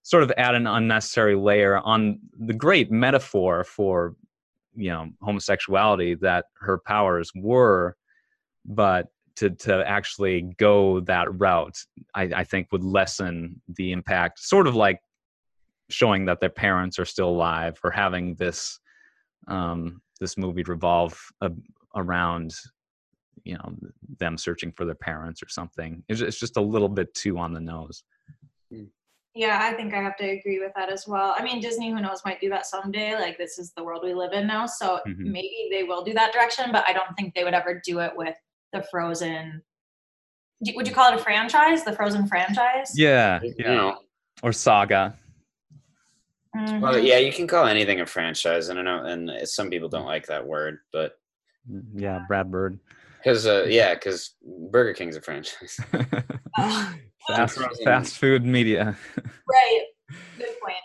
sort 0.03 0.23
of 0.23 0.31
add 0.37 0.53
an 0.53 0.67
unnecessary 0.67 1.35
layer 1.35 1.79
on 1.79 2.19
the 2.37 2.53
great 2.53 2.91
metaphor 2.91 3.63
for 3.63 4.15
you 4.75 4.89
know 4.89 5.09
homosexuality 5.21 6.15
that 6.15 6.45
her 6.59 6.77
powers 6.77 7.31
were 7.35 7.95
but 8.65 9.07
to 9.35 9.49
to 9.49 9.87
actually 9.87 10.53
go 10.57 10.99
that 11.01 11.27
route 11.39 11.77
I, 12.13 12.23
I 12.23 12.43
think 12.43 12.67
would 12.71 12.83
lessen 12.83 13.61
the 13.67 13.91
impact 13.91 14.39
sort 14.39 14.67
of 14.67 14.75
like 14.75 14.99
showing 15.89 16.25
that 16.25 16.39
their 16.39 16.49
parents 16.49 16.99
are 16.99 17.05
still 17.05 17.29
alive 17.29 17.79
or 17.83 17.91
having 17.91 18.35
this 18.35 18.79
um 19.47 20.01
this 20.19 20.37
movie 20.37 20.63
revolve 20.63 21.19
a, 21.41 21.51
around 21.95 22.53
you 23.43 23.55
know 23.55 23.75
them 24.19 24.37
searching 24.37 24.71
for 24.71 24.85
their 24.85 24.95
parents 24.95 25.43
or 25.43 25.49
something. 25.49 26.03
It's, 26.07 26.21
it's 26.21 26.39
just 26.39 26.57
a 26.57 26.61
little 26.61 26.87
bit 26.87 27.13
too 27.13 27.37
on 27.37 27.53
the 27.53 27.59
nose 27.59 28.03
Yeah, 29.35 29.59
I 29.61 29.73
think 29.73 29.93
I 29.93 30.01
have 30.01 30.15
to 30.17 30.29
agree 30.29 30.59
with 30.59 30.73
that 30.75 30.91
as 30.91 31.07
well. 31.07 31.33
I 31.35 31.43
mean, 31.43 31.59
Disney, 31.59 31.89
who 31.89 31.99
knows, 31.99 32.21
might 32.23 32.39
do 32.39 32.49
that 32.49 32.67
someday. 32.67 33.15
Like, 33.15 33.37
this 33.37 33.57
is 33.57 33.73
the 33.73 33.83
world 33.83 34.03
we 34.03 34.13
live 34.13 34.31
in 34.33 34.45
now. 34.45 34.67
So 34.67 34.99
Mhm. 35.07 35.25
maybe 35.25 35.69
they 35.71 35.83
will 35.83 36.03
do 36.03 36.13
that 36.13 36.33
direction, 36.33 36.71
but 36.71 36.87
I 36.87 36.93
don't 36.93 37.15
think 37.17 37.33
they 37.33 37.43
would 37.43 37.55
ever 37.55 37.81
do 37.83 37.99
it 37.99 38.15
with 38.15 38.35
the 38.73 38.83
Frozen. 38.83 39.63
Would 40.75 40.87
you 40.87 40.93
call 40.93 41.11
it 41.11 41.19
a 41.19 41.23
franchise? 41.23 41.83
The 41.83 41.93
Frozen 41.93 42.27
franchise? 42.27 42.91
yeah 42.97 43.39
yeah 43.57 43.73
know, 43.75 43.99
or 44.43 44.53
saga 44.53 45.17
Mhm. 46.55 46.81
Well, 46.81 46.99
yeah, 46.99 47.17
you 47.17 47.33
can 47.33 47.47
call 47.47 47.65
anything 47.65 48.01
a 48.01 48.05
franchise. 48.05 48.69
I 48.69 48.75
don't 48.75 48.85
know, 48.85 49.03
and 49.05 49.47
some 49.47 49.71
people 49.71 49.89
don't 49.89 50.05
like 50.05 50.27
that 50.27 50.45
word, 50.45 50.79
but 50.91 51.17
yeah 51.95 52.25
brad 52.27 52.51
bird 52.51 52.79
because 53.17 53.47
uh, 53.47 53.65
yeah, 53.67 53.95
because 53.95 54.35
Burger 54.69 54.93
King's 54.93 55.15
a 55.15 55.21
franchise. 55.21 55.79
fast, 57.27 57.59
fast 57.83 58.17
food 58.17 58.45
media 58.45 58.97
Right. 59.47 59.81
Good 60.37 60.59
point. 60.61 60.75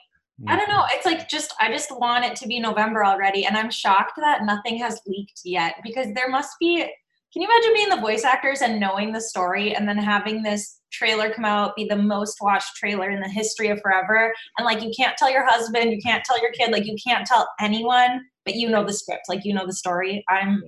I 0.46 0.57
don't 0.57 0.68
know. 0.68 0.85
It's 0.92 1.05
like 1.05 1.29
just 1.29 1.53
I 1.61 1.70
just 1.72 1.90
want 1.98 2.24
it 2.24 2.37
to 2.37 2.46
be 2.46 2.61
November 2.61 3.05
already, 3.05 3.44
and 3.44 3.57
I'm 3.57 3.70
shocked 3.70 4.12
that 4.18 4.44
nothing 4.44 4.79
has 4.79 5.01
leaked 5.07 5.40
yet 5.44 5.77
because 5.83 6.07
there 6.14 6.29
must 6.29 6.51
be. 6.61 6.87
Can 7.33 7.42
you 7.42 7.48
imagine 7.48 7.74
being 7.74 7.88
the 7.90 8.01
voice 8.01 8.24
actors 8.24 8.62
and 8.62 8.81
knowing 8.81 9.12
the 9.12 9.20
story, 9.20 9.74
and 9.74 9.88
then 9.88 9.98
having 9.98 10.42
this 10.42 10.81
trailer 10.92 11.31
come 11.31 11.44
out 11.44 11.77
be 11.77 11.85
the 11.85 11.96
most 11.96 12.38
watched 12.40 12.77
trailer 12.77 13.11
in 13.11 13.20
the 13.20 13.29
history 13.29 13.68
of 13.68 13.80
forever, 13.80 14.32
and 14.57 14.64
like 14.64 14.80
you 14.82 14.93
can't 14.97 15.16
tell 15.16 15.30
your 15.30 15.45
husband, 15.45 15.91
you 15.91 16.01
can't 16.01 16.24
tell 16.24 16.41
your 16.41 16.53
kid, 16.53 16.70
like 16.70 16.86
you 16.86 16.97
can't 17.05 17.26
tell 17.26 17.49
anyone, 17.61 18.20
but 18.45 18.55
you 18.55 18.68
know 18.68 18.84
the 18.84 18.93
script, 18.93 19.28
like 19.28 19.45
you 19.45 19.53
know 19.53 19.66
the 19.66 19.74
story. 19.74 20.24
I'm 20.28 20.62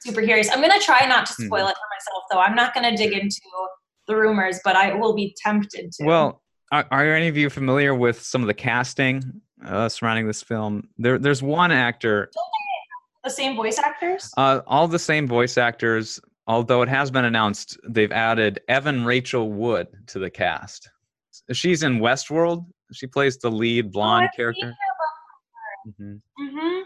super 0.00 0.22
curious. 0.22 0.50
I'm 0.50 0.60
gonna 0.60 0.80
try 0.80 1.06
not 1.06 1.26
to 1.26 1.32
spoil 1.32 1.60
mm-hmm. 1.60 1.68
it 1.68 1.76
for 1.76 1.88
myself, 1.94 2.24
though. 2.30 2.40
I'm 2.40 2.56
not 2.56 2.74
gonna 2.74 2.96
dig 2.96 3.12
into 3.12 3.40
the 4.08 4.16
rumors, 4.16 4.60
but 4.64 4.76
I 4.76 4.94
will 4.94 5.14
be 5.14 5.34
tempted 5.42 5.92
to. 5.92 6.04
Well, 6.04 6.42
are, 6.70 6.86
are 6.90 7.14
any 7.14 7.28
of 7.28 7.36
you 7.36 7.50
familiar 7.50 7.94
with 7.94 8.20
some 8.22 8.40
of 8.42 8.46
the 8.46 8.54
casting 8.54 9.40
uh, 9.64 9.88
surrounding 9.88 10.26
this 10.26 10.42
film? 10.42 10.88
There, 10.98 11.18
there's 11.18 11.42
one 11.42 11.70
actor, 11.72 12.30
the 13.24 13.30
same 13.30 13.54
voice 13.56 13.78
actors. 13.78 14.30
uh, 14.36 14.60
all 14.66 14.88
the 14.88 14.98
same 14.98 15.26
voice 15.28 15.56
actors. 15.58 16.18
Although 16.48 16.82
it 16.82 16.88
has 16.88 17.10
been 17.10 17.24
announced, 17.24 17.78
they've 17.88 18.10
added 18.10 18.60
Evan 18.68 19.04
Rachel 19.04 19.52
Wood 19.52 19.86
to 20.08 20.18
the 20.18 20.28
cast. 20.28 20.90
She's 21.52 21.84
in 21.84 22.00
Westworld. 22.00 22.66
She 22.92 23.06
plays 23.06 23.38
the 23.38 23.50
lead 23.50 23.92
blonde 23.92 24.28
seen 24.32 24.36
character. 24.36 24.74
Mhm. 26.00 26.20
hmm 26.38 26.80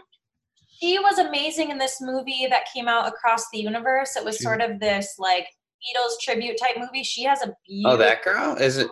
She 0.79 0.99
was 0.99 1.17
amazing 1.17 1.71
in 1.71 1.77
this 1.79 1.99
movie 2.01 2.45
that 2.49 2.65
came 2.73 2.87
out 2.87 3.07
across 3.07 3.49
the 3.51 3.57
universe. 3.59 4.15
It 4.15 4.23
was 4.23 4.37
She- 4.37 4.43
sort 4.43 4.61
of 4.61 4.79
this 4.79 5.15
like 5.17 5.47
Beatles 5.81 6.19
tribute 6.21 6.57
type 6.57 6.77
movie. 6.77 7.03
She 7.03 7.23
has 7.23 7.41
a 7.41 7.53
beautiful. 7.67 7.93
oh, 7.93 7.97
that 7.97 8.23
girl 8.23 8.55
is 8.55 8.77
it? 8.77 8.87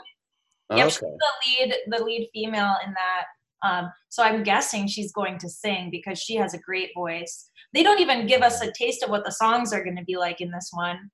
Oh, 0.69 0.77
Yep, 0.77 0.89
she's 0.89 0.99
the 0.99 1.27
lead, 1.47 1.75
the 1.87 2.03
lead 2.03 2.29
female 2.33 2.75
in 2.85 2.93
that. 2.93 3.25
Um, 3.63 3.91
so 4.09 4.23
I'm 4.23 4.43
guessing 4.43 4.87
she's 4.87 5.11
going 5.11 5.37
to 5.39 5.49
sing 5.49 5.89
because 5.89 6.19
she 6.19 6.35
has 6.35 6.53
a 6.53 6.59
great 6.59 6.91
voice. 6.95 7.49
They 7.73 7.83
don't 7.83 7.99
even 7.99 8.27
give 8.27 8.41
us 8.41 8.61
a 8.61 8.71
taste 8.71 9.03
of 9.03 9.09
what 9.09 9.25
the 9.25 9.31
songs 9.31 9.73
are 9.73 9.83
going 9.83 9.95
to 9.97 10.03
be 10.03 10.17
like 10.17 10.41
in 10.41 10.51
this 10.51 10.69
one. 10.71 11.09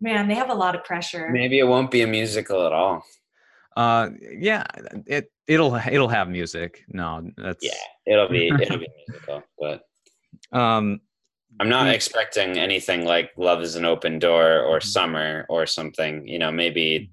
Man, 0.00 0.28
they 0.28 0.34
have 0.34 0.50
a 0.50 0.54
lot 0.54 0.74
of 0.74 0.84
pressure. 0.84 1.30
Maybe 1.30 1.58
it 1.58 1.64
won't 1.64 1.90
be 1.90 2.02
a 2.02 2.06
musical 2.06 2.66
at 2.66 2.72
all. 2.72 3.04
Uh, 3.76 4.10
yeah, 4.38 4.64
it 5.06 5.32
it'll 5.48 5.74
it'll 5.74 6.08
have 6.08 6.28
music. 6.28 6.84
No, 6.88 7.28
that's 7.36 7.64
Yeah, 7.64 7.72
it'll 8.06 8.28
be 8.28 8.48
it'll 8.60 8.78
be 8.78 8.86
a 8.86 9.10
musical, 9.10 9.42
but 9.58 9.82
Um, 10.56 11.00
I'm 11.60 11.68
not 11.68 11.86
Mm. 11.86 11.94
expecting 11.94 12.58
anything 12.58 13.04
like 13.04 13.30
Love 13.36 13.62
is 13.62 13.76
an 13.76 13.84
Open 13.84 14.18
Door 14.18 14.60
or 14.62 14.78
Mhm. 14.80 14.84
Summer 14.84 15.46
or 15.48 15.66
something. 15.66 16.26
You 16.26 16.38
know, 16.38 16.50
maybe 16.50 17.10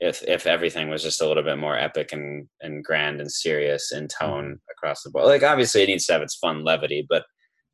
if 0.00 0.22
if 0.22 0.46
everything 0.46 0.88
was 0.88 1.02
just 1.02 1.20
a 1.20 1.26
little 1.28 1.42
bit 1.42 1.58
more 1.58 1.76
epic 1.78 2.12
and 2.12 2.48
and 2.62 2.82
grand 2.84 3.20
and 3.20 3.30
serious 3.30 3.92
in 3.92 4.04
Mm-hmm. 4.08 4.24
tone 4.26 4.60
across 4.70 5.02
the 5.02 5.10
board. 5.10 5.26
Like 5.26 5.42
obviously 5.42 5.82
it 5.82 5.88
needs 5.88 6.06
to 6.06 6.14
have 6.14 6.22
its 6.22 6.36
fun 6.36 6.64
levity, 6.64 7.06
but 7.08 7.24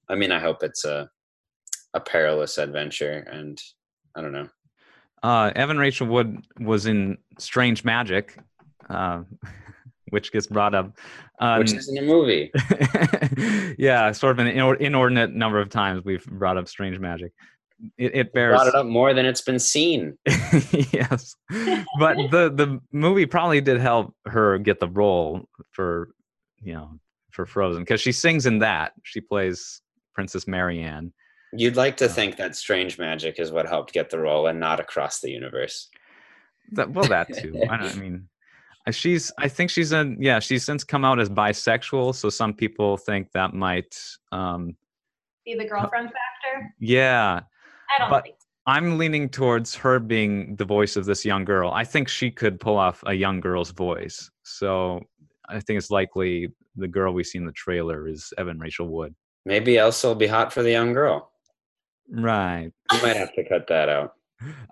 I 0.08 0.16
mean 0.16 0.32
I 0.32 0.40
hope 0.40 0.62
it's 0.62 0.84
a 0.84 1.08
a 1.94 2.00
perilous 2.00 2.58
adventure 2.58 3.26
and 3.30 3.58
I 4.16 4.20
don't 4.22 4.32
know. 4.32 4.48
Uh, 5.22 5.50
Evan 5.56 5.78
Rachel 5.78 6.06
Wood 6.08 6.44
was 6.60 6.84
in 6.86 7.16
Strange 7.38 7.84
Magic, 7.84 8.36
uh, 8.90 9.22
which 10.10 10.32
gets 10.32 10.46
brought 10.46 10.74
up. 10.74 10.96
Um, 11.40 11.58
Which 11.58 11.72
is 11.74 11.88
in 11.88 11.98
a 11.98 12.02
movie. 12.06 12.50
yeah, 13.78 14.12
sort 14.12 14.38
of 14.38 14.46
an 14.46 14.54
inor- 14.54 14.80
inordinate 14.80 15.32
number 15.34 15.60
of 15.60 15.68
times 15.68 16.04
we've 16.04 16.24
brought 16.26 16.56
up 16.56 16.68
Strange 16.68 16.98
Magic. 16.98 17.32
It, 17.98 18.14
it 18.14 18.32
bears. 18.32 18.54
Brought 18.56 18.68
it 18.68 18.74
up 18.74 18.86
more 18.86 19.12
than 19.12 19.26
it's 19.26 19.42
been 19.42 19.58
seen. 19.58 20.16
yes, 20.92 21.34
but 21.98 22.16
the 22.30 22.50
the 22.54 22.80
movie 22.92 23.26
probably 23.26 23.60
did 23.60 23.78
help 23.80 24.14
her 24.26 24.56
get 24.58 24.80
the 24.80 24.88
role 24.88 25.46
for 25.72 26.10
you 26.62 26.72
know 26.72 26.98
for 27.32 27.44
Frozen 27.44 27.82
because 27.82 28.00
she 28.00 28.12
sings 28.12 28.46
in 28.46 28.60
that. 28.60 28.92
She 29.02 29.20
plays 29.20 29.82
Princess 30.14 30.46
Marianne. 30.46 31.12
You'd 31.52 31.76
like 31.76 31.98
to 31.98 32.06
Oh. 32.06 32.08
think 32.08 32.36
that 32.38 32.56
strange 32.56 32.98
magic 32.98 33.38
is 33.38 33.52
what 33.52 33.68
helped 33.68 33.92
get 33.92 34.08
the 34.08 34.18
role 34.18 34.46
and 34.46 34.58
not 34.58 34.80
across 34.80 35.20
the 35.20 35.30
universe. 35.30 35.88
That, 36.72 36.90
well, 36.90 37.06
that 37.08 37.28
too. 37.32 37.62
I, 37.70 37.74
I 37.76 37.94
mean, 37.94 38.14
uh, 38.14 38.35
she's. 38.90 39.32
I 39.38 39.48
think 39.48 39.70
she's 39.70 39.92
in. 39.92 40.16
Yeah, 40.20 40.38
she's 40.38 40.64
since 40.64 40.84
come 40.84 41.04
out 41.04 41.18
as 41.20 41.28
bisexual. 41.28 42.14
So 42.14 42.28
some 42.30 42.54
people 42.54 42.96
think 42.96 43.32
that 43.32 43.54
might. 43.54 43.98
um 44.32 44.76
Be 45.44 45.54
the 45.54 45.64
girlfriend 45.66 46.06
factor. 46.08 46.74
Yeah, 46.80 47.40
I 47.94 47.98
don't 47.98 48.10
But- 48.10 48.24
think. 48.24 48.36
I'm 48.68 48.98
leaning 48.98 49.28
towards 49.28 49.76
her 49.76 50.00
being 50.00 50.56
the 50.56 50.64
voice 50.64 50.96
of 50.96 51.04
this 51.04 51.24
young 51.24 51.44
girl. 51.44 51.70
I 51.70 51.84
think 51.84 52.08
she 52.08 52.32
could 52.32 52.58
pull 52.58 52.76
off 52.76 53.00
a 53.06 53.14
young 53.14 53.38
girl's 53.38 53.70
voice. 53.70 54.28
So 54.42 55.02
I 55.48 55.60
think 55.60 55.78
it's 55.78 55.88
likely 55.88 56.48
the 56.74 56.88
girl 56.88 57.12
we 57.14 57.22
see 57.22 57.38
in 57.38 57.46
the 57.46 57.52
trailer 57.52 58.08
is 58.08 58.32
Evan 58.38 58.58
Rachel 58.58 58.88
Wood. 58.88 59.14
Maybe 59.44 59.78
Elsa 59.78 60.08
will 60.08 60.16
be 60.16 60.26
hot 60.26 60.52
for 60.52 60.64
the 60.64 60.72
young 60.72 60.92
girl. 60.92 61.30
Right. 62.10 62.72
You 62.92 63.02
might 63.02 63.16
have 63.16 63.32
to 63.34 63.48
cut 63.48 63.68
that 63.68 63.88
out. 63.88 64.14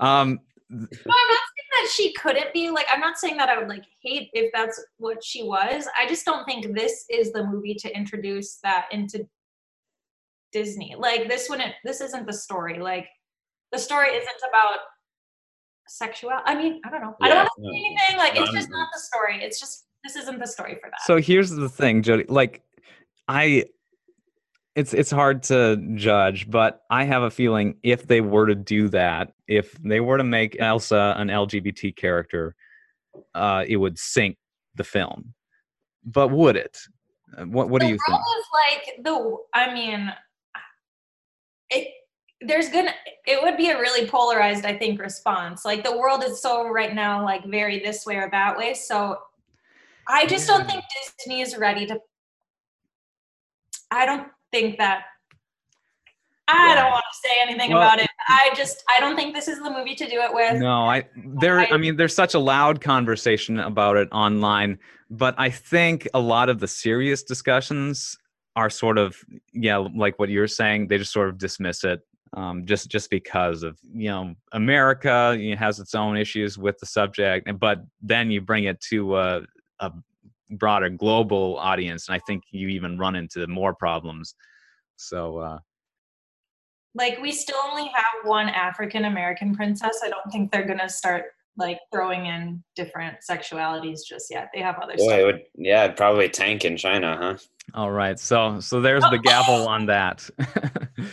Um. 0.00 0.40
No, 0.70 0.78
I'm 0.80 0.88
not 0.88 0.98
saying 0.98 1.38
that 1.84 1.90
she 1.90 2.12
couldn't 2.14 2.52
be. 2.52 2.70
Like, 2.70 2.86
I'm 2.92 3.00
not 3.00 3.18
saying 3.18 3.36
that 3.36 3.48
I 3.48 3.58
would 3.58 3.68
like 3.68 3.84
hate 4.02 4.30
if 4.32 4.50
that's 4.52 4.82
what 4.98 5.22
she 5.22 5.42
was. 5.42 5.86
I 5.98 6.06
just 6.08 6.24
don't 6.24 6.44
think 6.44 6.74
this 6.74 7.04
is 7.10 7.32
the 7.32 7.44
movie 7.44 7.74
to 7.76 7.96
introduce 7.96 8.56
that 8.62 8.86
into 8.90 9.26
Disney. 10.52 10.94
Like, 10.98 11.28
this 11.28 11.48
wouldn't. 11.50 11.74
This 11.84 12.00
isn't 12.00 12.26
the 12.26 12.32
story. 12.32 12.78
Like, 12.78 13.08
the 13.72 13.78
story 13.78 14.08
isn't 14.10 14.40
about 14.48 14.78
sexual. 15.88 16.30
I 16.44 16.54
mean, 16.54 16.80
I 16.84 16.90
don't 16.90 17.02
know. 17.02 17.16
I 17.20 17.28
don't 17.28 17.36
Yeah, 17.36 17.42
want 17.42 17.50
to 17.56 17.62
no. 17.62 17.70
say 17.72 17.84
anything. 17.84 18.18
Like, 18.18 18.36
it's 18.36 18.48
Um, 18.48 18.54
just 18.54 18.70
not 18.70 18.88
the 18.94 19.00
story. 19.00 19.42
It's 19.42 19.60
just 19.60 19.86
this 20.04 20.16
isn't 20.16 20.38
the 20.38 20.46
story 20.46 20.76
for 20.80 20.90
that. 20.90 21.00
So 21.06 21.18
here's 21.20 21.50
the 21.50 21.68
thing, 21.68 22.02
Jody. 22.02 22.24
Like, 22.28 22.62
I, 23.28 23.64
it's 24.74 24.92
it's 24.92 25.10
hard 25.10 25.42
to 25.44 25.76
judge, 25.94 26.50
but 26.50 26.82
I 26.90 27.04
have 27.04 27.22
a 27.22 27.30
feeling 27.30 27.76
if 27.82 28.06
they 28.06 28.20
were 28.20 28.46
to 28.46 28.54
do 28.54 28.88
that, 28.88 29.32
if 29.46 29.72
they 29.82 30.00
were 30.00 30.18
to 30.18 30.24
make 30.24 30.60
Elsa 30.60 31.14
an 31.16 31.28
LGBT 31.28 31.94
character, 31.94 32.56
uh, 33.34 33.64
it 33.66 33.76
would 33.76 33.98
sink 33.98 34.36
the 34.74 34.84
film. 34.84 35.34
But 36.04 36.28
would 36.28 36.56
it? 36.56 36.76
Uh, 37.36 37.44
What 37.44 37.70
What 37.70 37.80
do 37.80 37.86
the 37.86 37.92
you 37.92 37.98
world 38.08 38.20
think? 38.20 38.38
is 38.38 38.46
like 38.52 39.04
the 39.04 39.36
i 39.54 39.72
mean 39.74 40.12
it 41.70 41.88
there's 42.40 42.68
gonna 42.68 42.92
it 43.26 43.42
would 43.42 43.56
be 43.56 43.70
a 43.70 43.78
really 43.78 44.06
polarized 44.06 44.64
i 44.66 44.76
think 44.76 45.00
response 45.00 45.64
like 45.64 45.82
the 45.82 45.96
world 45.96 46.22
is 46.22 46.42
so 46.42 46.68
right 46.68 46.94
now 46.94 47.24
like 47.24 47.44
very 47.46 47.78
this 47.78 48.04
way 48.04 48.16
or 48.16 48.28
that 48.30 48.56
way 48.56 48.74
so 48.74 49.16
i 50.08 50.26
just 50.26 50.46
don't 50.46 50.66
think 50.68 50.84
disney 51.18 51.40
is 51.40 51.56
ready 51.56 51.86
to 51.86 51.98
i 53.90 54.04
don't 54.04 54.28
think 54.54 54.78
that 54.78 54.98
i 56.48 56.74
don't 56.74 56.90
want 56.90 57.04
to 57.12 57.18
say 57.28 57.34
anything 57.42 57.70
Well- 57.72 57.82
about 57.82 57.98
it 58.00 58.08
i 58.28 58.50
just 58.54 58.76
i 58.94 59.00
don't 59.00 59.16
think 59.16 59.34
this 59.34 59.48
is 59.48 59.58
the 59.66 59.70
movie 59.70 59.94
to 59.96 60.06
do 60.14 60.18
it 60.26 60.32
with 60.32 60.60
No, 60.60 60.84
I 60.94 60.98
there. 61.42 61.58
I 61.60 61.66
I- 61.72 61.76
mean, 61.76 61.96
there's 61.96 62.14
such 62.14 62.34
a 62.34 62.38
loud 62.38 62.80
conversation 62.80 63.54
about 63.60 63.96
it 63.96 64.08
online, 64.12 64.78
but 65.10 65.34
I 65.38 65.50
think 65.50 66.06
a 66.14 66.20
lot 66.34 66.48
of 66.48 66.56
the 66.60 66.68
serious 66.68 67.22
discussions 67.22 68.16
are 68.56 68.70
sort 68.70 68.98
of 68.98 69.16
yeah, 69.52 69.78
like 70.04 70.14
what 70.18 70.28
you're 70.28 70.46
saying. 70.60 70.88
They 70.88 70.98
just 70.98 71.12
sort 71.12 71.28
of 71.28 71.36
dismiss 71.38 71.82
it, 71.84 72.00
um, 72.40 72.64
just 72.70 72.84
just 72.96 73.10
because 73.10 73.62
of 73.68 73.72
you 74.04 74.08
know 74.12 74.34
America 74.52 75.36
you 75.38 75.50
know, 75.52 75.58
has 75.66 75.80
its 75.80 75.94
own 75.94 76.16
issues 76.16 76.56
with 76.56 76.76
the 76.78 76.86
subject, 76.86 77.42
but 77.58 77.78
then 78.00 78.30
you 78.30 78.40
bring 78.40 78.64
it 78.64 78.78
to 78.92 78.98
a, 79.16 79.42
a 79.80 79.88
broader 80.58 80.88
global 80.88 81.56
audience, 81.58 82.08
and 82.08 82.16
I 82.16 82.20
think 82.26 82.44
you 82.50 82.68
even 82.68 82.98
run 82.98 83.16
into 83.16 83.46
more 83.46 83.74
problems. 83.74 84.34
So 84.96 85.38
uh, 85.38 85.58
like 86.94 87.18
we 87.20 87.32
still 87.32 87.58
only 87.68 87.86
have 87.88 88.06
one 88.22 88.48
african 88.48 89.06
american 89.06 89.52
princess 89.52 90.00
i 90.04 90.08
don't 90.08 90.30
think 90.30 90.52
they're 90.52 90.64
gonna 90.64 90.88
start 90.88 91.24
like 91.56 91.78
throwing 91.92 92.26
in 92.26 92.62
different 92.76 93.16
sexualities 93.28 94.00
just 94.08 94.30
yet 94.30 94.48
they 94.54 94.60
have 94.60 94.76
other 94.78 94.94
Boy, 94.96 95.02
stuff 95.04 95.18
it 95.18 95.24
would 95.24 95.42
yeah, 95.56 95.84
it'd 95.84 95.96
probably 95.96 96.28
tank 96.28 96.64
in 96.64 96.76
China, 96.76 97.16
huh? 97.20 97.36
All 97.74 97.90
right. 97.90 98.18
So 98.18 98.60
so 98.60 98.80
there's 98.80 99.04
the 99.04 99.18
gavel 99.18 99.66
on 99.68 99.86
that. 99.86 100.28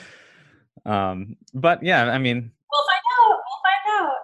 um 0.85 1.37
but 1.53 1.83
yeah, 1.83 2.05
I 2.05 2.17
mean, 2.17 2.51
We'll 2.71 2.83
find 2.83 3.03
out. 3.19 3.37
We'll 3.37 3.61
find 3.63 4.07
out. 4.09 4.15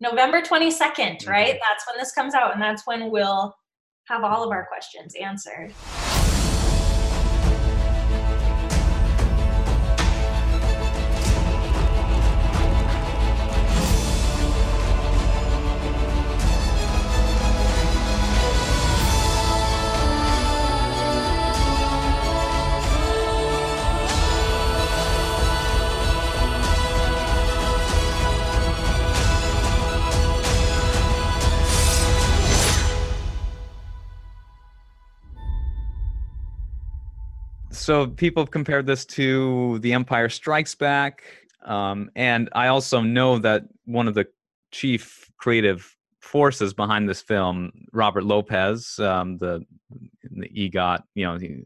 November 0.00 0.40
22nd, 0.40 1.20
Mm-hmm. 1.22 1.30
right? 1.30 1.58
That's 1.68 1.86
when 1.86 1.98
this 1.98 2.12
comes 2.12 2.34
out, 2.34 2.52
and 2.54 2.62
that's 2.62 2.86
when 2.86 3.10
we'll 3.10 3.54
have 4.06 4.24
all 4.24 4.44
of 4.44 4.50
our 4.50 4.66
questions 4.66 5.14
answered. 5.16 5.72
So 37.86 38.08
people 38.08 38.42
have 38.42 38.50
compared 38.50 38.84
this 38.84 39.06
to 39.06 39.78
The 39.78 39.92
Empire 39.92 40.28
Strikes 40.28 40.74
Back. 40.74 41.22
Um, 41.64 42.10
and 42.16 42.48
I 42.52 42.66
also 42.66 43.00
know 43.00 43.38
that 43.38 43.62
one 43.84 44.08
of 44.08 44.14
the 44.14 44.26
chief 44.72 45.30
creative 45.38 45.96
forces 46.20 46.74
behind 46.74 47.08
this 47.08 47.22
film, 47.22 47.70
Robert 47.92 48.24
Lopez, 48.24 48.98
um, 48.98 49.38
the, 49.38 49.64
the 50.32 50.48
EGOT, 50.48 51.04
you 51.14 51.26
know, 51.26 51.38
the 51.38 51.62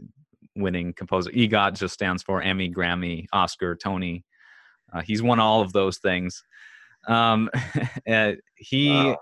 winning 0.57 0.93
composer. 0.93 1.31
EGOT 1.31 1.79
just 1.79 1.95
stands 1.95 2.23
for 2.23 2.43
Emmy, 2.43 2.71
Grammy, 2.71 3.25
Oscar, 3.33 3.75
Tony. 3.75 4.23
Uh, 4.93 5.01
he's 5.01 5.23
won 5.23 5.41
all 5.41 5.63
of 5.63 5.73
those 5.73 5.97
things. 6.01 6.45
Um, 7.09 7.49
uh, 8.07 8.33
he 8.57 8.91
Wow. 8.91 9.17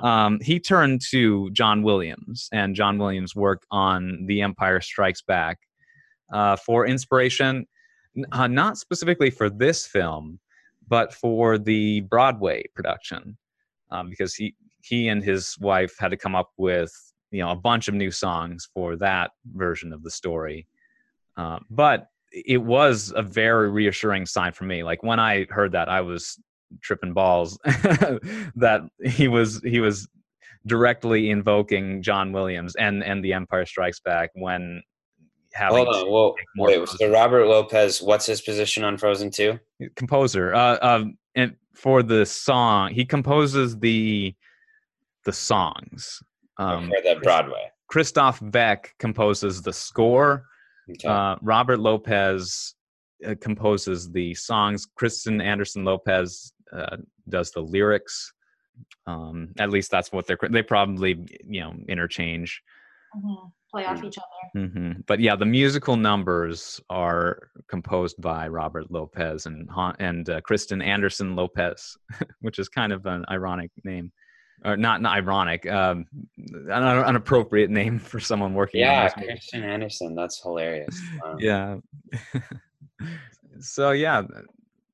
um, 0.00 0.40
he 0.40 0.58
turned 0.58 1.02
to 1.10 1.50
John 1.50 1.82
Williams 1.82 2.48
and 2.50 2.74
John 2.74 2.96
Williams' 2.96 3.36
work 3.36 3.66
on 3.70 4.24
The 4.24 4.40
Empire 4.40 4.80
Strikes 4.80 5.20
Back 5.20 5.58
uh, 6.32 6.56
for 6.56 6.86
inspiration, 6.86 7.66
uh, 8.32 8.46
not 8.46 8.78
specifically 8.78 9.30
for 9.30 9.50
this 9.50 9.86
film, 9.86 10.38
but 10.88 11.12
for 11.12 11.58
the 11.58 12.00
Broadway 12.02 12.64
production, 12.74 13.36
um, 13.90 14.10
because 14.10 14.34
he 14.34 14.54
he 14.82 15.08
and 15.08 15.22
his 15.22 15.56
wife 15.60 15.94
had 15.98 16.10
to 16.10 16.16
come 16.16 16.34
up 16.34 16.50
with 16.56 16.92
you 17.30 17.40
know 17.40 17.50
a 17.50 17.56
bunch 17.56 17.88
of 17.88 17.94
new 17.94 18.10
songs 18.10 18.68
for 18.72 18.96
that 18.96 19.32
version 19.54 19.92
of 19.92 20.02
the 20.02 20.10
story. 20.10 20.66
Uh, 21.36 21.58
but 21.70 22.08
it 22.32 22.58
was 22.58 23.12
a 23.14 23.22
very 23.22 23.70
reassuring 23.70 24.26
sign 24.26 24.52
for 24.52 24.64
me. 24.64 24.82
Like 24.82 25.02
when 25.02 25.20
I 25.20 25.46
heard 25.50 25.72
that, 25.72 25.88
I 25.88 26.00
was 26.00 26.38
tripping 26.82 27.12
balls 27.12 27.58
that 27.64 28.82
he 29.04 29.28
was 29.28 29.60
he 29.64 29.80
was 29.80 30.08
directly 30.66 31.30
invoking 31.30 32.02
John 32.02 32.32
Williams 32.32 32.74
and 32.76 33.02
and 33.02 33.24
The 33.24 33.32
Empire 33.32 33.66
Strikes 33.66 34.00
Back 34.00 34.30
when 34.34 34.82
having 35.54 35.84
Hold 35.84 35.88
on. 35.88 36.10
Well, 36.10 36.34
make 36.36 36.46
more 36.56 36.68
wait. 36.68 36.88
So 36.88 37.10
Robert 37.10 37.46
Lopez, 37.46 38.02
what's 38.02 38.26
his 38.26 38.40
position 38.40 38.84
on 38.84 38.96
Frozen 38.98 39.30
Two? 39.30 39.58
composer 39.96 40.54
uh, 40.54 40.78
um, 40.82 41.16
and 41.36 41.54
for 41.74 42.02
the 42.02 42.26
song 42.26 42.92
he 42.92 43.04
composes 43.04 43.78
the 43.78 44.34
the 45.24 45.32
songs 45.32 46.20
um, 46.58 46.88
for 46.88 47.00
the 47.02 47.20
Broadway. 47.22 47.70
Christoph 47.88 48.40
Beck 48.42 48.94
composes 48.98 49.62
the 49.62 49.72
score 49.72 50.44
Okay. 50.90 51.06
uh, 51.08 51.36
Robert 51.42 51.78
Lopez 51.80 52.74
uh, 53.26 53.34
composes 53.40 54.10
the 54.10 54.34
songs 54.34 54.86
Kristen 54.96 55.40
Anderson 55.40 55.84
Lopez 55.84 56.52
uh, 56.72 56.96
does 57.28 57.50
the 57.52 57.60
lyrics 57.60 58.32
Um, 59.06 59.52
at 59.58 59.70
least 59.70 59.90
that's 59.90 60.12
what 60.12 60.26
they're. 60.26 60.38
They 60.50 60.62
probably 60.62 61.24
you 61.46 61.60
know 61.60 61.74
interchange. 61.88 62.62
Mhm. 63.16 63.52
Play 63.70 63.84
off 63.84 64.00
Mm. 64.00 64.04
each 64.06 64.18
other. 64.18 64.68
hmm 64.68 64.92
But 65.06 65.20
yeah, 65.20 65.36
the 65.36 65.44
musical 65.46 65.96
numbers 65.96 66.80
are 66.88 67.50
composed 67.68 68.20
by 68.20 68.48
Robert 68.48 68.90
Lopez 68.90 69.44
and 69.46 69.68
and 69.98 70.28
uh, 70.30 70.40
Kristen 70.40 70.80
Anderson 70.80 71.36
Lopez, 71.36 71.96
which 72.40 72.58
is 72.58 72.68
kind 72.68 72.92
of 72.92 73.04
an 73.06 73.24
ironic 73.30 73.70
name, 73.84 74.10
or 74.64 74.76
not, 74.76 75.02
not 75.02 75.16
ironic, 75.16 75.66
um, 75.70 76.06
an 76.38 76.70
un- 76.70 77.08
inappropriate 77.10 77.68
name 77.70 77.98
for 78.10 78.20
someone 78.20 78.54
working. 78.54 78.82
on 78.84 78.86
Yeah, 78.94 79.04
this 79.04 79.16
movie. 79.16 79.28
Christian 79.32 79.64
Anderson. 79.64 80.14
That's 80.14 80.40
hilarious. 80.42 80.98
Wow. 81.22 81.36
yeah 81.38 81.76
so 83.60 83.90
yeah 83.90 84.22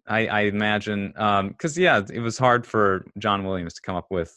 i 0.07 0.27
i 0.27 0.41
imagine 0.43 1.12
um 1.16 1.49
because 1.49 1.77
yeah 1.79 2.03
it 2.12 2.20
was 2.20 2.37
hard 2.39 2.66
for 2.66 3.05
john 3.18 3.45
williams 3.45 3.75
to 3.75 3.81
come 3.83 3.95
up 3.97 4.07
with 4.11 4.35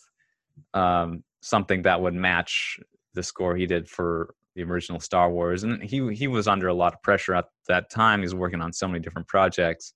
um 0.74 1.24
something 1.42 1.82
that 1.84 2.00
would 2.02 2.14
match 2.14 2.80
the 3.18 3.24
score 3.24 3.56
he 3.56 3.66
did 3.66 3.90
for 3.90 4.34
the 4.56 4.64
original 4.64 5.00
star 5.00 5.30
wars 5.32 5.64
and 5.64 5.84
he 5.84 6.14
he 6.14 6.28
was 6.28 6.48
under 6.48 6.68
a 6.68 6.74
lot 6.74 6.94
of 6.94 7.02
pressure 7.02 7.34
at 7.34 7.46
that 7.68 7.90
time 7.90 8.20
he 8.20 8.24
was 8.26 8.36
working 8.36 8.62
on 8.62 8.72
so 8.72 8.88
many 8.88 9.00
different 9.00 9.28
projects 9.28 9.94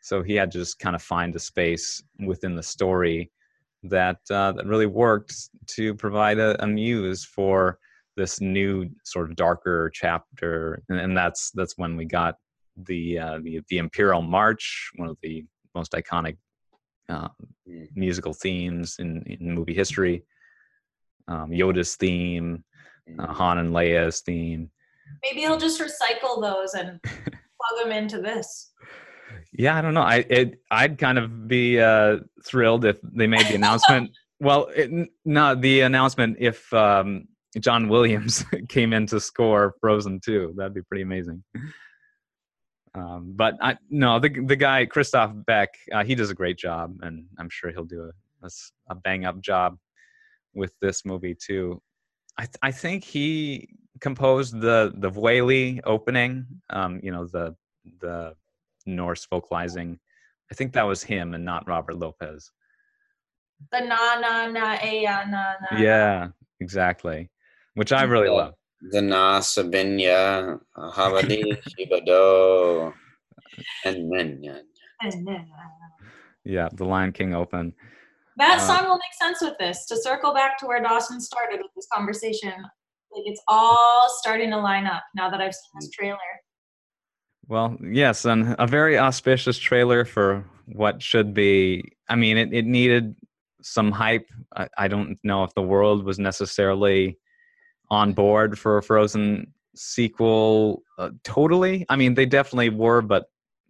so 0.00 0.22
he 0.22 0.34
had 0.34 0.50
to 0.50 0.58
just 0.58 0.78
kind 0.78 0.96
of 0.96 1.02
find 1.02 1.34
a 1.36 1.38
space 1.38 2.02
within 2.26 2.56
the 2.56 2.62
story 2.62 3.30
that 3.82 4.18
uh, 4.30 4.50
that 4.52 4.66
really 4.66 4.86
worked 4.86 5.34
to 5.66 5.94
provide 5.94 6.38
a, 6.38 6.62
a 6.62 6.66
muse 6.66 7.24
for 7.24 7.78
this 8.16 8.40
new 8.40 8.88
sort 9.04 9.28
of 9.28 9.36
darker 9.36 9.90
chapter 9.92 10.82
and, 10.88 10.98
and 10.98 11.16
that's 11.16 11.50
that's 11.52 11.76
when 11.76 11.96
we 11.96 12.04
got 12.04 12.36
the 12.88 13.18
uh, 13.18 13.38
the 13.42 13.60
the 13.68 13.78
imperial 13.78 14.22
march 14.22 14.90
one 14.96 15.08
of 15.08 15.18
the 15.22 15.44
most 15.74 15.92
iconic 15.92 16.36
uh, 17.08 17.28
Mm. 17.68 17.88
musical 17.94 18.34
themes 18.34 18.96
in, 18.98 19.22
in 19.22 19.54
movie 19.54 19.72
history 19.72 20.22
um, 21.28 21.50
yoda's 21.50 21.96
theme 21.96 22.64
uh, 23.18 23.26
Mm. 23.26 23.34
han 23.34 23.58
and 23.58 23.74
leia's 23.74 24.20
theme. 24.22 24.70
Maybe 25.22 25.40
he'll 25.40 25.58
just 25.58 25.78
recycle 25.80 26.40
those 26.40 26.72
and 26.72 26.98
plug 27.02 27.82
them 27.82 27.92
into 27.92 28.18
this. 28.22 28.72
yeah 29.52 29.76
i 29.76 29.82
don't 29.82 29.92
know. 29.94 30.00
I 30.02 30.24
it, 30.30 30.58
i'd 30.70 30.96
kind 30.98 31.18
of 31.18 31.46
be 31.46 31.78
uh 31.80 32.18
thrilled 32.46 32.84
if 32.86 32.98
they 33.02 33.26
made 33.26 33.46
the 33.46 33.54
announcement. 33.56 34.10
Well 34.40 34.66
it, 34.74 34.90
no 35.24 35.54
the 35.54 35.82
announcement 35.82 36.36
if 36.40 36.72
um 36.72 37.26
john 37.60 37.88
williams 37.88 38.44
came 38.68 38.92
in 38.92 39.06
to 39.06 39.20
score 39.20 39.74
frozen 39.80 40.18
2 40.24 40.54
that'd 40.56 40.74
be 40.74 40.82
pretty 40.82 41.02
amazing. 41.02 41.44
Um 42.94 43.32
but 43.36 43.54
i 43.60 43.76
no 43.90 44.18
the 44.18 44.28
the 44.28 44.56
guy 44.56 44.86
christoph 44.86 45.32
beck 45.46 45.70
uh, 45.92 46.04
he 46.04 46.14
does 46.14 46.30
a 46.30 46.34
great 46.34 46.56
job 46.58 46.96
and 47.02 47.24
i'm 47.38 47.48
sure 47.50 47.70
he'll 47.70 47.84
do 47.84 48.10
a 48.42 48.48
a 48.90 48.94
bang 48.94 49.24
up 49.24 49.40
job 49.40 49.76
with 50.54 50.72
this 50.80 51.04
movie 51.04 51.34
too 51.34 51.80
i 52.38 52.42
th- 52.44 52.56
i 52.62 52.70
think 52.70 53.04
he 53.04 53.68
composed 54.00 54.60
the 54.60 54.92
the 54.96 55.10
Vuelie 55.10 55.80
opening 55.84 56.46
um 56.70 57.00
you 57.02 57.10
know 57.12 57.26
the 57.26 57.54
the 58.00 58.34
Norse 58.86 59.26
vocalizing. 59.30 59.98
I 60.50 60.54
think 60.54 60.72
that 60.74 60.82
was 60.82 61.02
him 61.02 61.32
and 61.32 61.42
not 61.44 61.66
Robert 61.66 61.96
Lopez. 61.96 62.50
The 63.72 63.80
na 63.80 64.20
na 64.20 64.46
na 64.46 64.74
eh, 64.82 65.04
a 65.08 65.24
na 65.30 65.54
na. 65.62 65.78
Yeah, 65.78 66.28
exactly. 66.60 67.30
Which 67.74 67.92
I 67.92 68.02
really 68.02 68.26
Yeah. 68.28 68.32
love. 68.52 68.54
The 68.90 69.00
Na 69.00 69.40
Sabinya 69.40 70.60
uh, 70.76 70.90
Havadi 70.92 71.56
Shibado 71.70 72.92
and 73.86 74.12
Menya. 74.12 74.60
And 75.00 75.26
then- 75.26 75.48
uh, 75.48 76.04
Yeah, 76.44 76.68
the 76.72 76.84
Lion 76.84 77.12
King 77.12 77.32
open. 77.34 77.72
That 78.36 78.58
Uh, 78.58 78.60
song 78.60 78.84
will 78.84 78.96
make 78.96 79.14
sense 79.18 79.40
with 79.40 79.56
this. 79.58 79.86
To 79.86 79.96
circle 79.96 80.34
back 80.34 80.58
to 80.58 80.66
where 80.66 80.82
Dawson 80.82 81.20
started 81.20 81.60
with 81.62 81.70
this 81.76 81.86
conversation, 81.92 82.52
like 83.12 83.22
it's 83.26 83.42
all 83.46 84.08
starting 84.18 84.50
to 84.50 84.56
line 84.58 84.86
up 84.86 85.04
now 85.14 85.30
that 85.30 85.40
I've 85.40 85.54
seen 85.54 85.70
this 85.80 85.90
trailer. 85.90 86.18
Well, 87.46 87.76
yes, 87.80 88.24
and 88.24 88.56
a 88.58 88.66
very 88.66 88.98
auspicious 88.98 89.58
trailer 89.58 90.04
for 90.04 90.44
what 90.66 91.02
should 91.02 91.34
be. 91.34 91.92
I 92.08 92.16
mean, 92.16 92.38
it, 92.38 92.52
it 92.52 92.64
needed 92.64 93.14
some 93.62 93.92
hype. 93.92 94.28
I, 94.56 94.68
I 94.78 94.88
don't 94.88 95.18
know 95.22 95.44
if 95.44 95.54
the 95.54 95.62
world 95.62 96.04
was 96.04 96.18
necessarily 96.18 97.18
on 97.90 98.14
board 98.14 98.58
for 98.58 98.78
a 98.78 98.82
Frozen 98.82 99.52
sequel 99.76 100.82
uh, 100.98 101.10
totally. 101.22 101.84
I 101.88 101.96
mean, 101.96 102.14
they 102.14 102.26
definitely 102.26 102.70
were, 102.70 103.02
but 103.02 103.26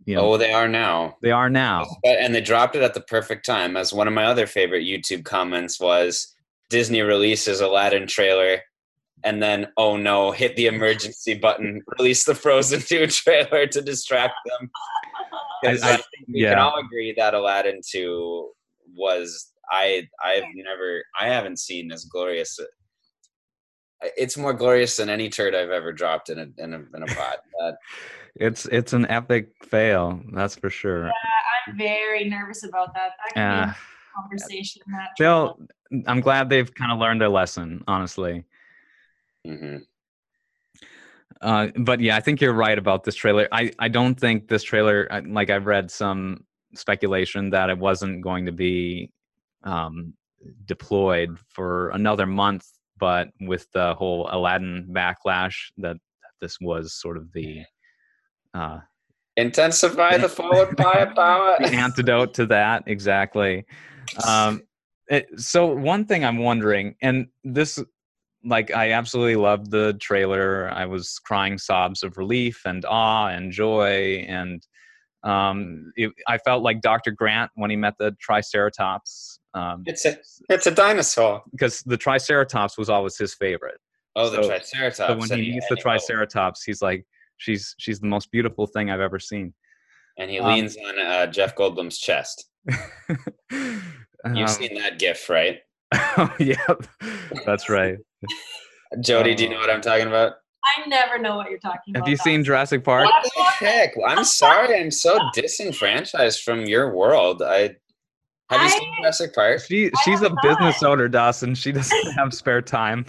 you 0.06 0.16
oh, 0.16 0.20
know, 0.22 0.32
Oh, 0.34 0.36
they 0.36 0.52
are 0.52 0.68
now. 0.68 1.16
they 1.22 1.30
are 1.30 1.48
now. 1.50 1.86
And 2.04 2.34
they 2.34 2.40
dropped 2.40 2.76
it 2.76 2.82
at 2.82 2.94
the 2.94 3.00
perfect 3.00 3.44
time. 3.46 3.76
As 3.76 3.92
one 3.92 4.08
of 4.08 4.14
my 4.14 4.24
other 4.24 4.46
favorite 4.46 4.84
YouTube 4.84 5.24
comments 5.24 5.80
was 5.80 6.34
Disney 6.70 7.02
releases 7.02 7.60
Aladdin 7.60 8.06
trailer 8.06 8.60
and 9.22 9.42
then, 9.42 9.68
oh 9.78 9.96
no, 9.96 10.32
hit 10.32 10.54
the 10.56 10.66
emergency 10.66 11.32
button, 11.34 11.82
release 11.98 12.24
the 12.24 12.34
Frozen 12.34 12.80
2 12.80 13.06
trailer 13.08 13.66
to 13.66 13.80
distract 13.80 14.34
them. 14.46 14.70
I- 15.64 15.68
I- 15.68 15.70
I 15.70 15.76
think 15.96 16.04
we 16.28 16.42
can 16.42 16.58
all 16.58 16.78
agree 16.78 17.14
that 17.16 17.32
Aladdin 17.32 17.80
2 17.90 18.50
was, 18.96 19.50
I, 19.70 20.06
I've 20.22 20.42
never, 20.54 21.02
I 21.18 21.28
haven't 21.28 21.58
seen 21.58 21.90
as 21.90 22.04
glorious. 22.04 22.58
It's 24.18 24.36
more 24.36 24.52
glorious 24.52 24.96
than 24.96 25.08
any 25.08 25.30
turd 25.30 25.54
I've 25.54 25.70
ever 25.70 25.90
dropped 25.92 26.28
in 26.28 26.38
a, 26.38 26.46
in 26.62 26.74
a, 26.74 26.78
in 26.94 27.02
a 27.02 27.06
pot. 27.14 27.38
That, 27.60 27.76
It's 28.36 28.66
it's 28.66 28.92
an 28.92 29.06
epic 29.06 29.52
fail, 29.62 30.20
that's 30.32 30.56
for 30.56 30.70
sure. 30.70 31.06
Yeah, 31.06 31.12
I'm 31.68 31.78
very 31.78 32.28
nervous 32.28 32.64
about 32.64 32.92
that. 32.94 33.12
That 33.34 33.34
could 33.34 33.34
be 33.34 33.40
Uh, 33.40 33.70
a 33.70 33.76
conversation. 34.20 34.82
That 34.88 35.10
they'll. 35.18 35.58
I'm 36.06 36.20
glad 36.20 36.48
they've 36.48 36.74
kind 36.74 36.90
of 36.90 36.98
learned 36.98 37.20
their 37.20 37.28
lesson, 37.28 37.84
honestly. 37.86 38.44
Mm-hmm. 39.46 39.76
Uh, 41.40 41.68
but 41.76 42.00
yeah, 42.00 42.16
I 42.16 42.20
think 42.20 42.40
you're 42.40 42.54
right 42.54 42.78
about 42.78 43.04
this 43.04 43.14
trailer. 43.14 43.46
I, 43.52 43.70
I 43.78 43.88
don't 43.88 44.18
think 44.18 44.48
this 44.48 44.62
trailer, 44.62 45.06
like 45.26 45.50
I've 45.50 45.66
read 45.66 45.90
some 45.90 46.44
speculation 46.74 47.50
that 47.50 47.70
it 47.70 47.78
wasn't 47.78 48.22
going 48.22 48.46
to 48.46 48.52
be 48.52 49.10
um, 49.62 50.14
deployed 50.64 51.38
for 51.50 51.90
another 51.90 52.26
month, 52.26 52.66
but 52.98 53.28
with 53.40 53.70
the 53.72 53.94
whole 53.94 54.28
Aladdin 54.32 54.88
backlash, 54.90 55.70
that, 55.76 55.96
that 55.96 56.32
this 56.40 56.58
was 56.60 56.94
sort 56.94 57.16
of 57.16 57.30
the 57.32 57.62
uh, 58.54 58.78
Intensify 59.36 60.16
the 60.18 60.28
forward 60.38 60.76
firepower. 60.78 61.56
the 61.60 61.72
antidote 61.74 62.34
to 62.34 62.46
that 62.46 62.84
exactly 62.86 63.64
um 64.26 64.62
it, 65.08 65.26
so 65.40 65.66
one 65.66 66.04
thing 66.06 66.24
i'm 66.24 66.38
wondering 66.38 66.94
and 67.02 67.26
this 67.42 67.82
like 68.44 68.70
i 68.72 68.92
absolutely 68.92 69.34
loved 69.36 69.70
the 69.72 69.94
trailer 70.00 70.70
i 70.72 70.86
was 70.86 71.18
crying 71.24 71.58
sobs 71.58 72.02
of 72.04 72.16
relief 72.16 72.60
and 72.64 72.84
awe 72.84 73.26
and 73.28 73.50
joy 73.50 74.24
and 74.28 74.66
um 75.24 75.90
it, 75.96 76.12
i 76.28 76.38
felt 76.38 76.62
like 76.62 76.80
dr 76.80 77.10
grant 77.12 77.50
when 77.56 77.70
he 77.70 77.76
met 77.76 77.94
the 77.98 78.12
triceratops 78.20 79.40
um 79.54 79.82
It's 79.86 80.04
a 80.04 80.16
it's 80.48 80.66
a 80.68 80.70
dinosaur. 80.70 81.42
because 81.50 81.82
the 81.86 81.96
triceratops 81.96 82.78
was 82.78 82.88
always 82.88 83.16
his 83.18 83.34
favorite 83.34 83.78
Oh, 84.16 84.30
the 84.30 84.46
Triceratops. 84.46 84.96
so 84.96 85.16
when 85.16 85.28
he 85.40 85.50
meets 85.54 85.68
the 85.68 85.74
triceratops 85.74 86.62
he's 86.62 86.80
like 86.80 87.04
she's 87.38 87.74
she's 87.78 88.00
the 88.00 88.06
most 88.06 88.30
beautiful 88.30 88.66
thing 88.66 88.90
i've 88.90 89.00
ever 89.00 89.18
seen 89.18 89.52
and 90.16 90.30
he 90.30 90.38
um, 90.38 90.46
leans 90.54 90.76
on 90.76 90.96
uh, 90.98 91.26
Jeff 91.26 91.56
Goldblum's 91.56 91.98
chest. 91.98 92.44
You've 93.50 93.82
Um, 94.24 94.46
seen 94.48 94.74
that 94.76 94.98
GIF, 95.00 95.28
right? 95.28 95.58
oh, 95.94 96.32
yeah, 96.38 96.54
that's 97.44 97.68
right. 97.68 97.98
Jody, 99.00 99.34
do 99.34 99.42
you 99.42 99.50
know 99.50 99.58
what 99.58 99.70
I'm 99.70 99.80
talking 99.80 100.06
about? 100.06 100.34
I 100.64 100.86
never 100.88 101.18
know 101.18 101.36
what 101.36 101.50
you're 101.50 101.58
talking 101.58 101.94
Have 101.94 102.02
about. 102.02 102.06
Have 102.06 102.10
you 102.10 102.16
seen 102.16 102.44
Jurassic 102.44 102.84
Park? 102.84 103.06
What 103.06 103.24
the 103.24 103.66
heck? 103.66 103.90
I'm 104.06 104.22
sorry, 104.24 104.78
I'm 104.80 104.92
so 104.92 105.18
disenfranchised 105.34 106.42
from 106.42 106.64
your 106.64 106.94
world. 106.94 107.42
I 107.42 107.74
have 108.50 108.60
you 108.60 108.68
I- 108.68 108.68
seen 108.68 108.94
Jurassic 109.00 109.34
Park? 109.34 109.62
She 109.66 109.90
she's 110.04 110.22
a 110.22 110.28
have 110.28 110.38
business 110.42 110.82
owner, 110.84 111.08
Dawson. 111.08 111.54
She 111.56 111.72
doesn't 111.72 112.12
have 112.12 112.32
spare 112.32 112.62
time. 112.62 113.04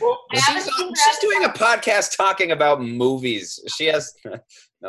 Well, 0.00 0.18
She's, 0.34 0.68
on- 0.68 0.94
she's 0.94 1.18
doing 1.20 1.44
a 1.44 1.48
podcast 1.48 2.16
talking 2.16 2.52
about 2.52 2.80
movies. 2.82 3.58
She 3.76 3.86
has 3.86 4.12
no. 4.24 4.38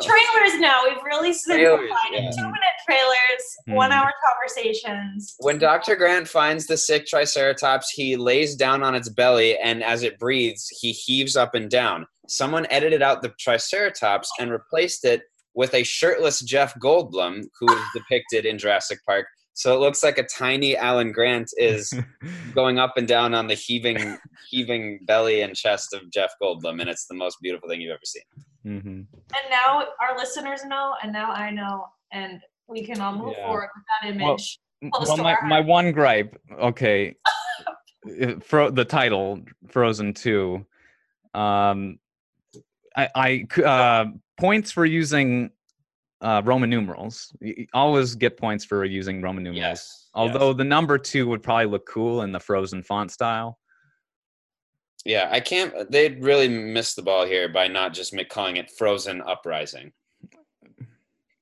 trailers 0.00 0.60
now. 0.60 0.82
We've 0.84 1.02
really 1.04 1.32
simplified 1.32 1.88
it. 2.12 2.22
yeah. 2.24 2.30
Two 2.30 2.42
minute 2.44 2.76
trailers, 2.86 3.42
Mhm. 3.68 3.74
one 3.74 3.90
hour 3.92 4.12
conversations. 4.28 5.34
When 5.38 5.58
Dr. 5.58 5.96
Grant 5.96 6.28
finds 6.28 6.66
the 6.66 6.76
sick 6.76 7.06
Triceratops, 7.06 7.90
he 7.90 8.16
lays 8.16 8.54
down 8.54 8.82
on 8.82 8.94
its 8.94 9.08
belly, 9.08 9.58
and 9.58 9.82
as 9.82 10.02
it 10.02 10.18
breathes, 10.18 10.68
he 10.80 10.92
heaves 10.92 11.36
up 11.36 11.54
and 11.54 11.68
down. 11.70 12.06
Someone 12.28 12.66
edited 12.70 13.02
out 13.02 13.22
the 13.22 13.32
Triceratops 13.40 14.30
and 14.38 14.50
replaced 14.52 15.04
it 15.04 15.22
with 15.54 15.74
a 15.74 15.82
shirtless 15.82 16.40
Jeff 16.40 16.74
Goldblum, 16.78 17.42
who 17.58 17.72
is 17.72 17.82
depicted 17.94 18.46
in 18.46 18.58
Jurassic 18.58 19.00
Park. 19.04 19.26
So 19.54 19.74
it 19.74 19.80
looks 19.80 20.02
like 20.02 20.18
a 20.18 20.22
tiny 20.24 20.76
Alan 20.76 21.12
Grant 21.12 21.50
is 21.56 21.92
going 22.54 22.78
up 22.78 22.94
and 22.96 23.06
down 23.06 23.34
on 23.34 23.46
the 23.46 23.54
heaving, 23.54 24.16
heaving 24.50 25.00
belly 25.06 25.42
and 25.42 25.54
chest 25.54 25.92
of 25.92 26.10
Jeff 26.10 26.30
Goldblum, 26.42 26.80
and 26.80 26.88
it's 26.88 27.06
the 27.06 27.14
most 27.14 27.38
beautiful 27.42 27.68
thing 27.68 27.80
you've 27.80 27.90
ever 27.92 28.00
seen. 28.04 28.22
hmm 28.64 28.88
And 28.88 29.50
now 29.50 29.84
our 30.00 30.16
listeners 30.16 30.64
know, 30.64 30.94
and 31.02 31.12
now 31.12 31.32
I 31.32 31.50
know, 31.50 31.86
and 32.12 32.40
we 32.68 32.84
can 32.84 33.00
all 33.00 33.16
move 33.16 33.34
Yeah. 33.36 33.46
forward 33.46 33.68
with 33.74 33.84
that 34.02 34.08
image. 34.08 34.58
Close 34.94 35.08
well, 35.08 35.18
my, 35.18 35.36
my 35.44 35.60
one 35.60 35.92
gripe, 35.92 36.40
okay, 36.58 37.14
Fro- 38.42 38.70
the 38.70 38.84
title 38.84 39.42
Frozen 39.68 40.14
Two, 40.14 40.64
um, 41.34 41.98
I 42.96 43.46
uh, 43.62 44.06
points 44.38 44.72
for 44.72 44.84
using 44.86 45.50
uh, 46.20 46.42
Roman 46.44 46.68
numerals. 46.70 47.32
Y- 47.40 47.54
y- 47.58 47.66
always 47.72 48.14
get 48.14 48.36
points 48.36 48.64
for 48.64 48.84
using 48.84 49.22
Roman 49.22 49.42
numerals. 49.44 49.60
Yes. 49.60 50.08
Although 50.14 50.52
the 50.52 50.64
number 50.64 50.98
two 50.98 51.26
would 51.28 51.42
probably 51.42 51.66
look 51.66 51.86
cool 51.86 52.22
in 52.22 52.32
the 52.32 52.40
Frozen 52.40 52.82
font 52.82 53.10
style. 53.10 53.58
Yeah, 55.04 55.28
I 55.32 55.40
can't. 55.40 55.90
They 55.90 56.10
really 56.10 56.48
missed 56.48 56.96
the 56.96 57.02
ball 57.02 57.24
here 57.24 57.48
by 57.48 57.68
not 57.68 57.94
just 57.94 58.12
ma- 58.12 58.22
calling 58.28 58.56
it 58.56 58.70
Frozen 58.70 59.22
Uprising. 59.22 59.92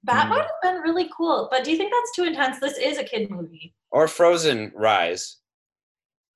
That 0.05 0.31
would 0.31 0.39
have 0.43 0.51
been 0.62 0.81
really 0.83 1.11
cool. 1.14 1.49
But 1.51 1.64
do 1.64 1.70
you 1.72 1.76
think 1.76 1.93
that's 1.93 2.14
too 2.14 2.24
intense? 2.24 2.61
This 2.61 2.79
is 2.79 2.99
a 2.99 3.05
kid 3.05 3.31
movie. 3.31 3.74
or 3.91 4.07
Frozen 4.07 4.72
Rise, 4.76 5.39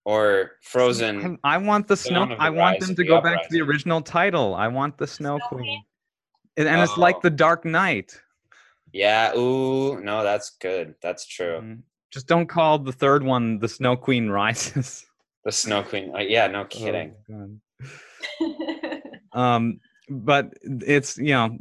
or 0.04 0.52
Frozen. 0.62 1.38
I, 1.44 1.54
I 1.54 1.58
want 1.58 1.86
the 1.86 1.96
snow. 1.96 2.26
The 2.26 2.34
I 2.42 2.50
want 2.50 2.80
them 2.80 2.90
of 2.90 2.96
to 2.96 3.02
the 3.02 3.08
go 3.08 3.20
back 3.20 3.42
to 3.42 3.48
the 3.50 3.60
original 3.62 4.00
title. 4.02 4.54
I 4.56 4.66
want 4.68 4.98
the 4.98 5.06
Snow 5.06 5.38
Snow 5.38 5.46
Queen, 5.48 5.60
Queen? 5.62 5.82
and, 6.56 6.68
and 6.68 6.80
it's 6.80 6.96
like 6.98 7.16
Oh. 7.16 7.20
the 7.22 7.30
Dark 7.30 7.64
Knight. 7.64 8.20
Yeah. 8.92 9.34
Ooh, 9.36 10.00
no, 10.02 10.22
that's 10.22 10.56
good. 10.60 10.94
That's 11.02 11.26
true. 11.26 11.60
Mm. 11.62 11.82
Just 12.12 12.26
don't 12.26 12.46
call 12.46 12.78
the 12.78 12.92
third 12.92 13.22
one 13.22 13.58
the 13.58 13.68
Snow 13.68 13.96
Queen 13.96 14.28
Rises. 14.28 15.04
The 15.44 15.50
Snow 15.50 15.82
Queen. 15.82 16.12
uh, 16.14 16.20
yeah, 16.20 16.46
no 16.46 16.60
Oh, 16.60 16.64
kidding. 16.66 17.14
God. 17.28 17.60
um 19.32 19.80
but 20.08 20.52
it's 20.62 21.18
you 21.18 21.32
know 21.32 21.58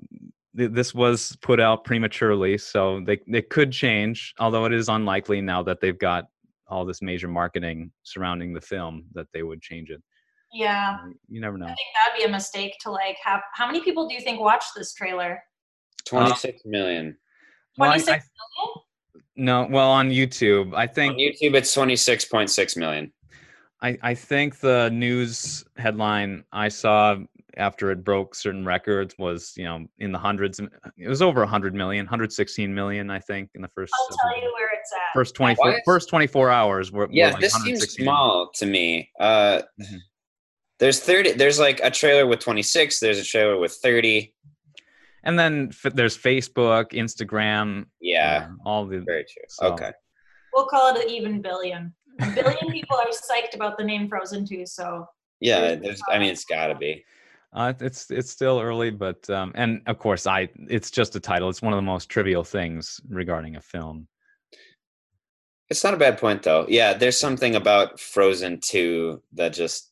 th- 0.55 0.69
this 0.71 0.93
was 0.93 1.35
put 1.41 1.59
out 1.59 1.83
prematurely 1.83 2.59
so 2.59 3.01
they 3.07 3.19
they 3.27 3.41
could 3.41 3.71
change 3.71 4.35
although 4.39 4.65
it 4.65 4.73
is 4.73 4.87
unlikely 4.87 5.41
now 5.41 5.63
that 5.63 5.79
they've 5.81 5.97
got 5.97 6.25
all 6.67 6.85
this 6.85 7.01
major 7.01 7.27
marketing 7.27 7.91
surrounding 8.03 8.53
the 8.53 8.61
film 8.61 9.03
that 9.13 9.25
they 9.33 9.41
would 9.41 9.61
change 9.63 9.89
it 9.89 10.01
yeah. 10.53 10.97
You 11.29 11.39
never 11.41 11.57
know 11.57 11.65
I 11.65 11.69
think 11.69 11.79
that'd 11.95 12.19
be 12.19 12.25
a 12.25 12.29
mistake 12.29 12.73
to 12.81 12.91
like 12.91 13.15
have. 13.23 13.39
How 13.53 13.65
many 13.65 13.81
people 13.81 14.05
do 14.07 14.13
you 14.13 14.19
think 14.19 14.41
watched 14.41 14.71
this 14.75 14.93
trailer? 14.93 15.41
Twenty-six 16.05 16.63
million 16.65 17.17
Well, 17.77 17.89
I- 17.91 17.97
26 17.97 18.09
I- 18.09 18.13
million? 18.15 18.85
no 19.37 19.65
well 19.71 19.89
on 19.89 20.09
youtube 20.09 20.75
i 20.75 20.83
On 20.83 20.87
think 20.89 21.17
YouTube, 21.17 21.55
it's 21.55 21.73
twenty-six 21.73 22.25
point 22.25 22.49
six 22.49 22.75
million. 22.75 23.11
I, 23.81 23.97
I 24.03 24.13
think 24.13 24.59
the 24.59 24.89
news 24.91 25.63
headline 25.77 26.43
I 26.51 26.67
saw 26.69 27.17
after 27.57 27.89
it 27.91 28.03
broke 28.03 28.35
certain 28.35 28.65
records 28.65 29.15
was 29.17 29.53
you 29.55 29.63
know 29.63 29.85
in 29.99 30.11
the 30.11 30.19
hundreds 30.19 30.59
it 30.59 31.07
was 31.07 31.21
over 31.21 31.39
100 31.39 31.73
million 31.73 32.05
116 32.05 32.73
million 32.73 33.09
I 33.09 33.19
think 33.19 33.49
in 33.55 33.61
the 33.61 33.67
1st 33.69 33.87
I'll 33.93 34.17
tell 34.31 34.41
you 34.41 34.51
where 34.53 34.69
it's 34.79 34.91
at. 34.93 35.13
first 35.13 35.33
24 35.35 35.65
What? 35.65 35.81
first 35.85 36.09
24 36.09 36.49
hours 36.51 36.91
were, 36.91 37.07
were 37.07 37.09
Yeah, 37.11 37.31
like 37.31 37.39
this 37.41 37.53
seems 37.53 37.81
small 37.93 38.51
to 38.55 38.65
me. 38.65 39.09
Uh, 39.19 39.61
Mhm. 39.81 39.97
There's 40.79 40.99
thirty. 40.99 41.31
There's 41.33 41.59
like 41.59 41.79
a 41.83 41.91
trailer 41.91 42.25
with 42.25 42.39
twenty-six. 42.39 42.99
There's 42.99 43.19
a 43.19 43.23
trailer 43.23 43.59
with 43.59 43.71
thirty. 43.83 44.33
And 45.23 45.37
then 45.37 45.69
f- 45.71 45.93
there's 45.93 46.17
Facebook 46.17 46.91
Instagram 46.91 47.85
Yeah, 47.99 48.47
uh, 48.49 48.69
all 48.69 48.85
the 48.85 48.99
very 48.99 49.23
true. 49.23 49.43
so- 49.49 49.67
Okay. 49.73 49.91
We'll 50.53 50.65
call 50.67 50.93
it 50.95 51.03
an 51.05 51.09
even 51.09 51.41
billion. 51.41 51.93
A 52.19 52.29
billion 52.31 52.71
people 52.71 52.97
are 52.97 53.07
psyched 53.07 53.55
about 53.55 53.77
the 53.77 53.83
name 53.85 54.09
Frozen 54.09 54.45
2, 54.47 54.65
so 54.65 55.05
Yeah, 55.39 55.75
there's. 55.75 56.01
I 56.09 56.19
mean, 56.19 56.29
it's 56.29 56.43
got 56.45 56.67
to 56.67 56.75
be. 56.75 57.05
Uh, 57.53 57.73
it's 57.81 58.09
it's 58.11 58.29
still 58.31 58.59
early, 58.61 58.91
but 58.91 59.29
um, 59.29 59.51
and 59.55 59.81
of 59.87 59.97
course, 59.99 60.25
I 60.27 60.49
it's 60.69 60.89
just 60.91 61.15
a 61.15 61.19
title. 61.19 61.49
It's 61.49 61.61
one 61.61 61.73
of 61.73 61.77
the 61.77 61.81
most 61.81 62.07
trivial 62.09 62.43
things 62.45 63.01
regarding 63.09 63.55
a 63.57 63.61
film. 63.61 64.07
It's 65.69 65.83
not 65.83 65.93
a 65.93 65.97
bad 65.97 66.17
point 66.17 66.43
though. 66.43 66.65
Yeah, 66.69 66.93
there's 66.93 67.19
something 67.19 67.55
about 67.55 67.99
Frozen 67.99 68.59
2 68.61 69.21
that 69.33 69.53
just 69.53 69.89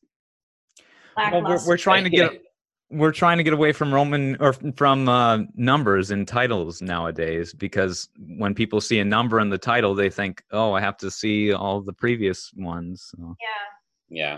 Well, 1.18 1.42
we're, 1.44 1.66
we're 1.68 1.78
trying 1.78 2.04
to 2.06 2.10
get 2.10 2.42
we're 2.92 3.12
trying 3.12 3.38
to 3.38 3.44
get 3.44 3.54
away 3.54 3.72
from 3.72 3.94
Roman 3.94 4.36
or 4.40 4.54
from 4.76 5.08
uh, 5.08 5.40
numbers 5.56 6.12
in 6.12 6.26
titles 6.26 6.82
nowadays 6.82 7.54
because 7.54 8.10
when 8.38 8.56
people 8.56 8.82
see 8.82 9.00
a 9.00 9.06
number 9.06 9.40
in 9.40 9.50
the 9.50 9.58
title, 9.58 9.94
they 9.94 10.10
think, 10.10 10.44
"Oh, 10.52 10.74
I 10.74 10.82
have 10.82 10.98
to 10.98 11.12
see 11.12 11.54
all 11.54 11.82
the 11.82 11.94
previous 11.94 12.52
ones." 12.56 13.12
So, 13.16 13.36
yeah. 14.10 14.18
yeah. 14.24 14.38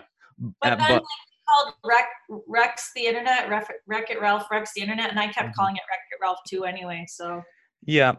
But 0.62 0.74
uh, 0.74 0.76
then 0.76 0.88
but- 0.88 0.91
like, 0.93 1.02
called 1.49 1.74
Wreck, 1.84 2.08
Rex 2.47 2.91
the 2.95 3.06
Internet, 3.06 3.49
Ref, 3.49 3.70
Wreck 3.88 4.10
It 4.10 4.22
Ralph 4.22 4.47
Rex 4.52 4.72
the 4.76 4.82
Internet, 4.82 5.10
and 5.12 5.20
I 5.20 5.28
kept 5.28 5.49
Mhm. 5.49 5.54
calling 5.54 5.76
it 5.76 5.82
Wreck 5.89 5.99
It 6.12 6.22
Ralph 6.22 6.39
too 6.47 6.66
anyway, 6.66 7.06
so 7.08 7.41
Yeah. 7.86 8.14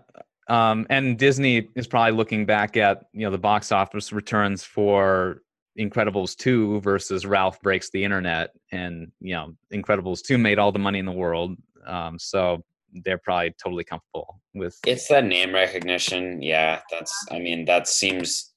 Um, 0.49 0.87
and 0.91 1.17
Disney 1.19 1.69
is 1.77 1.87
probably 1.87 2.13
looking 2.13 2.45
back 2.47 2.77
at 2.77 3.05
you 3.13 3.21
know 3.21 3.31
the 3.31 3.39
box 3.39 3.71
office 3.71 4.13
returns 4.13 4.65
for 4.65 5.43
Incredibles 5.79 6.37
2 6.37 6.81
versus 6.81 7.25
Ralph 7.25 7.61
Breaks 7.63 7.91
the 7.91 8.05
Internet, 8.05 8.51
and 8.73 9.11
you 9.21 9.35
know 9.35 9.55
Incredibles 9.73 10.23
2 10.23 10.39
made 10.39 10.59
all 10.59 10.73
the 10.73 10.79
money 10.79 10.99
in 10.99 11.07
the 11.07 11.13
world, 11.13 11.57
um, 11.87 12.19
so 12.19 12.63
they're 13.05 13.19
probably 13.19 13.55
totally 13.63 13.85
comfortable 13.85 14.41
with. 14.55 14.79
It's 14.87 15.09
that 15.09 15.25
name 15.25 15.55
recognition. 15.55 16.43
Yeah, 16.43 16.81
that's. 16.91 17.13
I 17.31 17.39
mean, 17.39 17.65
that 17.67 17.89
seems 17.89 18.53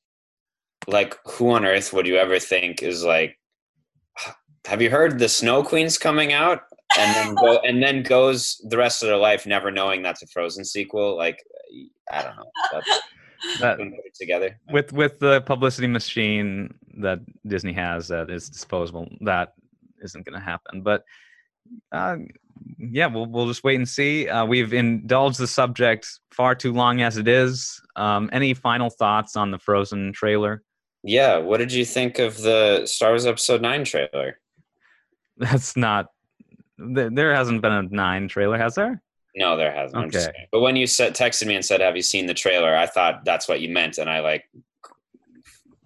like 0.88 1.18
who 1.26 1.52
on 1.52 1.66
earth 1.66 1.94
would 1.94 2.08
you 2.08 2.18
ever 2.18 2.40
think 2.40 2.84
is 2.84 3.04
like? 3.04 3.38
Have 4.66 4.82
you 4.82 4.90
heard 4.90 5.20
the 5.20 5.30
Snow 5.30 5.64
Queen's 5.64 5.98
coming 5.98 6.34
out? 6.34 6.62
And 6.98 7.16
then 7.16 7.36
go 7.36 7.58
and 7.66 7.82
then 7.82 8.04
goes 8.04 8.62
the 8.68 8.78
rest 8.78 9.04
of 9.04 9.08
their 9.08 9.18
life 9.18 9.46
never 9.46 9.72
knowing 9.72 10.02
that's 10.02 10.22
a 10.22 10.28
Frozen 10.28 10.66
sequel. 10.66 11.16
Like, 11.16 11.38
I 12.12 12.24
don't 12.24 12.36
know. 12.36 12.52
That's 12.72 13.02
that, 13.60 13.80
together. 14.20 14.60
with 14.72 14.92
with 14.94 15.20
the 15.20 15.42
publicity 15.42 15.88
machine 15.88 16.74
that 17.02 17.20
Disney 17.48 17.74
has 17.74 18.08
that 18.10 18.30
is 18.30 18.50
disposable, 18.50 19.08
that 19.22 19.54
isn't 20.04 20.26
going 20.26 20.40
to 20.40 20.46
happen. 20.46 20.82
But 20.82 21.04
uh, 21.92 22.18
yeah, 22.78 23.08
we'll 23.08 23.26
we'll 23.26 23.48
just 23.48 23.64
wait 23.64 23.76
and 23.76 23.88
see. 23.88 24.28
Uh, 24.30 24.46
we've 24.46 24.74
indulged 24.74 25.40
the 25.40 25.48
subject 25.48 26.08
far 26.32 26.56
too 26.56 26.74
long 26.74 27.02
as 27.02 27.18
it 27.18 27.28
is. 27.28 27.82
Um, 27.96 28.30
any 28.32 28.54
final 28.54 28.90
thoughts 28.90 29.36
on 29.36 29.52
the 29.52 29.60
Frozen 29.60 30.14
trailer? 30.14 30.64
Yeah. 31.04 31.38
What 31.38 31.58
did 31.58 31.72
you 31.72 31.86
think 31.86 32.20
of 32.20 32.38
the 32.42 32.86
Star 32.86 33.10
Wars 33.10 33.26
Episode 33.26 33.62
Nine 33.62 33.84
trailer? 33.84 34.40
That's 35.38 35.76
not. 35.76 36.08
th- 36.80 37.12
There 37.14 37.34
hasn't 37.36 37.62
been 37.62 37.72
a 37.72 37.84
nine 37.84 38.28
trailer, 38.28 38.58
has 38.58 38.76
there? 38.76 39.02
No, 39.36 39.58
there 39.58 39.72
hasn't. 39.74 40.16
Okay. 40.16 40.48
But 40.52 40.62
when 40.62 40.78
you 40.78 40.88
said 40.88 41.14
texted 41.14 41.46
me 41.46 41.56
and 41.56 41.66
said, 41.66 41.82
"Have 41.82 41.98
you 41.98 42.02
seen 42.02 42.26
the 42.26 42.34
trailer?" 42.34 42.74
I 42.76 42.86
thought 42.86 43.26
that's 43.26 43.50
what 43.50 43.60
you 43.60 43.68
meant, 43.68 43.98
and 43.98 44.10
I 44.10 44.22
like 44.22 44.46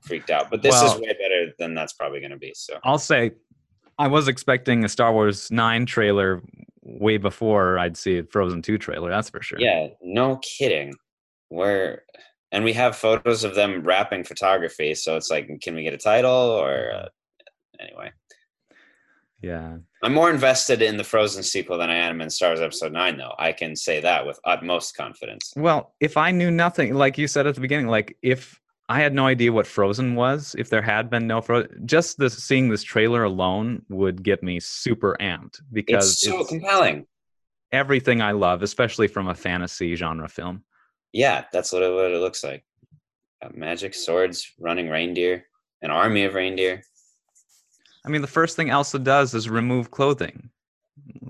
freaked 0.10 0.30
out. 0.30 0.50
But 0.50 0.62
this 0.62 0.76
is 0.82 0.96
way 0.96 1.14
better 1.14 1.54
than 1.58 1.74
that's 1.74 1.94
probably 1.94 2.20
going 2.20 2.32
to 2.32 2.38
be. 2.38 2.52
So 2.56 2.80
I'll 2.84 2.98
say, 2.98 3.32
I 3.98 4.08
was 4.08 4.28
expecting 4.28 4.84
a 4.84 4.90
Star 4.90 5.14
Wars 5.14 5.50
nine 5.52 5.86
trailer 5.86 6.42
way 6.82 7.18
before 7.18 7.78
I'd 7.78 7.96
see 7.96 8.18
a 8.18 8.24
Frozen 8.24 8.62
two 8.62 8.78
trailer. 8.78 9.10
That's 9.10 9.30
for 9.30 9.42
sure. 9.42 9.60
yeah, 9.60 9.88
no 10.02 10.38
kidding. 10.38 10.94
Where 11.50 12.04
and 12.52 12.64
we 12.64 12.74
have 12.74 12.96
photos 12.96 13.44
of 13.44 13.56
them 13.56 13.84
wrapping 13.84 14.24
photography. 14.24 14.96
So 14.96 15.16
it's 15.16 15.30
like, 15.30 15.50
can 15.62 15.76
we 15.76 15.84
get 15.84 15.94
a 15.94 15.98
title 15.98 16.32
or 16.32 16.92
uh, 16.92 17.08
anyway? 17.80 18.12
Yeah. 19.42 19.78
I'm 20.04 20.14
more 20.14 20.30
invested 20.30 20.82
in 20.82 20.98
the 20.98 21.04
Frozen 21.04 21.44
sequel 21.44 21.78
than 21.78 21.90
I 21.90 21.96
am 21.96 22.22
in 22.22 22.30
Star 22.30 22.50
Wars 22.50 22.60
Episode 22.60 22.92
Nine, 22.92 23.18
though. 23.18 23.36
I 23.38 23.52
can 23.52 23.76
say 23.76 24.02
that 24.02 24.26
with 24.26 24.40
utmost 24.46 24.98
confidence. 24.98 25.54
Well, 25.56 25.94
if 26.00 26.18
I 26.18 26.32
knew 26.32 26.52
nothing, 26.52 26.94
like 26.94 27.18
you 27.18 27.28
said 27.28 27.48
at 27.48 27.56
the 27.56 27.62
beginning, 27.62 27.88
like 27.88 28.18
if 28.22 28.60
I 28.92 29.00
had 29.02 29.14
no 29.14 29.28
idea 29.28 29.52
what 29.54 29.68
Frozen 29.68 30.16
was, 30.16 30.56
if 30.58 30.70
there 30.70 30.82
had 30.82 31.10
been 31.12 31.28
no 31.28 31.42
Frozen, 31.42 31.86
just 31.86 32.18
this 32.18 32.44
seeing 32.44 32.70
this 32.70 32.82
trailer 32.84 33.24
alone 33.24 33.84
would 33.90 34.24
get 34.24 34.42
me 34.42 34.60
super 34.60 35.16
amped 35.22 35.62
because 35.72 36.12
It's 36.14 36.22
so 36.22 36.40
it's 36.42 36.50
compelling. 36.50 37.06
everything 37.72 38.20
I 38.22 38.32
love, 38.32 38.64
especially 38.64 39.08
from 39.08 39.28
a 39.28 39.36
fantasy 39.36 39.96
genre 39.96 40.28
film. 40.28 40.64
Yeah, 41.14 41.46
that's 41.54 41.72
what 41.72 41.84
it, 41.84 41.94
what 41.94 42.12
it 42.12 42.20
looks 42.20 42.44
like. 42.44 42.66
Got 43.44 43.56
magic 43.56 43.94
swords, 43.94 44.52
running 44.60 44.90
reindeer, 44.90 45.46
an 45.84 45.92
army 45.92 46.24
of 46.26 46.34
reindeer. 46.34 46.82
I 48.06 48.10
mean, 48.10 48.22
the 48.22 48.28
first 48.28 48.56
thing 48.56 48.70
Elsa 48.72 48.98
does 49.00 49.34
is 49.36 49.50
remove 49.50 49.92
clothing. 49.92 50.50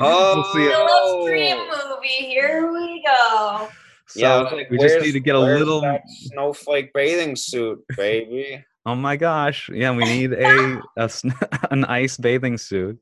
Oh, 0.00 0.34
We'll 0.36 0.52
see 0.54 0.64
it. 0.64 0.72
The 0.72 0.78
Love 0.78 1.24
Scream 1.26 1.58
movie, 1.68 2.08
here 2.08 2.72
we 2.72 3.04
go. 3.06 3.68
Yeah. 4.16 4.38
So 4.38 4.44
was 4.44 4.52
like, 4.52 4.70
we 4.70 4.78
just 4.78 5.00
need 5.00 5.12
to 5.12 5.20
get 5.20 5.34
a 5.34 5.40
little. 5.40 5.82
snowflake 6.08 6.92
bathing 6.94 7.36
suit, 7.36 7.80
baby. 7.96 8.64
Oh 8.84 8.96
my 8.96 9.14
gosh! 9.14 9.70
Yeah, 9.72 9.92
we 9.94 10.02
need 10.02 10.32
a, 10.32 10.80
a 10.96 11.08
an 11.70 11.84
ice 11.84 12.16
bathing 12.16 12.58
suit. 12.58 12.98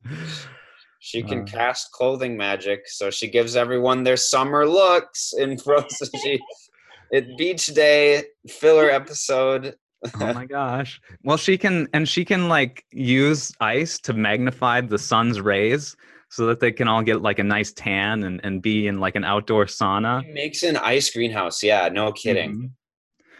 She 0.98 1.22
can 1.22 1.40
Uh. 1.40 1.44
cast 1.44 1.90
clothing 1.92 2.36
magic, 2.36 2.80
so 2.86 3.10
she 3.10 3.28
gives 3.28 3.56
everyone 3.56 4.04
their 4.04 4.18
summer 4.18 4.66
looks 4.66 5.32
in 5.38 5.56
Frozen. 5.64 6.08
she, 6.22 6.38
it 7.12 7.24
beach 7.38 7.68
day 7.68 8.24
filler 8.46 8.90
episode. 8.90 9.74
oh 10.20 10.32
my 10.34 10.44
gosh 10.46 11.00
well 11.24 11.36
she 11.36 11.56
can 11.58 11.86
and 11.94 12.08
she 12.08 12.24
can 12.26 12.48
like 12.48 12.84
use 12.90 13.52
ice 13.60 13.98
to 14.00 14.12
magnify 14.14 14.80
the 14.80 14.98
sun's 14.98 15.40
rays 15.42 15.94
so 16.30 16.46
that 16.46 16.60
they 16.60 16.70
can 16.72 16.86
all 16.88 17.02
get 17.02 17.20
like 17.22 17.38
a 17.40 17.44
nice 17.44 17.72
tan 17.72 18.22
and, 18.22 18.40
and 18.44 18.62
be 18.62 18.86
in 18.86 19.00
like 19.00 19.16
an 19.16 19.24
outdoor 19.24 19.66
sauna 19.66 20.22
She 20.24 20.30
makes 20.32 20.62
an 20.62 20.76
ice 20.76 21.10
greenhouse. 21.10 21.62
Yeah, 21.62 21.88
no 21.88 22.12
kidding. 22.12 22.70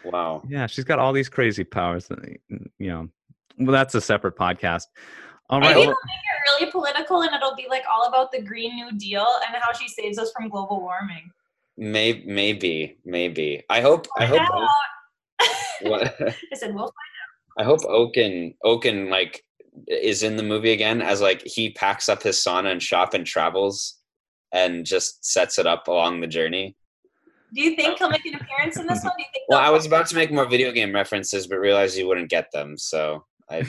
Mhm. 0.05 0.11
Wow. 0.11 0.43
Yeah, 0.47 0.67
she's 0.67 0.83
got 0.83 0.99
all 0.99 1.13
these 1.13 1.29
crazy 1.29 1.63
powers. 1.63 2.07
That, 2.07 2.19
you 2.49 2.87
know, 2.89 3.07
well, 3.57 3.71
that's 3.71 3.95
a 3.95 4.01
separate 4.01 4.35
podcast. 4.35 4.83
All 5.49 5.59
right. 5.61 5.69
Maybe 5.75 5.79
well- 5.87 5.89
it'll 5.89 5.97
make 6.05 6.25
it 6.25 6.61
really 6.61 6.71
political 6.71 7.21
and 7.23 7.33
it'll 7.33 7.55
be 7.55 7.67
like 7.69 7.83
all 7.91 8.07
about 8.07 8.31
the 8.31 8.41
Green 8.41 8.75
New 8.75 8.91
Deal 8.97 9.25
and 9.47 9.55
how 9.61 9.71
she 9.73 9.87
saves 9.87 10.17
us 10.17 10.31
from 10.35 10.49
global 10.49 10.81
warming. 10.81 11.29
Maybe, 11.77 12.23
maybe, 12.25 12.97
maybe. 13.05 13.63
I 13.69 13.81
hope. 13.81 14.07
I 14.17 14.25
hope. 14.25 14.41
out. 14.41 14.67
What, 15.83 16.03
I 16.21 16.35
said, 16.53 16.75
we'll 16.75 16.83
find 16.83 17.57
out. 17.57 17.57
I 17.57 17.63
hope 17.63 17.79
Oaken 17.85 18.53
Oaken 18.63 19.09
like 19.09 19.43
is 19.87 20.23
in 20.23 20.37
the 20.37 20.43
movie 20.43 20.71
again 20.71 21.01
as 21.01 21.21
like 21.21 21.41
he 21.45 21.71
packs 21.71 22.09
up 22.09 22.23
his 22.23 22.37
sauna 22.37 22.71
and 22.71 22.83
shop 22.83 23.13
and 23.13 23.25
travels 23.25 23.97
and 24.53 24.85
just 24.85 25.23
sets 25.25 25.57
it 25.57 25.65
up 25.65 25.87
along 25.87 26.21
the 26.21 26.27
journey. 26.27 26.75
Do 27.53 27.61
you 27.61 27.75
think 27.75 27.97
he'll 27.97 28.09
make 28.09 28.25
an 28.25 28.35
appearance 28.35 28.77
in 28.77 28.87
this 28.87 29.03
one? 29.03 29.13
Do 29.17 29.23
you 29.23 29.29
think? 29.33 29.45
Well, 29.49 29.59
I 29.59 29.69
was 29.69 29.85
about 29.85 30.07
to 30.07 30.15
make 30.15 30.31
more 30.31 30.47
video 30.47 30.71
game 30.71 30.93
references, 30.95 31.45
but 31.47 31.57
realized 31.57 31.97
you 31.97 32.07
wouldn't 32.07 32.29
get 32.29 32.49
them. 32.53 32.77
So 32.77 33.25
I 33.49 33.63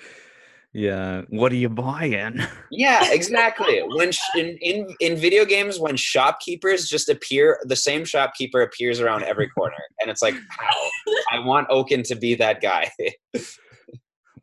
yeah. 0.74 1.22
What 1.30 1.52
are 1.52 1.56
you 1.56 1.70
buying? 1.70 2.38
Yeah, 2.70 3.10
exactly. 3.12 3.80
when 3.94 4.12
sh- 4.12 4.18
in, 4.36 4.58
in 4.60 4.94
in 5.00 5.16
video 5.16 5.46
games, 5.46 5.80
when 5.80 5.96
shopkeepers 5.96 6.86
just 6.86 7.08
appear, 7.08 7.58
the 7.64 7.76
same 7.76 8.04
shopkeeper 8.04 8.60
appears 8.60 9.00
around 9.00 9.22
every 9.22 9.48
corner, 9.48 9.78
and 10.00 10.10
it's 10.10 10.20
like, 10.20 10.34
how? 10.50 10.90
I 11.32 11.38
want 11.38 11.68
Oaken 11.70 12.02
to 12.04 12.14
be 12.14 12.34
that 12.34 12.60
guy. 12.60 12.90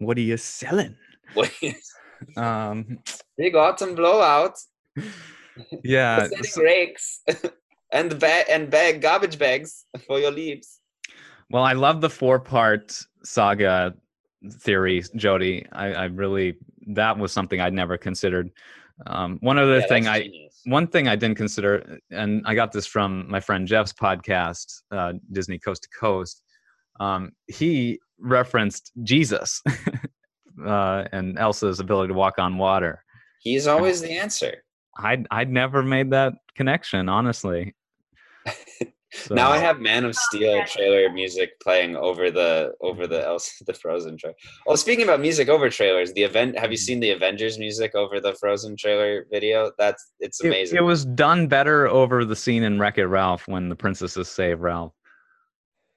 What 0.04 0.18
are 0.18 0.22
you 0.22 0.38
selling? 0.38 0.96
Big 1.62 1.76
Um. 2.38 3.00
autumn 3.56 3.96
blowout, 3.96 4.58
Yeah. 5.84 6.28
rakes, 6.58 7.22
and 7.92 8.20
bag 8.20 8.46
and 8.50 8.70
bag 8.70 9.02
garbage 9.02 9.38
bags 9.38 9.86
for 10.08 10.20
your 10.20 10.32
leaves. 10.32 10.80
Well, 11.50 11.64
I 11.64 11.74
love 11.74 12.02
the 12.02 12.10
four 12.10 12.40
part 12.40 12.98
saga 13.24 13.94
theory, 14.60 15.04
Jody. 15.16 15.66
I, 15.72 15.94
I 15.94 16.04
really 16.06 16.58
that 16.88 17.18
was 17.18 17.32
something 17.32 17.62
I'd 17.62 17.74
never 17.74 17.98
considered. 17.98 18.52
Um, 19.08 19.38
one 19.42 19.58
other 19.58 19.80
Yeah, 19.80 19.88
thing 19.88 20.08
I 20.08 20.22
genius. 20.22 20.62
one 20.66 20.88
thing 20.88 21.08
I 21.08 21.16
didn't 21.16 21.38
consider, 21.38 21.98
and 22.12 22.44
I 22.46 22.56
got 22.56 22.72
this 22.72 22.86
from 22.86 23.30
my 23.30 23.40
friend 23.40 23.68
Jeff's 23.68 23.94
podcast, 23.94 24.82
uh, 24.92 25.14
Disney 25.32 25.60
Coast 25.60 25.84
to 25.84 25.90
Coast. 25.90 26.44
Um, 27.00 27.32
he 27.48 28.00
referenced 28.24 28.92
Jesus 29.04 29.62
uh, 30.66 31.04
and 31.12 31.38
Elsa's 31.38 31.80
ability 31.80 32.10
to 32.14 32.18
walk 32.18 32.40
on 32.40 32.58
water. 32.58 33.04
He's 33.42 33.68
always 33.68 34.02
the 34.02 34.12
answer. 34.12 34.64
I'd 34.98 35.28
I'd 35.32 35.50
never 35.52 35.84
made 35.84 36.12
that 36.12 36.34
connection, 36.56 37.10
honestly. 37.10 37.76
So- 38.48 38.56
Now 39.36 39.52
I 39.52 39.60
have 39.60 39.80
Man 39.80 40.06
of 40.06 40.16
Steel 40.16 40.64
trailer 40.66 41.08
music 41.14 41.52
playing 41.62 41.96
over 41.96 42.32
the 42.32 42.74
over 42.82 43.06
the 43.06 43.24
Elsa 43.24 43.64
the 43.68 43.74
Frozen 43.76 44.18
trailer. 44.18 44.36
Well, 44.66 44.76
speaking 44.76 45.04
about 45.04 45.20
music 45.20 45.50
over 45.50 45.70
trailers, 45.70 46.12
the 46.14 46.24
event. 46.24 46.58
Have 46.58 46.72
you 46.72 46.78
Mm-hmm. 46.78 46.84
seen 46.84 47.00
the 47.00 47.12
Avengers 47.12 47.60
music 47.60 47.94
over 47.94 48.20
the 48.20 48.34
Frozen 48.40 48.76
trailer 48.78 49.28
video? 49.32 49.72
That's 49.78 50.14
it's 50.20 50.44
It- 50.44 50.48
amazing. 50.48 50.78
It, 50.80 50.82
was 50.84 51.06
done 51.06 51.48
better 51.48 51.88
over 51.88 52.26
the 52.26 52.36
scene 52.36 52.64
in 52.64 52.80
Wreck 52.80 52.98
It 52.98 53.06
Ralph 53.06 53.48
when 53.48 53.70
the 53.70 53.76
princesses 53.76 54.30
save 54.30 54.62
Ralph, 54.62 54.94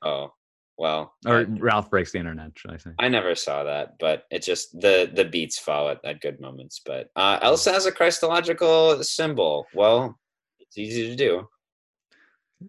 oh 0.02 0.32
well, 0.78 1.14
or 1.26 1.38
I, 1.38 1.42
Ralph 1.44 1.90
breaks 1.90 2.12
the 2.12 2.18
internet, 2.18 2.52
should 2.54 2.70
I 2.70 2.76
say? 2.76 2.90
I 2.98 3.08
never 3.08 3.34
saw 3.34 3.64
that, 3.64 3.98
but 3.98 4.24
it 4.30 4.42
just 4.42 4.78
the 4.78 5.10
the 5.12 5.24
beats 5.24 5.58
fall 5.58 5.88
at, 5.88 6.04
at 6.04 6.20
good 6.20 6.40
moments. 6.40 6.80
But 6.84 7.08
uh, 7.16 7.38
Elsa 7.42 7.72
has 7.72 7.86
a 7.86 7.92
Christological 7.92 9.02
symbol. 9.02 9.66
Well, 9.74 10.18
it's 10.60 10.76
easy 10.76 11.08
to 11.08 11.16
do. 11.16 11.48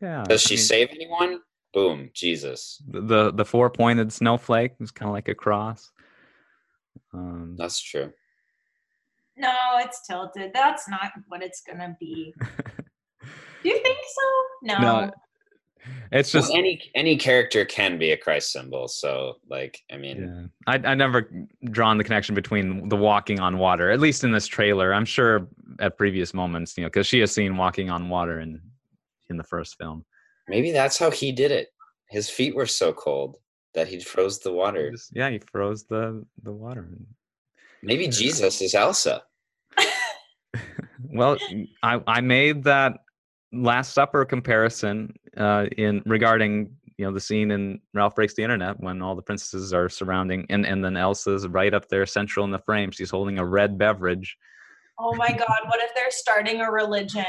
Yeah. 0.01 0.23
Does 0.27 0.45
I 0.45 0.47
she 0.47 0.55
mean, 0.55 0.63
save 0.63 0.89
anyone? 0.91 1.41
Boom, 1.73 2.09
Jesus. 2.13 2.81
the 2.87 3.31
the 3.31 3.45
four 3.45 3.69
pointed 3.69 4.11
snowflake 4.11 4.73
was 4.79 4.91
kind 4.91 5.09
of 5.09 5.13
like 5.13 5.27
a 5.27 5.35
cross? 5.35 5.91
Um, 7.13 7.55
That's 7.57 7.79
true. 7.79 8.11
No, 9.35 9.53
it's 9.75 10.07
tilted. 10.07 10.51
That's 10.53 10.89
not 10.89 11.11
what 11.27 11.43
it's 11.43 11.61
gonna 11.61 11.95
be. 11.99 12.33
Do 12.39 13.27
you 13.69 13.79
think 13.83 13.97
so? 13.99 14.43
No. 14.63 14.79
No, 14.79 15.11
it's 16.11 16.33
Well, 16.33 16.43
just 16.43 16.53
any 16.53 16.81
any 16.95 17.17
character 17.17 17.65
can 17.65 17.97
be 17.97 18.11
a 18.11 18.17
Christ 18.17 18.51
symbol. 18.51 18.87
So, 18.87 19.35
like, 19.49 19.81
I 19.91 19.97
mean, 19.97 20.51
yeah. 20.67 20.73
I 20.81 20.91
I 20.91 20.95
never 20.95 21.29
drawn 21.65 21.97
the 21.97 22.03
connection 22.03 22.35
between 22.35 22.89
the 22.89 22.95
walking 22.95 23.39
on 23.39 23.57
water, 23.57 23.91
at 23.91 23.99
least 23.99 24.23
in 24.23 24.31
this 24.31 24.47
trailer. 24.47 24.93
I'm 24.93 25.05
sure 25.05 25.47
at 25.79 25.97
previous 25.97 26.33
moments, 26.33 26.77
you 26.77 26.83
know, 26.83 26.87
because 26.87 27.07
she 27.07 27.19
has 27.19 27.31
seen 27.31 27.57
walking 27.57 27.89
on 27.89 28.09
water 28.09 28.39
in 28.39 28.61
in 29.29 29.37
the 29.37 29.43
first 29.43 29.77
film. 29.77 30.05
maybe 30.47 30.71
that's 30.71 30.97
how 30.97 31.11
he 31.11 31.31
did 31.31 31.51
it. 31.51 31.69
His 32.09 32.29
feet 32.29 32.55
were 32.55 32.65
so 32.65 32.93
cold 32.93 33.37
that 33.73 33.87
he 33.87 33.99
froze 33.99 34.39
the 34.39 34.53
water. 34.53 34.93
yeah, 35.11 35.29
he 35.29 35.39
froze 35.39 35.83
the 35.85 36.25
the 36.43 36.53
water. 36.53 36.89
Maybe 37.83 38.07
Jesus 38.07 38.61
is 38.61 38.73
Elsa. 38.73 39.23
Well, 41.09 41.37
I 41.83 42.01
I 42.07 42.21
made 42.21 42.63
that 42.63 42.99
Last 43.53 43.93
Supper 43.93 44.25
comparison 44.25 45.13
uh, 45.37 45.65
in 45.77 46.03
regarding 46.05 46.75
you 46.97 47.05
know 47.05 47.13
the 47.13 47.19
scene 47.19 47.51
in 47.51 47.79
Ralph 47.93 48.15
Breaks 48.15 48.33
the 48.33 48.43
Internet 48.43 48.79
when 48.79 49.01
all 49.01 49.15
the 49.15 49.21
princesses 49.21 49.73
are 49.73 49.87
surrounding 49.87 50.45
and 50.49 50.65
and 50.65 50.83
then 50.83 50.97
Elsa's 50.97 51.47
right 51.47 51.73
up 51.73 51.87
there 51.89 52.05
central 52.05 52.43
in 52.45 52.51
the 52.51 52.59
frame. 52.59 52.91
She's 52.91 53.11
holding 53.11 53.39
a 53.39 53.45
red 53.45 53.77
beverage. 53.77 54.37
Oh 54.99 55.13
my 55.15 55.29
God! 55.29 55.59
What 55.67 55.79
if 55.81 55.91
they're 55.95 56.11
starting 56.11 56.61
a 56.61 56.71
religion 56.71 57.25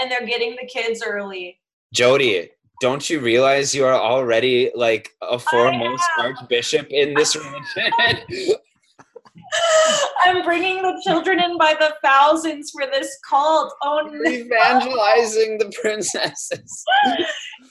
and 0.00 0.10
they're 0.10 0.26
getting 0.26 0.56
the 0.60 0.66
kids 0.66 1.02
early? 1.06 1.60
Jody, 1.92 2.50
don't 2.80 3.08
you 3.08 3.20
realize 3.20 3.74
you 3.74 3.84
are 3.84 3.94
already 3.94 4.72
like 4.74 5.10
a 5.22 5.38
foremost 5.38 6.02
archbishop 6.18 6.88
in 6.90 7.14
this 7.14 7.36
religion? 7.76 8.56
I'm 10.20 10.42
bringing 10.42 10.82
the 10.82 11.00
children 11.04 11.40
in 11.40 11.58
by 11.58 11.74
the 11.78 11.94
thousands 12.02 12.70
for 12.70 12.86
this 12.90 13.18
cult. 13.28 13.72
Oh 13.82 14.08
no! 14.10 14.30
Evangelizing 14.30 15.58
the 15.58 15.72
princesses. 15.80 16.84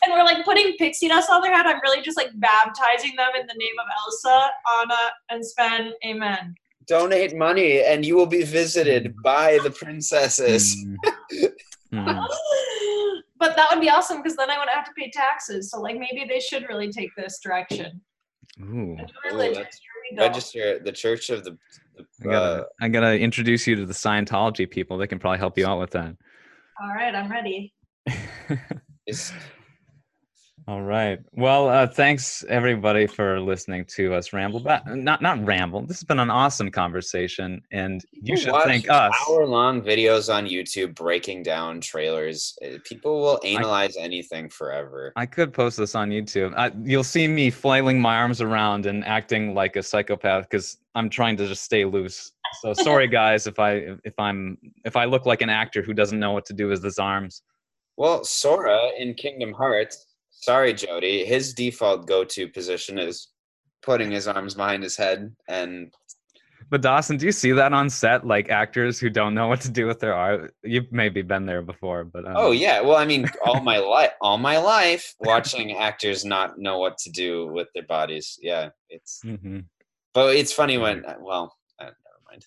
And 0.04 0.14
we're 0.14 0.24
like 0.24 0.46
putting 0.46 0.76
pixie 0.78 1.08
dust 1.08 1.30
on 1.30 1.42
their 1.42 1.56
head. 1.56 1.66
I'm 1.66 1.80
really 1.84 2.02
just 2.02 2.18
like 2.18 2.30
baptizing 2.36 3.16
them 3.16 3.30
in 3.40 3.48
the 3.48 3.56
name 3.58 3.74
of 3.80 3.88
Elsa, 4.06 4.50
Anna, 4.82 4.96
and 5.30 5.46
Sven. 5.46 5.94
Amen. 6.06 6.56
Donate 6.86 7.36
money 7.36 7.82
and 7.82 8.06
you 8.06 8.16
will 8.16 8.26
be 8.26 8.44
visited 8.44 9.16
by 9.24 9.60
the 9.64 9.72
princesses. 9.72 10.76
Mm. 10.76 11.54
Mm. 11.94 12.28
but 13.40 13.56
that 13.56 13.68
would 13.72 13.82
be 13.82 13.90
awesome 13.90 14.18
because 14.22 14.36
then 14.36 14.50
I 14.50 14.58
wouldn't 14.58 14.76
have 14.76 14.86
to 14.86 14.92
pay 14.98 15.10
taxes. 15.12 15.72
So 15.72 15.80
like 15.80 15.98
maybe 15.98 16.26
they 16.28 16.40
should 16.40 16.68
really 16.68 16.92
take 16.92 17.10
this 17.16 17.40
direction. 17.42 18.02
Ooh. 18.62 18.64
A 18.64 18.68
new 18.68 19.04
Ooh, 19.04 19.08
religion. 19.32 19.54
that's- 19.56 19.80
Here 19.80 20.12
we 20.12 20.18
go. 20.18 20.24
Register 20.24 20.80
the 20.80 20.92
Church 20.92 21.30
of 21.30 21.44
the. 21.44 21.58
I 21.98 22.04
the 22.20 22.30
gotta, 22.30 22.62
uh, 22.62 22.66
I 22.82 22.88
gotta 22.90 23.20
introduce 23.20 23.66
you 23.68 23.76
to 23.78 23.86
the 23.86 23.94
Scientology 23.94 24.70
people. 24.70 24.98
They 24.98 25.08
can 25.08 25.20
probably 25.20 25.40
help 25.40 25.58
you 25.58 25.66
out 25.68 25.80
with 25.80 25.92
that. 25.92 26.16
All 26.82 26.94
right, 26.94 27.14
I'm 27.16 27.32
ready. 27.32 27.74
is- 29.08 29.32
All 30.66 30.82
right. 30.82 31.20
Well, 31.34 31.68
uh, 31.68 31.88
thanks 31.88 32.46
everybody 32.48 33.06
for 33.06 33.42
listening 33.42 33.84
to 33.96 34.14
us 34.14 34.32
ramble. 34.32 34.62
But 34.62 34.88
not 34.88 35.22
not 35.22 35.44
ramble. 35.46 35.82
This 35.86 35.98
has 35.98 36.06
been 36.06 36.20
an 36.20 36.30
awesome 36.30 36.72
conversation, 36.72 37.62
and 37.72 38.04
you 38.12 38.38
should 38.38 38.54
watch 38.54 38.66
thank 38.66 38.90
us. 38.90 39.14
Hour-long 39.28 39.82
videos 39.82 40.34
on 40.34 40.46
YouTube 40.46 40.96
breaking 40.96 41.44
down 41.44 41.82
trailers. 41.82 42.58
Uh, 42.64 42.78
People 42.86 43.20
will 43.20 43.42
analyze 43.44 43.98
anything 43.98 44.48
forever. 44.48 45.12
I 45.18 45.26
could 45.26 45.52
post 45.52 45.78
this 45.78 45.96
on 45.96 46.10
YouTube. 46.10 46.54
I, 46.56 46.72
you'll 46.84 47.04
see 47.04 47.28
me 47.28 47.50
flailing 47.50 48.00
my 48.00 48.16
arms 48.16 48.40
around 48.40 48.86
and 48.86 49.04
acting 49.04 49.54
like 49.54 49.76
a 49.76 49.84
psychopath 49.84 50.50
because 50.50 50.78
I'm 50.96 51.10
trying 51.10 51.36
to 51.38 51.48
just 51.48 51.64
stay 51.64 51.84
loose. 51.84 52.32
So 52.62 52.72
sorry, 52.84 53.10
guys, 53.10 53.48
if 53.48 53.60
I 53.60 53.98
if 54.06 54.18
I'm 54.18 54.58
if 54.86 54.96
I 54.96 55.06
look 55.06 55.26
like 55.26 55.42
an 55.42 55.50
actor 55.50 55.82
who 55.82 55.94
doesn't 55.94 56.20
know 56.20 56.32
what 56.32 56.46
to 56.46 56.54
do 56.54 56.68
with 56.68 56.82
his 56.82 57.00
arms. 57.00 57.42
Well, 57.98 58.24
Sora 58.24 58.92
in 58.98 59.14
Kingdom 59.14 59.52
Hearts. 59.52 60.08
Sorry, 60.44 60.74
Jody. 60.74 61.24
His 61.24 61.54
default 61.54 62.06
go-to 62.06 62.50
position 62.50 63.00
is 63.00 63.30
putting 63.82 64.12
his 64.12 64.28
arms 64.28 64.56
behind 64.56 64.84
his 64.84 64.98
head, 64.98 65.34
and 65.48 65.94
But 66.70 66.82
Dawson, 66.82 67.16
do 67.16 67.26
you 67.26 67.32
see 67.32 67.54
that 67.54 67.72
on 67.72 67.90
set? 67.90 68.28
Like 68.28 68.50
actors 68.50 69.00
who 69.00 69.10
don't 69.10 69.36
know 69.36 69.48
what 69.48 69.62
to 69.62 69.72
do 69.72 69.86
with 69.86 70.00
their 70.02 70.14
art. 70.14 70.54
You've 70.62 70.92
maybe 70.92 71.22
been 71.22 71.46
there 71.46 71.62
before, 71.62 72.04
but 72.04 72.26
um, 72.28 72.34
oh 72.36 72.52
yeah. 72.52 72.82
Well, 72.82 72.98
I 72.98 73.06
mean, 73.06 73.30
all 73.46 73.62
my 73.62 73.78
life, 73.78 74.12
all 74.20 74.38
my 74.38 74.58
life, 74.58 75.16
watching 75.22 75.78
actors 75.78 76.26
not 76.26 76.60
know 76.60 76.78
what 76.78 76.98
to 77.00 77.10
do 77.10 77.48
with 77.48 77.70
their 77.74 77.84
bodies. 77.88 78.38
Yeah, 78.42 78.70
it's. 78.90 79.22
mhm. 79.24 79.66
But 80.14 80.36
it's 80.36 80.52
funny 80.52 80.78
when. 80.78 81.06
Well, 81.22 81.56
uh, 81.80 81.86
never 81.86 82.22
mind. 82.30 82.46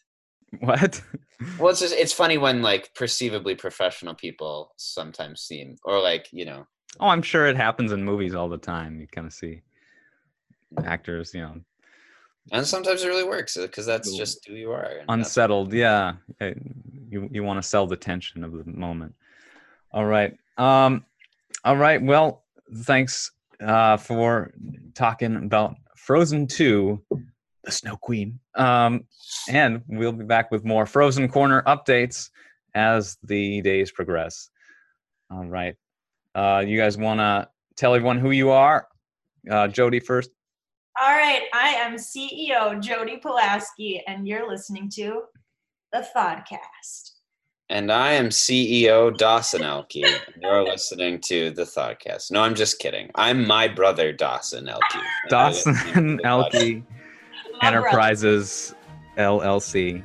What? 0.61 1.03
Well, 1.59 1.68
it's 1.68 1.80
just 1.80 1.94
it's 1.94 2.14
funny 2.14 2.38
when 2.38 2.62
like 2.62 2.94
perceivably 2.94 3.57
professional 3.57 4.14
people 4.14 4.72
sometimes 4.78 5.42
seem, 5.42 5.76
or 5.84 6.01
like 6.01 6.28
you 6.32 6.47
know, 6.47 6.66
Oh, 7.01 7.09
I'm 7.09 7.22
sure 7.22 7.47
it 7.47 7.57
happens 7.57 7.92
in 7.92 8.05
movies 8.05 8.34
all 8.34 8.49
the 8.49 8.59
time. 8.59 9.01
You 9.01 9.07
kind 9.07 9.26
of 9.26 9.32
see 9.32 9.62
actors, 10.84 11.34
you 11.34 11.40
know, 11.42 11.61
and 12.53 12.66
sometimes 12.66 13.03
it 13.03 13.09
really 13.09 13.24
works 13.24 13.57
because 13.57 13.86
that's 13.86 14.16
just 14.16 14.47
who 14.47 14.55
you 14.55 14.70
are. 14.72 15.03
unsettled. 15.09 15.72
Yeah, 15.72 16.14
Uh, 16.40 16.51
you 17.09 17.28
you 17.32 17.42
want 17.42 17.62
to 17.62 17.68
sell 17.68 17.86
the 17.86 17.97
tension 17.97 18.44
of 18.44 18.53
the 18.53 18.64
moment. 18.64 19.14
All 19.92 20.07
right. 20.07 20.36
Um. 20.59 21.05
All 21.64 21.76
right. 21.76 22.01
Well, 22.03 22.44
thanks 22.72 23.32
uh, 23.61 23.97
for 23.97 24.53
talking 24.94 25.36
about 25.36 25.76
Frozen 25.97 26.47
2, 26.47 27.03
The 27.64 27.72
Snow 27.72 27.97
Queen. 27.97 28.38
Um, 28.55 29.05
and 29.49 29.82
we'll 29.88 30.12
be 30.12 30.24
back 30.24 30.51
with 30.51 30.64
more 30.64 30.86
Frozen 30.86 31.28
Corner 31.28 31.62
updates 31.66 32.30
as 32.74 33.16
the 33.24 33.62
days 33.62 33.90
progress. 33.90 34.51
All 35.30 35.47
right. 35.47 35.74
Uh, 36.37 36.62
you 36.66 36.76
guys 36.76 36.99
want 36.99 37.18
to 37.18 37.49
tell 37.76 37.95
everyone 37.95 38.18
who 38.18 38.30
you 38.30 38.51
are? 38.51 38.89
Uh, 39.51 39.66
Jody 39.68 40.01
first. 40.01 40.30
All 41.01 41.14
right, 41.14 41.43
I 41.55 41.68
am 41.70 41.97
CEO 41.97 42.80
Jody 42.80 43.16
Pulaski, 43.16 44.03
and 44.07 44.28
you're 44.28 44.47
listening 44.47 44.91
to 44.91 45.22
the 45.93 46.07
Thoughtcast. 46.14 47.12
And 47.70 47.91
I 47.91 48.12
am 48.12 48.26
CEO 48.26 49.16
Dawson 49.16 49.62
Elke. 49.62 49.97
You're 49.97 50.62
listening 50.62 51.20
to 51.22 51.51
the 51.53 51.64
Thoughtcast. 51.64 52.30
No, 52.30 52.43
I'm 52.43 52.55
just 52.55 52.78
kidding. 52.80 53.11
I'm 53.14 53.47
my 53.47 53.66
brother 53.66 54.12
Dawson 54.12 54.68
Elke. 54.68 54.82
and 54.95 55.34
I 55.34 55.49
listen 55.49 55.74
to 55.74 55.80
Dawson 55.80 56.16
the 56.18 56.24
Elke 56.26 56.53
My 56.53 56.82
brother. 57.61 57.78
Enterprises 57.78 58.74
LLC. 59.16 60.05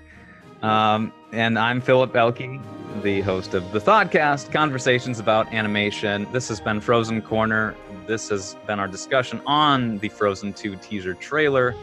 Um, 0.64 1.12
and 1.34 1.58
I'm 1.58 1.80
Philip 1.80 2.16
Elke, 2.16 2.60
the 3.04 3.22
host 3.22 3.54
of 3.54 3.72
the 3.72 3.80
Thoughtcast, 3.80 4.52
conversations 4.52 5.20
about 5.20 5.52
animation. 5.54 6.28
This 6.34 6.50
has 6.50 6.60
been 6.60 6.82
Frozen 6.82 7.22
Corner. 7.22 7.76
This 8.06 8.28
has 8.30 8.58
been 8.68 8.80
our 8.80 8.88
discussion 8.88 9.42
on 9.46 9.98
the 10.00 10.10
Frozen 10.10 10.54
2 10.54 10.76
teaser 10.78 11.14
trailer. 11.14 11.74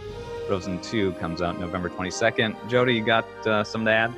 Frozen 0.46 0.82
2 0.82 1.12
comes 1.12 1.40
out 1.40 1.58
November 1.58 1.88
22nd. 1.88 2.68
Jody, 2.68 2.94
you 2.94 3.04
got 3.04 3.26
uh, 3.46 3.64
some 3.64 3.86
to 3.86 3.90
add? 3.90 4.14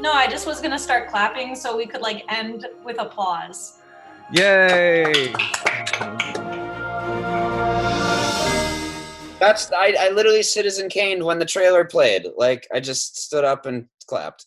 No, 0.00 0.12
I 0.12 0.26
just 0.26 0.46
was 0.46 0.60
gonna 0.60 0.78
start 0.78 1.08
clapping 1.08 1.54
so 1.54 1.76
we 1.76 1.86
could 1.86 2.00
like 2.00 2.24
end 2.32 2.66
with 2.82 2.98
applause. 2.98 3.78
Yay! 4.32 5.32
That's 9.38 9.70
I, 9.72 9.94
I 9.98 10.10
literally 10.14 10.42
Citizen 10.42 10.88
Kane 10.88 11.24
when 11.24 11.38
the 11.38 11.44
trailer 11.44 11.84
played. 11.84 12.26
Like 12.36 12.66
I 12.72 12.80
just 12.80 13.18
stood 13.18 13.44
up 13.44 13.66
and 13.66 13.86
clapped. 14.06 14.46